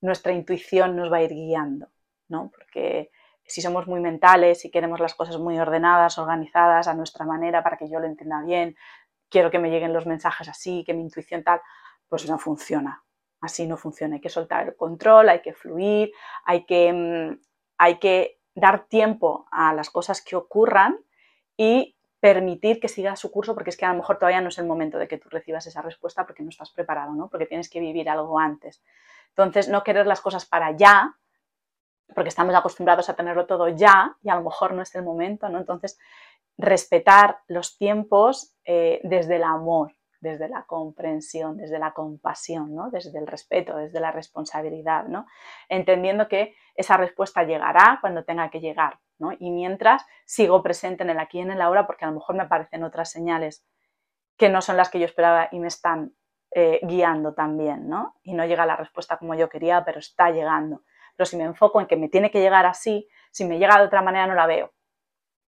nuestra 0.00 0.32
intuición 0.32 0.96
nos 0.96 1.12
va 1.12 1.18
a 1.18 1.22
ir 1.22 1.30
guiando, 1.30 1.88
¿no? 2.28 2.50
porque 2.54 3.10
si 3.50 3.60
somos 3.60 3.86
muy 3.88 4.00
mentales 4.00 4.64
y 4.64 4.70
queremos 4.70 5.00
las 5.00 5.14
cosas 5.14 5.38
muy 5.38 5.58
ordenadas, 5.58 6.18
organizadas 6.18 6.86
a 6.86 6.94
nuestra 6.94 7.24
manera 7.24 7.64
para 7.64 7.76
que 7.76 7.90
yo 7.90 7.98
lo 7.98 8.06
entienda 8.06 8.42
bien, 8.42 8.76
quiero 9.28 9.50
que 9.50 9.58
me 9.58 9.70
lleguen 9.70 9.92
los 9.92 10.06
mensajes 10.06 10.48
así, 10.48 10.84
que 10.84 10.94
mi 10.94 11.02
intuición 11.02 11.42
tal, 11.42 11.60
pues 12.08 12.28
no 12.28 12.38
funciona. 12.38 13.02
Así 13.40 13.66
no 13.66 13.76
funciona. 13.76 14.16
Hay 14.16 14.20
que 14.20 14.28
soltar 14.28 14.68
el 14.68 14.76
control, 14.76 15.30
hay 15.30 15.40
que 15.40 15.54
fluir, 15.54 16.12
hay 16.44 16.64
que, 16.64 16.92
mm, 16.92 17.40
hay 17.78 17.98
que 17.98 18.40
dar 18.54 18.86
tiempo 18.86 19.46
a 19.50 19.72
las 19.72 19.90
cosas 19.90 20.22
que 20.22 20.36
ocurran 20.36 20.98
y 21.56 21.96
permitir 22.20 22.80
que 22.80 22.88
siga 22.88 23.16
su 23.16 23.30
curso 23.30 23.54
porque 23.54 23.70
es 23.70 23.76
que 23.76 23.86
a 23.86 23.90
lo 23.90 23.96
mejor 23.96 24.18
todavía 24.18 24.42
no 24.42 24.50
es 24.50 24.58
el 24.58 24.66
momento 24.66 24.98
de 24.98 25.08
que 25.08 25.16
tú 25.16 25.30
recibas 25.30 25.66
esa 25.66 25.80
respuesta 25.80 26.26
porque 26.26 26.42
no 26.42 26.50
estás 26.50 26.70
preparado, 26.70 27.14
¿no? 27.14 27.28
Porque 27.28 27.46
tienes 27.46 27.70
que 27.70 27.80
vivir 27.80 28.10
algo 28.10 28.38
antes. 28.38 28.82
Entonces, 29.30 29.68
no 29.68 29.82
querer 29.82 30.06
las 30.06 30.20
cosas 30.20 30.46
para 30.46 30.72
ya, 30.72 31.16
porque 32.14 32.28
estamos 32.28 32.54
acostumbrados 32.54 33.08
a 33.08 33.14
tenerlo 33.14 33.46
todo 33.46 33.68
ya 33.68 34.16
y 34.22 34.30
a 34.30 34.36
lo 34.36 34.42
mejor 34.42 34.74
no 34.74 34.82
es 34.82 34.94
el 34.94 35.02
momento, 35.02 35.48
¿no? 35.48 35.58
Entonces, 35.58 35.98
respetar 36.58 37.38
los 37.46 37.78
tiempos 37.78 38.54
eh, 38.64 39.00
desde 39.02 39.36
el 39.36 39.44
amor, 39.44 39.94
desde 40.20 40.48
la 40.48 40.64
comprensión, 40.64 41.56
desde 41.56 41.78
la 41.78 41.92
compasión, 41.92 42.74
¿no? 42.74 42.90
desde 42.90 43.18
el 43.18 43.26
respeto, 43.26 43.76
desde 43.76 44.00
la 44.00 44.12
responsabilidad, 44.12 45.06
¿no? 45.06 45.26
entendiendo 45.68 46.28
que 46.28 46.54
esa 46.74 46.96
respuesta 46.96 47.42
llegará 47.42 47.98
cuando 48.00 48.24
tenga 48.24 48.50
que 48.50 48.60
llegar. 48.60 48.98
¿no? 49.18 49.32
Y 49.38 49.50
mientras 49.50 50.04
sigo 50.24 50.62
presente 50.62 51.02
en 51.02 51.10
el 51.10 51.18
aquí 51.18 51.38
y 51.38 51.42
en 51.42 51.50
el 51.50 51.60
ahora 51.60 51.86
porque 51.86 52.04
a 52.04 52.08
lo 52.08 52.14
mejor 52.14 52.36
me 52.36 52.42
aparecen 52.42 52.84
otras 52.84 53.10
señales 53.10 53.66
que 54.36 54.48
no 54.48 54.62
son 54.62 54.76
las 54.76 54.88
que 54.88 54.98
yo 54.98 55.04
esperaba 55.04 55.48
y 55.52 55.58
me 55.58 55.68
están 55.68 56.14
eh, 56.52 56.80
guiando 56.82 57.34
también, 57.34 57.88
¿no? 57.88 58.16
Y 58.22 58.34
no 58.34 58.44
llega 58.44 58.66
la 58.66 58.76
respuesta 58.76 59.16
como 59.16 59.34
yo 59.34 59.48
quería, 59.48 59.84
pero 59.84 59.98
está 59.98 60.30
llegando. 60.30 60.82
Pero 61.16 61.26
si 61.26 61.36
me 61.36 61.44
enfoco 61.44 61.80
en 61.80 61.86
que 61.86 61.96
me 61.96 62.08
tiene 62.08 62.30
que 62.30 62.40
llegar 62.40 62.66
así, 62.66 63.08
si 63.30 63.44
me 63.44 63.58
llega 63.58 63.78
de 63.78 63.86
otra 63.86 64.02
manera 64.02 64.26
no 64.26 64.34
la 64.34 64.46
veo 64.46 64.72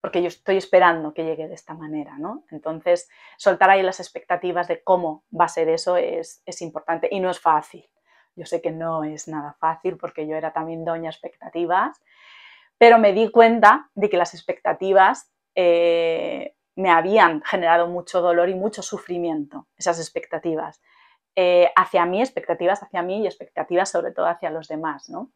porque 0.00 0.22
yo 0.22 0.28
estoy 0.28 0.56
esperando 0.56 1.12
que 1.12 1.24
llegue 1.24 1.46
de 1.46 1.54
esta 1.54 1.74
manera, 1.74 2.16
¿no? 2.18 2.44
Entonces, 2.50 3.08
soltar 3.36 3.70
ahí 3.70 3.82
las 3.82 4.00
expectativas 4.00 4.66
de 4.66 4.82
cómo 4.82 5.24
va 5.38 5.44
a 5.44 5.48
ser 5.48 5.68
eso 5.68 5.96
es, 5.96 6.42
importante 6.60 7.08
y 7.10 7.20
no 7.20 7.30
es 7.30 7.38
fácil. 7.38 7.88
Yo 8.34 8.46
sé 8.46 8.62
que 8.62 8.70
no 8.70 9.04
es 9.04 9.28
nada 9.28 9.56
fácil 9.60 9.98
porque 9.98 10.26
yo 10.26 10.36
era 10.36 10.52
también 10.52 10.84
doña 10.84 11.10
expectativas, 11.10 12.00
pero 12.78 12.98
me 12.98 13.12
di 13.12 13.30
cuenta 13.30 13.90
de 13.94 14.08
que 14.08 14.16
las 14.16 14.32
expectativas 14.32 15.30
eh, 15.54 16.54
me 16.76 16.90
habían 16.90 17.42
generado 17.42 17.88
mucho 17.88 18.20
dolor 18.20 18.48
y 18.48 18.54
mucho 18.54 18.82
sufrimiento, 18.82 19.66
esas 19.76 19.98
expectativas. 19.98 20.80
Eh, 21.36 21.70
hacia 21.76 22.06
mí, 22.06 22.20
expectativas 22.20 22.82
hacia 22.82 23.02
mí 23.02 23.22
y 23.22 23.26
expectativas 23.26 23.90
sobre 23.90 24.12
todo 24.12 24.26
hacia 24.26 24.50
los 24.50 24.68
demás, 24.68 25.08
¿no? 25.08 25.30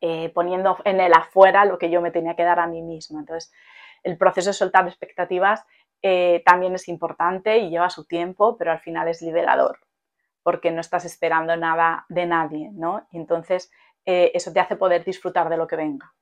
Eh, 0.00 0.30
poniendo 0.34 0.76
en 0.84 1.00
el 1.00 1.12
afuera 1.14 1.64
lo 1.64 1.78
que 1.78 1.88
yo 1.88 2.00
me 2.00 2.10
tenía 2.10 2.34
que 2.34 2.42
dar 2.42 2.58
a 2.58 2.66
mí 2.66 2.82
misma. 2.82 3.20
Entonces, 3.20 3.52
el 4.02 4.18
proceso 4.18 4.50
de 4.50 4.54
soltar 4.54 4.86
expectativas 4.86 5.64
eh, 6.02 6.42
también 6.44 6.74
es 6.74 6.88
importante 6.88 7.58
y 7.58 7.70
lleva 7.70 7.88
su 7.90 8.06
tiempo, 8.06 8.58
pero 8.58 8.72
al 8.72 8.80
final 8.80 9.08
es 9.08 9.22
liberador, 9.22 9.78
porque 10.42 10.70
no 10.70 10.80
estás 10.80 11.04
esperando 11.04 11.56
nada 11.56 12.04
de 12.08 12.26
nadie, 12.26 12.70
¿no? 12.72 13.06
Y 13.10 13.16
entonces 13.16 13.70
eso 14.06 14.52
te 14.52 14.60
hace 14.60 14.76
poder 14.76 15.02
disfrutar 15.02 15.48
de 15.48 15.56
lo 15.56 15.66
que 15.66 15.76
venga. 15.76 16.12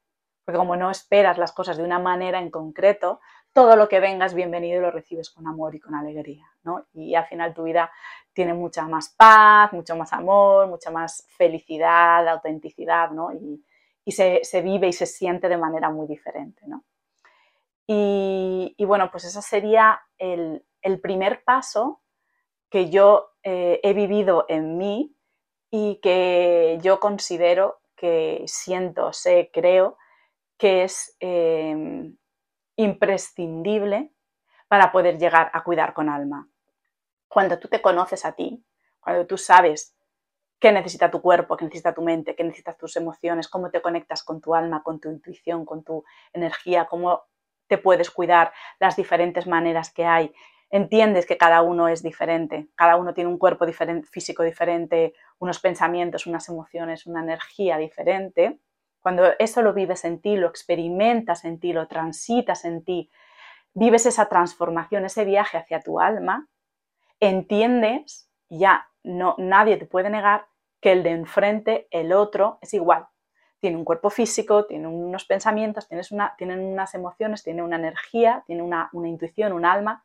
Porque 0.44 0.58
como 0.58 0.76
no 0.76 0.88
esperas 0.88 1.36
las 1.36 1.50
cosas 1.50 1.76
de 1.76 1.82
una 1.82 1.98
manera 1.98 2.38
en 2.38 2.48
concreto, 2.48 3.20
todo 3.52 3.76
lo 3.76 3.88
que 3.88 4.00
venga 4.00 4.26
es 4.26 4.34
bienvenido 4.34 4.78
y 4.78 4.82
lo 4.82 4.90
recibes 4.90 5.30
con 5.30 5.46
amor 5.46 5.74
y 5.74 5.80
con 5.80 5.94
alegría, 5.94 6.46
¿no? 6.62 6.86
Y 6.94 7.14
al 7.14 7.26
final 7.26 7.52
tu 7.52 7.64
vida 7.64 7.90
tiene 8.32 8.54
mucha 8.54 8.88
más 8.88 9.10
paz, 9.10 9.72
mucho 9.72 9.94
más 9.94 10.12
amor, 10.12 10.68
mucha 10.68 10.90
más 10.90 11.26
felicidad, 11.36 12.26
autenticidad, 12.28 13.10
¿no? 13.10 13.30
Y, 13.32 13.62
se, 14.10 14.40
vive 14.62 14.88
y 14.88 14.92
se 14.92 15.06
siente 15.06 15.48
de 15.48 15.56
manera 15.56 15.90
muy 15.90 16.06
diferente, 16.06 16.62
¿no? 16.66 16.84
Y, 17.86 18.74
bueno, 18.86 19.10
pues 19.10 19.24
ese 19.24 19.42
sería 19.42 20.00
el, 20.16 20.64
primer 21.02 21.44
paso 21.44 22.00
que 22.70 22.88
yo 22.88 23.32
eh, 23.42 23.80
he 23.82 23.92
vivido 23.92 24.46
en 24.48 24.78
mí 24.78 25.14
y 25.70 25.96
que 25.96 26.78
yo 26.82 27.00
considero 27.00 27.80
que 27.94 28.44
siento, 28.46 29.12
sé, 29.12 29.50
creo 29.52 29.98
que 30.56 30.84
es 30.84 31.16
em, 31.20 32.16
imprescindible 32.76 34.12
para 34.68 34.92
poder 34.92 35.18
llegar 35.18 35.50
a 35.52 35.62
cuidar 35.62 35.92
con 35.92 36.08
alma. 36.08 36.48
Cuando 37.28 37.58
tú 37.58 37.68
te 37.68 37.82
conoces 37.82 38.24
a 38.24 38.32
ti, 38.32 38.64
cuando 39.00 39.26
tú 39.26 39.36
sabes 39.36 39.96
qué 40.58 40.70
necesita 40.72 41.10
tu 41.10 41.20
cuerpo, 41.20 41.56
qué 41.56 41.64
necesita 41.64 41.92
tu 41.92 42.02
mente, 42.02 42.36
qué 42.36 42.44
necesitan 42.44 42.76
tus 42.76 42.96
emociones, 42.96 43.48
cómo 43.48 43.70
te 43.70 43.82
conectas 43.82 44.22
con 44.22 44.40
tu 44.40 44.54
alma, 44.54 44.82
con 44.82 45.00
tu 45.00 45.10
intuición, 45.10 45.64
con 45.64 45.82
tu 45.82 46.04
energía, 46.32 46.86
cómo 46.86 47.24
te 47.66 47.78
puedes 47.78 48.10
cuidar, 48.10 48.52
las 48.78 48.96
diferentes 48.96 49.46
maneras 49.46 49.92
que 49.92 50.04
hay. 50.04 50.32
Entiendes 50.70 51.26
que 51.26 51.36
cada 51.36 51.62
uno 51.62 51.88
es 51.88 52.02
diferente, 52.02 52.68
cada 52.76 52.96
uno 52.96 53.12
tiene 53.12 53.28
un 53.28 53.38
cuerpo 53.38 53.66
físico 54.10 54.42
diferente, 54.42 55.14
unos 55.38 55.58
pensamientos, 55.58 56.26
unas 56.26 56.48
emociones, 56.48 57.06
una 57.06 57.22
energía 57.22 57.76
diferente. 57.76 58.60
Cuando 59.02 59.24
eso 59.38 59.62
lo 59.62 59.74
vives 59.74 60.04
en 60.04 60.20
ti, 60.20 60.36
lo 60.36 60.46
experimentas 60.46 61.44
en 61.44 61.58
ti, 61.58 61.72
lo 61.72 61.88
transitas 61.88 62.64
en 62.64 62.84
ti, 62.84 63.10
vives 63.74 64.06
esa 64.06 64.28
transformación, 64.28 65.04
ese 65.04 65.24
viaje 65.24 65.58
hacia 65.58 65.80
tu 65.80 66.00
alma, 66.00 66.48
entiendes, 67.18 68.30
ya 68.48 68.86
no, 69.02 69.34
nadie 69.38 69.76
te 69.76 69.86
puede 69.86 70.08
negar 70.08 70.46
que 70.80 70.92
el 70.92 71.02
de 71.02 71.10
enfrente, 71.10 71.88
el 71.90 72.12
otro, 72.12 72.58
es 72.60 72.74
igual. 72.74 73.06
Tiene 73.60 73.76
un 73.76 73.84
cuerpo 73.84 74.10
físico, 74.10 74.66
tiene 74.66 74.88
unos 74.88 75.24
pensamientos, 75.24 75.88
tienes 75.88 76.10
una, 76.12 76.34
tienen 76.36 76.60
unas 76.60 76.94
emociones, 76.94 77.42
tiene 77.42 77.62
una 77.62 77.76
energía, 77.76 78.42
tiene 78.46 78.62
una, 78.62 78.88
una 78.92 79.08
intuición, 79.08 79.52
un 79.52 79.64
alma, 79.64 80.04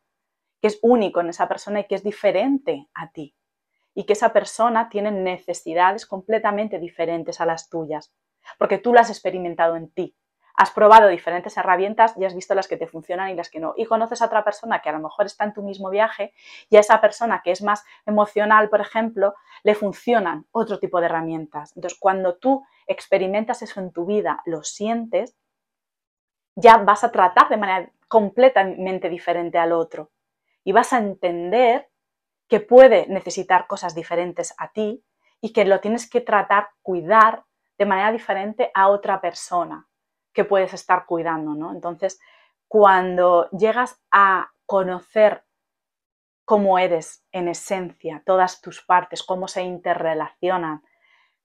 que 0.62 0.68
es 0.68 0.80
único 0.82 1.22
en 1.22 1.30
esa 1.30 1.48
persona 1.48 1.80
y 1.82 1.86
que 1.86 1.96
es 1.96 2.04
diferente 2.04 2.88
a 2.94 3.12
ti. 3.12 3.36
Y 3.94 4.06
que 4.06 4.14
esa 4.14 4.32
persona 4.34 4.90
tiene 4.90 5.12
necesidades 5.12 6.06
completamente 6.06 6.78
diferentes 6.80 7.42
a 7.42 7.48
las 7.48 7.70
tuyas, 7.70 8.14
porque 8.58 8.78
tú 8.78 8.94
las 8.94 9.08
has 9.08 9.12
experimentado 9.12 9.76
en 9.76 9.90
ti 9.92 10.16
has 10.58 10.72
probado 10.72 11.08
diferentes 11.08 11.56
herramientas 11.56 12.16
y 12.18 12.26
has 12.26 12.34
visto 12.34 12.56
las 12.56 12.68
que 12.68 12.78
te 12.78 12.88
funcionan 12.88 13.30
y 13.30 13.36
las 13.36 13.50
que 13.50 13.60
no. 13.60 13.76
Y 13.78 13.86
conoces 13.86 14.22
a 14.22 14.26
otra 14.26 14.44
persona 14.44 14.82
que 14.82 14.90
a 14.90 14.92
lo 14.92 15.00
mejor 15.00 15.28
está 15.28 15.46
en 15.46 15.54
tu 15.54 15.62
mismo 15.62 15.92
viaje 15.92 16.34
y 16.70 16.78
a 16.78 16.80
esa 16.80 17.00
persona 17.00 17.42
que 17.44 17.52
es 17.52 17.62
más 17.62 17.86
emocional, 18.08 18.68
por 18.68 18.82
ejemplo, 18.82 19.36
le 19.64 19.76
funcionan 19.76 20.48
otro 20.52 20.80
tipo 20.80 21.00
de 21.00 21.06
herramientas. 21.06 21.74
Entonces, 21.76 22.00
cuando 22.00 22.38
tú 22.38 22.66
experimentas 22.88 23.62
eso 23.62 23.80
en 23.80 23.94
tu 23.94 24.08
vida, 24.08 24.42
lo 24.46 24.64
sientes, 24.64 25.38
ya 26.56 26.78
vas 26.78 27.04
a 27.04 27.12
tratar 27.12 27.50
de 27.50 27.58
manera 27.58 27.92
completamente 28.08 29.10
diferente 29.10 29.60
al 29.60 29.74
otro 29.74 30.12
y 30.64 30.72
vas 30.72 30.92
a 30.92 30.98
entender 30.98 31.88
que 32.48 32.62
puede 32.62 33.06
necesitar 33.08 33.68
cosas 33.68 33.94
diferentes 33.94 34.56
a 34.58 34.72
ti 34.72 35.04
y 35.40 35.54
que 35.54 35.66
lo 35.66 35.82
tienes 35.82 36.10
que 36.10 36.22
tratar, 36.22 36.70
cuidar 36.82 37.44
de 37.78 37.86
manera 37.86 38.12
diferente 38.12 38.72
a 38.74 38.90
otra 38.90 39.22
persona 39.22 39.88
que 40.34 40.46
puedes 40.46 40.74
estar 40.74 41.06
cuidando, 41.06 41.54
¿no? 41.56 41.72
Entonces, 41.72 42.20
cuando 42.68 43.50
llegas 43.52 44.02
a 44.12 44.52
conocer 44.66 45.44
cómo 46.46 46.80
eres 46.80 47.26
en 47.32 47.48
esencia, 47.48 48.24
todas 48.26 48.62
tus 48.62 48.82
partes, 48.82 49.24
cómo 49.24 49.48
se 49.48 49.64
interrelacionan, 49.64 50.84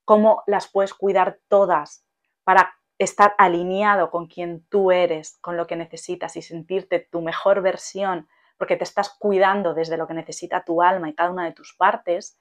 cómo 0.05 0.43
las 0.47 0.71
puedes 0.71 0.93
cuidar 0.93 1.39
todas 1.47 2.05
para 2.43 2.75
estar 2.97 3.35
alineado 3.37 4.11
con 4.11 4.27
quien 4.27 4.65
tú 4.67 4.91
eres, 4.91 5.37
con 5.41 5.57
lo 5.57 5.67
que 5.67 5.75
necesitas 5.75 6.35
y 6.35 6.41
sentirte 6.41 6.99
tu 6.99 7.21
mejor 7.21 7.61
versión, 7.61 8.27
porque 8.57 8.75
te 8.75 8.83
estás 8.83 9.09
cuidando 9.09 9.73
desde 9.73 9.97
lo 9.97 10.07
que 10.07 10.13
necesita 10.13 10.63
tu 10.63 10.81
alma 10.81 11.09
y 11.09 11.15
cada 11.15 11.31
una 11.31 11.45
de 11.45 11.53
tus 11.53 11.75
partes, 11.75 12.37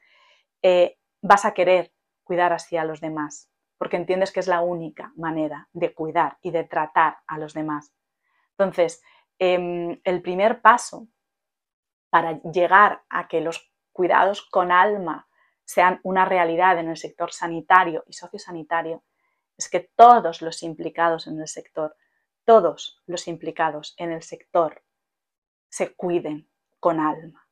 eh, 0.63 0.99
vas 1.21 1.45
a 1.45 1.55
querer 1.55 1.93
cuidar 2.25 2.53
así 2.53 2.77
a 2.77 2.85
los 2.85 3.01
demás 3.01 3.52
porque 3.83 3.97
entiendes 3.97 4.31
que 4.31 4.39
es 4.39 4.47
la 4.47 4.61
única 4.61 5.13
manera 5.17 5.69
de 5.73 5.93
cuidar 5.93 6.39
y 6.41 6.53
de 6.53 6.63
tratar 6.63 7.17
a 7.27 7.37
los 7.37 7.53
demás. 7.53 7.93
Entonces, 8.51 9.03
em, 9.41 10.01
el 10.05 10.23
primer 10.23 10.63
paso 10.63 11.09
para 12.09 12.41
llegar 12.43 13.03
a 13.09 13.27
que 13.27 13.41
los 13.41 13.73
cuidados 13.91 14.49
con 14.49 14.71
alma 14.71 15.27
sean 15.65 15.99
una 16.05 16.25
realidad 16.25 16.79
en 16.79 16.91
el 16.91 16.97
sector 16.97 17.33
sanitario 17.33 18.05
y 18.07 18.13
sociosanitario 18.13 19.03
es 19.59 19.69
que 19.69 19.91
todos 19.97 20.43
los 20.43 20.63
implicados 20.63 21.27
en 21.27 21.41
el 21.41 21.49
sector, 21.49 21.97
todos 22.45 23.03
los 23.07 23.27
implicados 23.27 23.97
en 23.97 24.13
el 24.13 24.23
sector 24.23 24.85
se 25.71 25.93
cuiden 25.97 26.49
con 26.79 27.01
alma. 27.01 27.49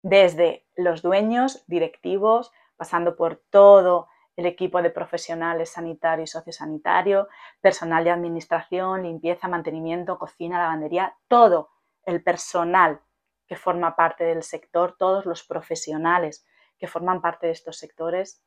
Desde 0.00 0.68
los 0.76 1.02
dueños, 1.02 1.64
directivos, 1.66 2.52
pasando 2.76 3.16
por 3.16 3.42
todo 3.50 4.06
el 4.36 4.46
equipo 4.46 4.82
de 4.82 4.90
profesionales 4.90 5.70
sanitario 5.70 6.24
y 6.24 6.26
sociosanitario, 6.26 7.28
personal 7.60 8.04
de 8.04 8.10
administración, 8.10 9.02
limpieza, 9.02 9.48
mantenimiento, 9.48 10.18
cocina, 10.18 10.58
lavandería, 10.58 11.16
todo 11.26 11.70
el 12.04 12.22
personal 12.22 13.00
que 13.46 13.56
forma 13.56 13.96
parte 13.96 14.24
del 14.24 14.42
sector, 14.42 14.96
todos 14.98 15.24
los 15.24 15.42
profesionales 15.44 16.46
que 16.78 16.86
forman 16.86 17.22
parte 17.22 17.46
de 17.46 17.52
estos 17.52 17.78
sectores, 17.78 18.42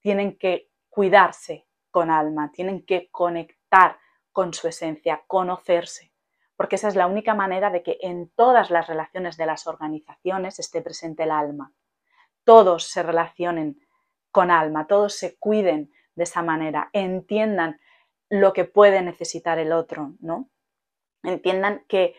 tienen 0.00 0.36
que 0.36 0.70
cuidarse 0.88 1.66
con 1.90 2.10
alma, 2.10 2.50
tienen 2.52 2.84
que 2.84 3.08
conectar 3.10 3.98
con 4.32 4.52
su 4.52 4.68
esencia, 4.68 5.22
conocerse, 5.26 6.12
porque 6.56 6.76
esa 6.76 6.88
es 6.88 6.96
la 6.96 7.06
única 7.06 7.34
manera 7.34 7.70
de 7.70 7.82
que 7.82 7.98
en 8.00 8.30
todas 8.30 8.70
las 8.70 8.88
relaciones 8.88 9.36
de 9.36 9.46
las 9.46 9.66
organizaciones 9.66 10.58
esté 10.58 10.82
presente 10.82 11.22
el 11.22 11.30
alma. 11.30 11.72
Todos 12.44 12.88
se 12.88 13.02
relacionen 13.02 13.80
con 14.30 14.50
alma, 14.50 14.86
todos 14.86 15.14
se 15.14 15.36
cuiden 15.38 15.92
de 16.14 16.24
esa 16.24 16.42
manera, 16.42 16.90
entiendan 16.92 17.80
lo 18.28 18.52
que 18.52 18.64
puede 18.64 19.02
necesitar 19.02 19.58
el 19.58 19.72
otro, 19.72 20.14
¿no? 20.20 20.50
Entiendan 21.22 21.84
que 21.88 22.14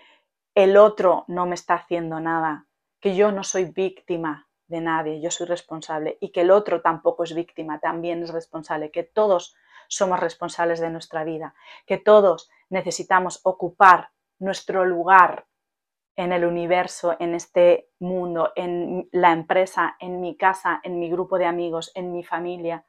el 0.55 0.77
otro 0.77 1.25
no 1.27 1.45
me 1.45 1.55
está 1.55 1.75
haciendo 1.75 2.19
nada, 2.19 2.65
que 2.99 3.15
yo 3.15 3.31
no 3.31 3.43
soy 3.43 3.65
víctima 3.65 4.47
de 4.67 4.81
nadie, 4.81 5.21
yo 5.21 5.31
soy 5.31 5.47
responsable 5.47 6.17
y 6.21 6.31
que 6.31 6.41
el 6.41 6.51
otro 6.51 6.81
tampoco 6.81 7.23
es 7.23 7.33
víctima, 7.33 7.79
también 7.79 8.23
es 8.23 8.31
responsable, 8.31 8.91
que 8.91 9.03
todos 9.03 9.55
somos 9.87 10.19
responsables 10.19 10.79
de 10.79 10.89
nuestra 10.89 11.23
vida, 11.23 11.55
que 11.85 11.97
todos 11.97 12.49
necesitamos 12.69 13.41
ocupar 13.43 14.11
nuestro 14.37 14.85
lugar 14.85 15.47
en 16.15 16.31
el 16.31 16.45
universo, 16.45 17.15
en 17.19 17.33
este 17.33 17.89
mundo, 17.99 18.51
en 18.55 19.07
la 19.11 19.31
empresa, 19.31 19.95
en 19.99 20.19
mi 20.19 20.35
casa, 20.35 20.81
en 20.83 20.99
mi 20.99 21.09
grupo 21.09 21.37
de 21.37 21.45
amigos, 21.45 21.91
en 21.95 22.11
mi 22.11 22.23
familia, 22.23 22.85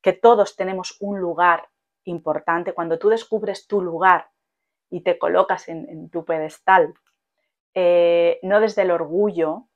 que 0.00 0.12
todos 0.12 0.56
tenemos 0.56 0.96
un 1.00 1.20
lugar 1.20 1.68
importante. 2.04 2.72
Cuando 2.72 2.98
tú 2.98 3.08
descubres 3.08 3.66
tu 3.66 3.82
lugar 3.82 4.30
y 4.90 5.02
te 5.02 5.18
colocas 5.18 5.68
en, 5.68 6.08
tu 6.10 6.24
pedestal, 6.24 6.94
eh, 7.74 8.38
no 8.42 8.60
desde 8.60 8.82
el 8.82 8.90
orgullo, 8.90 9.68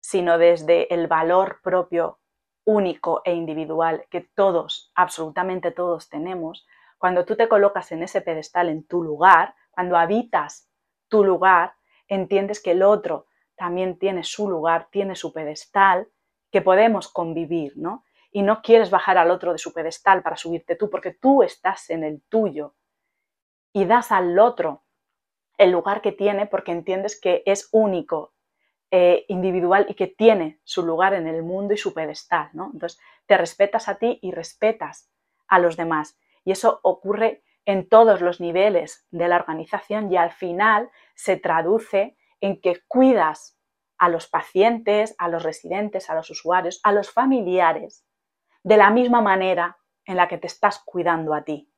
sino 0.00 0.38
desde 0.38 0.92
el 0.94 1.06
valor 1.06 1.60
propio 1.62 2.18
único 2.64 3.22
e 3.24 3.34
individual 3.34 4.06
que 4.10 4.20
todos, 4.20 4.92
absolutamente 4.94 5.72
todos 5.72 6.08
tenemos, 6.08 6.66
cuando 6.98 7.24
tú 7.24 7.36
te 7.36 7.48
colocas 7.48 7.90
en 7.92 8.02
ese 8.02 8.20
pedestal, 8.20 8.68
en 8.68 8.84
tu 8.84 9.02
lugar, 9.02 9.54
cuando 9.72 9.96
habitas 9.96 10.71
tu 11.12 11.24
lugar, 11.24 11.74
entiendes 12.08 12.62
que 12.62 12.70
el 12.70 12.82
otro 12.82 13.26
también 13.54 13.98
tiene 13.98 14.24
su 14.24 14.48
lugar, 14.48 14.88
tiene 14.90 15.14
su 15.14 15.30
pedestal, 15.30 16.08
que 16.50 16.62
podemos 16.62 17.06
convivir, 17.08 17.74
¿no? 17.76 18.02
Y 18.30 18.40
no 18.40 18.62
quieres 18.62 18.88
bajar 18.88 19.18
al 19.18 19.30
otro 19.30 19.52
de 19.52 19.58
su 19.58 19.74
pedestal 19.74 20.22
para 20.22 20.38
subirte 20.38 20.74
tú, 20.74 20.88
porque 20.88 21.10
tú 21.12 21.42
estás 21.42 21.90
en 21.90 22.02
el 22.02 22.22
tuyo 22.30 22.76
y 23.74 23.84
das 23.84 24.10
al 24.10 24.38
otro 24.38 24.84
el 25.58 25.70
lugar 25.70 26.00
que 26.00 26.12
tiene 26.12 26.46
porque 26.46 26.72
entiendes 26.72 27.20
que 27.20 27.42
es 27.44 27.68
único, 27.72 28.32
eh, 28.90 29.26
individual 29.28 29.84
y 29.90 29.94
que 29.94 30.06
tiene 30.06 30.60
su 30.64 30.82
lugar 30.82 31.12
en 31.12 31.26
el 31.26 31.42
mundo 31.42 31.74
y 31.74 31.76
su 31.76 31.92
pedestal, 31.92 32.48
¿no? 32.54 32.70
Entonces, 32.72 32.98
te 33.26 33.36
respetas 33.36 33.86
a 33.86 33.96
ti 33.96 34.18
y 34.22 34.30
respetas 34.30 35.10
a 35.46 35.58
los 35.58 35.76
demás. 35.76 36.18
Y 36.42 36.52
eso 36.52 36.80
ocurre 36.82 37.42
en 37.64 37.88
todos 37.88 38.20
los 38.20 38.40
niveles 38.40 39.06
de 39.10 39.28
la 39.28 39.36
organización 39.36 40.12
y 40.12 40.16
al 40.16 40.32
final 40.32 40.90
se 41.14 41.36
traduce 41.36 42.16
en 42.40 42.60
que 42.60 42.80
cuidas 42.88 43.56
a 43.98 44.08
los 44.08 44.26
pacientes, 44.26 45.14
a 45.18 45.28
los 45.28 45.44
residentes, 45.44 46.10
a 46.10 46.14
los 46.14 46.28
usuarios, 46.30 46.80
a 46.82 46.92
los 46.92 47.10
familiares, 47.10 48.04
de 48.64 48.76
la 48.76 48.90
misma 48.90 49.20
manera 49.20 49.78
en 50.04 50.16
la 50.16 50.26
que 50.26 50.38
te 50.38 50.48
estás 50.48 50.82
cuidando 50.84 51.34
a 51.34 51.42
ti. 51.42 51.72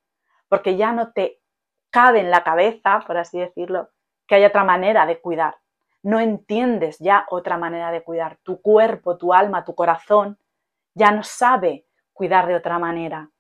Porque 0.49 0.77
ya 0.77 0.93
no 0.93 1.13
te 1.13 1.43
cabe 1.91 2.21
en 2.21 2.31
la 2.31 2.43
cabeza, 2.43 3.01
por 3.07 3.19
así 3.19 3.39
decirlo, 3.39 3.91
que 4.27 4.37
hay 4.37 4.45
otra 4.45 4.65
manera 4.65 5.05
de 5.07 5.21
cuidar. 5.21 5.57
No 6.03 6.19
entiendes 6.21 6.99
ya 6.99 7.27
otra 7.29 7.59
manera 7.59 7.91
de 7.91 8.03
cuidar. 8.03 8.39
Tu 8.43 8.61
cuerpo, 8.61 9.17
tu 9.17 9.33
alma, 9.33 9.65
tu 9.65 9.75
corazón 9.75 10.39
ya 10.95 11.11
no 11.11 11.23
sabe 11.23 11.87
cuidar 12.13 12.47
de 12.47 12.55
otra 12.55 12.79
manera. 12.79 13.31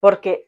Porque 0.00 0.45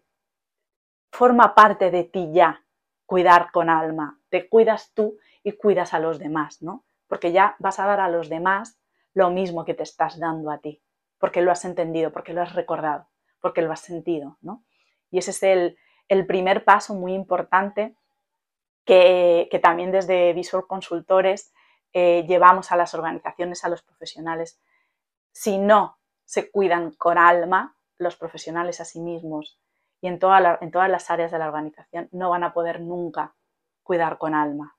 forma 1.10 1.54
parte 1.54 1.90
de 1.90 2.04
ti 2.04 2.30
ya 2.32 2.64
cuidar 3.06 3.50
con 3.52 3.70
alma. 3.70 4.20
Te 4.28 4.48
cuidas 4.48 4.92
tú 4.94 5.18
y 5.42 5.52
cuidas 5.52 5.94
a 5.94 5.98
los 5.98 6.18
demás, 6.18 6.62
¿no? 6.62 6.84
Porque 7.06 7.32
ya 7.32 7.56
vas 7.58 7.78
a 7.78 7.86
dar 7.86 8.00
a 8.00 8.08
los 8.08 8.28
demás 8.28 8.78
lo 9.14 9.30
mismo 9.30 9.64
que 9.64 9.74
te 9.74 9.82
estás 9.82 10.18
dando 10.18 10.50
a 10.50 10.58
ti, 10.58 10.82
porque 11.18 11.40
lo 11.40 11.50
has 11.50 11.64
entendido, 11.64 12.12
porque 12.12 12.34
lo 12.34 12.42
has 12.42 12.54
recordado, 12.54 13.08
porque 13.40 13.62
lo 13.62 13.72
has 13.72 13.80
sentido, 13.80 14.36
¿no? 14.42 14.62
Y 15.10 15.18
ese 15.18 15.30
es 15.30 15.42
el, 16.08 16.26
primer 16.26 16.64
paso 16.64 16.94
muy 16.94 17.14
importante 17.14 17.96
que, 18.84 19.48
también 19.62 19.90
desde 19.90 20.32
Visual 20.34 20.66
Consultores 20.66 21.52
eh, 21.94 22.24
llevamos 22.28 22.70
a 22.70 22.76
las 22.76 22.94
organizaciones, 22.94 23.64
a 23.64 23.70
los 23.70 23.82
profesionales. 23.82 24.60
Si 25.32 25.58
no 25.58 25.98
se 26.24 26.50
cuidan 26.50 26.92
con 26.92 27.16
alma, 27.16 27.76
los 27.96 28.16
profesionales 28.16 28.80
a 28.80 28.84
sí 28.84 29.00
mismos 29.00 29.58
y 30.00 30.08
en, 30.08 30.14
en 30.14 30.70
todas 30.70 30.90
las 30.90 31.10
áreas 31.10 31.30
de 31.30 31.38
la 31.38 31.48
organización, 31.48 32.08
no 32.12 32.30
van 32.30 32.44
a 32.44 32.52
poder 32.52 32.80
nunca 32.80 33.34
cuidar 33.82 34.18
con 34.18 34.34
alma. 34.34 34.76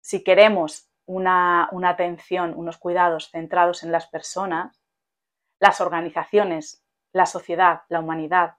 Si 0.00 0.22
queremos 0.22 0.90
una, 1.06 1.68
atención, 1.88 2.54
unos 2.56 2.78
cuidados 2.78 3.30
centrados 3.30 3.82
en 3.82 3.92
las 3.92 4.06
personas, 4.06 4.82
las 5.60 5.80
organizaciones, 5.80 6.84
la 7.12 7.26
sociedad, 7.26 7.82
la 7.88 8.00
humanidad, 8.00 8.56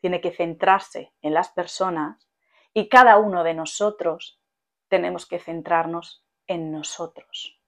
tiene 0.00 0.20
que 0.20 0.30
centrarse 0.30 1.12
en 1.22 1.34
las 1.34 1.50
personas 1.50 2.28
y 2.72 2.88
cada 2.88 3.18
uno 3.18 3.42
de 3.44 3.54
nosotros 3.54 4.40
tenemos 4.88 5.26
que 5.26 5.38
centrarnos 5.38 6.24
en 6.46 6.72
nosotros. 6.72 7.60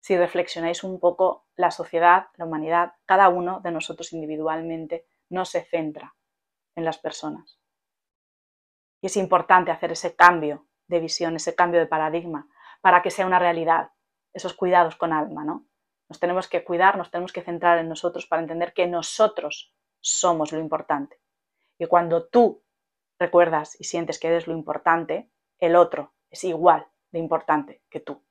Si 0.00 0.16
reflexionáis 0.16 0.84
un 0.84 1.00
poco, 1.00 1.46
la 1.56 1.70
sociedad, 1.70 2.28
la 2.36 2.44
humanidad, 2.44 2.92
cada 3.06 3.28
uno 3.30 3.60
de 3.60 3.70
nosotros 3.70 4.12
individualmente 4.12 5.06
no 5.30 5.44
se 5.44 5.62
centra 5.64 6.14
en 6.76 6.84
las 6.84 6.98
personas. 6.98 7.58
Y 9.00 9.06
es 9.06 9.16
importante 9.16 9.70
hacer 9.70 9.92
ese 9.92 10.16
cambio 10.16 10.66
de 10.86 11.00
visión, 11.00 11.36
ese 11.36 11.54
cambio 11.54 11.80
de 11.80 11.86
paradigma, 11.86 12.48
para 12.80 13.02
que 13.02 13.10
sea 13.10 13.26
una 13.26 13.38
realidad, 13.38 13.90
esos 14.32 14.54
cuidados 14.54 14.96
con 14.96 15.12
alma, 15.12 15.44
¿no? 15.44 15.66
Nos 16.08 16.20
tenemos 16.20 16.48
que 16.48 16.64
cuidar, 16.64 16.98
nos 16.98 17.10
tenemos 17.10 17.32
que 17.32 17.42
centrar 17.42 17.78
en 17.78 17.88
nosotros 17.88 18.26
para 18.26 18.42
entender 18.42 18.72
que 18.74 18.86
nosotros 18.86 19.74
somos 20.00 20.52
lo 20.52 20.58
importante. 20.58 21.20
Y 21.78 21.86
cuando 21.86 22.26
tú 22.28 22.62
recuerdas 23.18 23.78
y 23.80 23.84
sientes 23.84 24.18
que 24.18 24.28
eres 24.28 24.46
lo 24.46 24.54
importante, 24.54 25.30
el 25.58 25.76
otro 25.76 26.14
es 26.30 26.44
igual 26.44 26.86
de 27.10 27.18
importante 27.18 27.82
que 27.88 28.00
tú. 28.00 28.22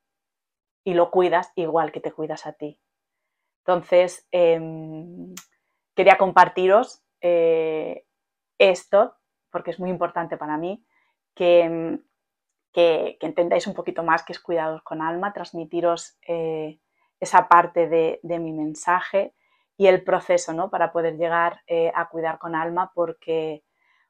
Y 0.84 0.94
lo 0.94 1.10
cuidas 1.10 1.52
igual 1.56 1.92
que 1.92 2.00
te 2.00 2.12
cuidas 2.12 2.46
a 2.46 2.54
ti. 2.54 2.80
Entonces, 3.66 4.28
em, 4.32 5.34
quería 5.96 6.18
compartiros 6.18 7.04
eh, 7.22 8.06
esto, 8.58 9.16
porque 9.50 9.72
es 9.72 9.80
muy 9.80 9.90
importante 9.90 10.38
para 10.38 10.58
mí, 10.58 10.86
que 11.36 12.00
que, 12.74 13.18
entendáis 13.22 13.68
un 13.68 13.74
poquito 13.74 14.04
más 14.04 14.24
que 14.24 14.34
es 14.34 14.40
cuidados 14.40 14.82
con 14.82 15.02
alma, 15.02 15.32
transmitiros 15.32 16.18
eh, 16.28 16.80
esa 17.20 17.48
parte 17.48 17.88
de, 17.88 18.20
mi 18.24 18.52
mensaje 18.52 19.34
y 19.78 19.88
el 19.88 20.04
proceso 20.04 20.54
¿no? 20.54 20.70
para 20.70 20.92
poder 20.92 21.16
llegar 21.18 21.62
eh, 21.68 21.92
a 21.96 22.10
cuidar 22.10 22.40
con 22.40 22.56
alma, 22.56 22.92
porque, 22.94 23.64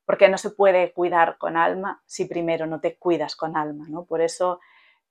porque 0.06 0.30
no 0.30 0.38
se 0.38 0.50
puede 0.50 0.94
cuidar 0.94 1.38
con 1.38 1.58
alma 1.58 2.02
si 2.06 2.26
primero 2.26 2.66
no 2.66 2.80
te 2.80 2.98
cuidas 2.98 3.36
con 3.36 3.56
alma. 3.58 3.86
¿no? 3.90 4.06
Por 4.06 4.22
eso 4.22 4.60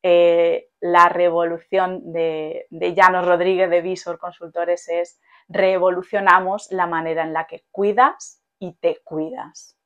la 0.04 1.08
revolución 1.10 2.12
de, 2.12 2.66
de 2.70 2.92
Llanos 2.92 3.24
Rodríguez 3.24 3.70
de 3.70 3.82
Visor 3.82 4.18
Consultores 4.18 4.88
es 4.88 5.20
revolucionamos 5.52 6.70
la 6.72 6.86
manera 6.86 7.22
en 7.22 7.32
la 7.32 7.46
que 7.46 7.64
cuidas 7.70 8.42
y 8.58 8.72
te 8.74 9.00
cuidas. 9.04 9.76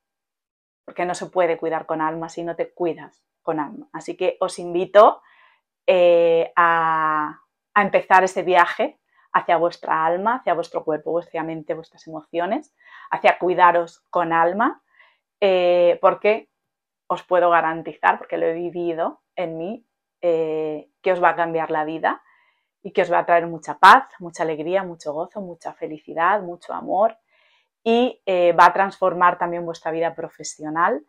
Porque 0.85 1.05
no 1.05 1.15
se 1.15 1.27
puede 1.27 1.59
cuidar 1.59 1.87
con 1.87 2.01
alma 2.01 2.29
si 2.29 2.45
no 2.45 2.55
te 2.55 2.73
cuidas 2.73 3.25
con 3.43 3.59
alma. 3.61 3.89
Así 3.93 4.17
que 4.17 4.37
os 4.41 4.59
invito 4.59 5.23
eh, 5.87 6.53
a, 6.57 7.41
empezar 7.75 8.25
ese 8.25 8.43
viaje 8.43 8.99
hacia 9.33 9.59
vuestra 9.59 10.07
alma, 10.07 10.37
hacia 10.37 10.55
vuestro 10.55 10.83
cuerpo, 10.85 11.11
vuestra 11.11 11.43
mente, 11.43 11.75
vuestras 11.75 12.07
emociones, 12.07 12.75
hacia 13.11 13.39
cuidaros 13.39 14.01
con 14.09 14.33
alma, 14.33 14.83
eh, 15.41 15.99
porque 16.01 16.49
os 17.07 17.23
puedo 17.23 17.51
garantizar, 17.51 18.19
porque 18.19 18.39
lo 18.39 18.47
he 18.47 18.55
vivido 18.55 19.21
en 19.35 19.59
mí, 19.59 19.87
eh, 20.23 20.89
que 21.03 21.13
os 21.13 21.23
va 21.23 21.31
a 21.31 21.37
cambiar 21.37 21.71
la 21.71 21.85
vida 21.85 22.23
y 22.87 22.93
que 22.93 23.03
os 23.03 23.11
va 23.13 23.19
a 23.19 23.27
traer 23.27 23.49
mucha 23.49 23.79
paz, 23.79 24.05
mucha 24.21 24.45
alegría, 24.45 24.85
mucho 24.85 25.13
gozo, 25.13 25.41
mucha 25.41 25.73
felicidad, 25.73 26.41
mucho 26.43 26.73
amor 26.73 27.19
y 27.83 28.23
va 28.29 28.67
a 28.67 28.73
transformar 28.73 29.39
también 29.39 29.65
vuestra 29.65 29.91
vida 29.91 30.15
profesional 30.15 31.05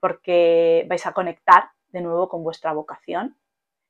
porque 0.00 0.86
vais 0.88 1.06
a 1.06 1.12
conectar 1.12 1.70
de 1.88 2.00
nuevo 2.00 2.30
con 2.30 2.42
vuestra 2.42 2.72
vocación. 2.72 3.36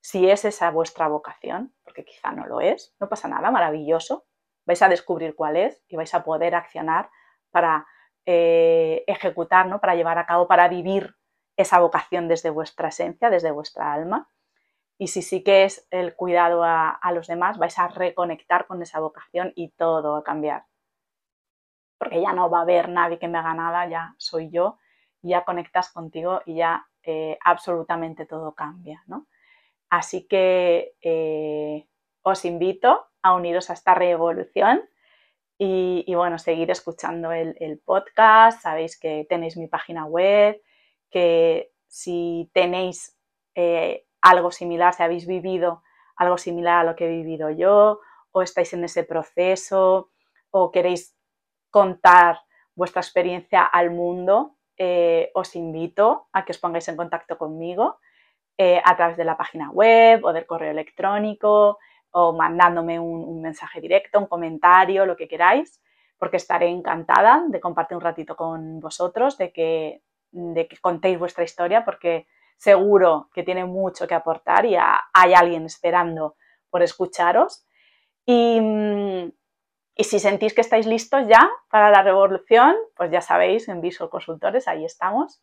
Si 0.01 0.29
es 0.29 0.45
esa 0.45 0.71
vuestra 0.73 1.07
vocación, 1.07 1.73
porque 1.85 2.05
quizá 2.05 2.33
no 2.33 2.47
lo 2.47 2.61
es, 2.61 2.95
no 2.99 3.09
pasa 3.09 3.29
nada, 3.29 3.53
maravilloso. 3.53 4.25
Vais 4.67 4.83
a 4.83 4.89
descubrir 4.89 5.37
cuál 5.37 5.57
es 5.57 5.81
y 5.89 5.97
vais 5.97 6.13
a 6.15 6.25
poder 6.25 6.57
accionar 6.57 7.09
para 7.53 7.87
eh, 8.27 9.05
ejecutar, 9.07 9.67
¿no? 9.67 9.81
para 9.81 9.95
llevar 9.95 10.19
a 10.19 10.27
cabo, 10.27 10.49
para 10.49 10.69
vivir 10.69 11.15
esa 11.57 11.79
vocación 11.81 12.29
desde 12.29 12.51
vuestra 12.51 12.89
esencia, 12.89 13.31
desde 13.31 13.51
vuestra 13.51 13.93
alma. 13.93 14.29
Y 14.99 15.07
si 15.07 15.23
sí 15.23 15.45
que 15.45 15.65
es 15.65 15.87
el 15.91 16.17
cuidado 16.17 16.65
a, 16.65 16.99
los 17.15 17.29
demás, 17.29 17.57
vais 17.57 17.79
a 17.79 17.87
reconectar 17.87 18.67
con 18.67 18.83
esa 18.83 18.99
vocación 18.99 19.53
y 19.55 19.71
todo 19.71 20.13
va 20.13 20.19
a 20.19 20.25
cambiar. 20.25 20.65
Porque 21.99 22.21
ya 22.21 22.33
no 22.33 22.51
va 22.51 22.59
a 22.59 22.63
haber 22.63 22.89
nadie 22.89 23.19
que 23.19 23.29
me 23.29 23.39
haga 23.39 23.55
nada, 23.55 23.89
ya 23.89 24.15
soy 24.19 24.51
yo, 24.51 24.79
ya 25.23 25.45
conectas 25.45 25.93
contigo 25.93 26.43
y 26.47 26.57
ya 26.57 26.89
eh, 27.05 27.39
absolutamente 27.45 28.27
todo 28.27 28.55
cambia. 28.55 29.05
Así 29.89 30.27
que 30.27 30.95
eh, 31.01 31.89
os 32.23 32.45
invito 32.45 33.07
a 33.23 33.35
uniros 33.35 33.71
a 33.71 33.75
esta 33.75 33.95
revolución 33.95 34.83
y, 35.61 36.13
bueno, 36.15 36.39
seguir 36.39 36.71
escuchando 36.71 37.33
el, 37.33 37.81
podcast. 37.85 38.63
Sabéis 38.63 38.99
que 38.99 39.27
tenéis 39.29 39.57
mi 39.57 39.67
página 39.67 40.05
web, 40.07 40.61
que 41.11 41.73
si 41.87 42.51
tenéis 42.53 43.17
eh, 43.55 44.08
algo 44.21 44.51
similar, 44.51 44.95
si 44.95 45.03
habéis 45.03 45.27
vivido 45.27 45.83
algo 46.17 46.37
similar 46.39 46.81
a 46.81 46.85
lo 46.85 46.97
que 46.97 47.07
he 47.07 47.11
vivido 47.11 47.51
yo, 47.51 48.01
o 48.33 48.43
estáis 48.43 48.73
en 48.73 48.85
ese 48.85 49.05
proceso, 49.05 50.11
o 50.51 50.71
queréis 50.71 51.17
contar 51.71 52.41
vuestra 52.75 53.01
experiencia 53.01 53.63
al 53.65 53.91
mundo, 53.91 54.57
eh, 54.77 55.31
os 55.35 55.57
invito 55.57 56.29
a 56.33 56.45
que 56.45 56.53
os 56.53 56.59
pongáis 56.59 56.87
en 56.89 56.97
contacto 56.97 57.37
conmigo 57.37 57.99
eh, 58.57 58.81
a 58.85 58.97
través 58.97 59.17
de 59.17 59.25
la 59.25 59.37
página 59.37 59.71
web 59.71 60.25
o 60.25 60.33
del 60.33 60.47
correo 60.47 60.71
electrónico 60.71 61.79
o 62.11 62.33
mandándome 62.33 62.99
un, 62.99 63.43
mensaje 63.43 63.81
directo, 63.81 64.19
un 64.19 64.27
comentario, 64.27 65.07
lo 65.07 65.17
que 65.17 65.29
queráis, 65.29 65.83
porque 66.17 66.39
estaré 66.39 66.69
encantada 66.69 67.45
de 67.49 67.61
compartir 67.61 67.97
un 67.97 68.03
ratito 68.03 68.35
con 68.37 68.81
vosotros, 68.81 69.37
de 69.37 69.53
que, 69.53 70.03
de 70.31 70.67
que 70.67 70.79
contéis 70.79 71.19
vuestra 71.19 71.45
historia, 71.45 71.85
porque 71.85 72.27
seguro 72.59 73.31
que 73.33 73.45
tiene 73.45 73.65
mucho 73.65 74.07
que 74.07 74.15
aportar 74.15 74.67
y 74.67 74.77
hay 74.77 75.35
alguien 75.35 75.65
esperando 75.65 76.37
por 76.71 76.83
escucharos. 76.83 77.65
Y, 78.27 78.61
si 79.97 80.21
sentís 80.21 80.55
que 80.55 80.61
estáis 80.61 80.87
listos 80.87 81.27
ya 81.27 81.51
para 81.71 81.91
la 81.91 82.03
revolución, 82.03 82.77
pues 82.95 83.11
ya 83.11 83.21
sabéis, 83.21 83.69
en 83.69 83.81
Visual 83.81 84.11
Consultores, 84.11 84.69
ahí 84.69 84.85
estamos. 84.85 85.43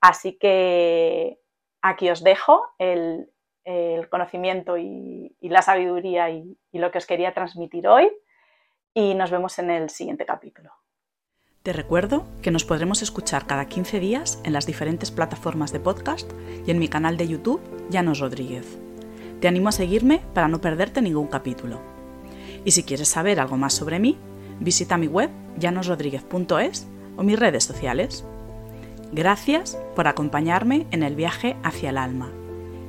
Así 0.00 0.38
que 0.38 1.38
aquí 1.82 2.08
os 2.08 2.22
dejo 2.22 2.62
el, 2.78 3.28
conocimiento 4.10 4.78
y, 4.78 5.36
la 5.40 5.62
sabiduría 5.62 6.30
y 6.30 6.56
lo 6.72 6.90
que 6.90 6.98
os 6.98 7.06
quería 7.06 7.34
transmitir 7.34 7.88
hoy. 7.88 8.10
Y 8.94 9.14
nos 9.14 9.30
vemos 9.30 9.58
en 9.58 9.70
el 9.70 9.90
siguiente 9.90 10.24
capítulo. 10.24 10.79
Te 11.62 11.74
recuerdo 11.74 12.24
que 12.40 12.50
nos 12.50 12.64
podremos 12.64 13.02
escuchar 13.02 13.46
cada 13.46 13.66
15 13.66 14.00
días 14.00 14.40
en 14.44 14.54
las 14.54 14.64
diferentes 14.64 15.10
plataformas 15.10 15.74
de 15.74 15.78
podcast 15.78 16.26
y 16.66 16.70
en 16.70 16.78
mi 16.78 16.88
canal 16.88 17.18
de 17.18 17.28
YouTube, 17.28 17.60
Llanos 17.90 18.18
Rodríguez. 18.18 18.78
Te 19.42 19.48
animo 19.48 19.68
a 19.68 19.72
seguirme 19.72 20.22
para 20.32 20.48
no 20.48 20.62
perderte 20.62 21.02
ningún 21.02 21.26
capítulo. 21.26 21.78
Y 22.64 22.70
si 22.70 22.82
quieres 22.82 23.08
saber 23.08 23.40
algo 23.40 23.58
más 23.58 23.74
sobre 23.74 23.98
mí, 23.98 24.16
visita 24.58 24.96
mi 24.96 25.06
web 25.06 25.28
llanosrodríguez.es 25.58 26.86
o 27.18 27.22
mis 27.22 27.38
redes 27.38 27.64
sociales. 27.64 28.24
Gracias 29.12 29.76
por 29.94 30.08
acompañarme 30.08 30.86
en 30.92 31.02
el 31.02 31.14
viaje 31.14 31.56
hacia 31.62 31.90
el 31.90 31.98
alma. 31.98 32.30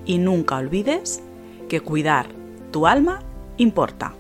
Y 0.06 0.18
nunca 0.18 0.56
olvides 0.56 1.22
que 1.68 1.82
cuidar 1.82 2.28
tu 2.72 2.88
alma 2.88 3.20
importa. 3.58 4.14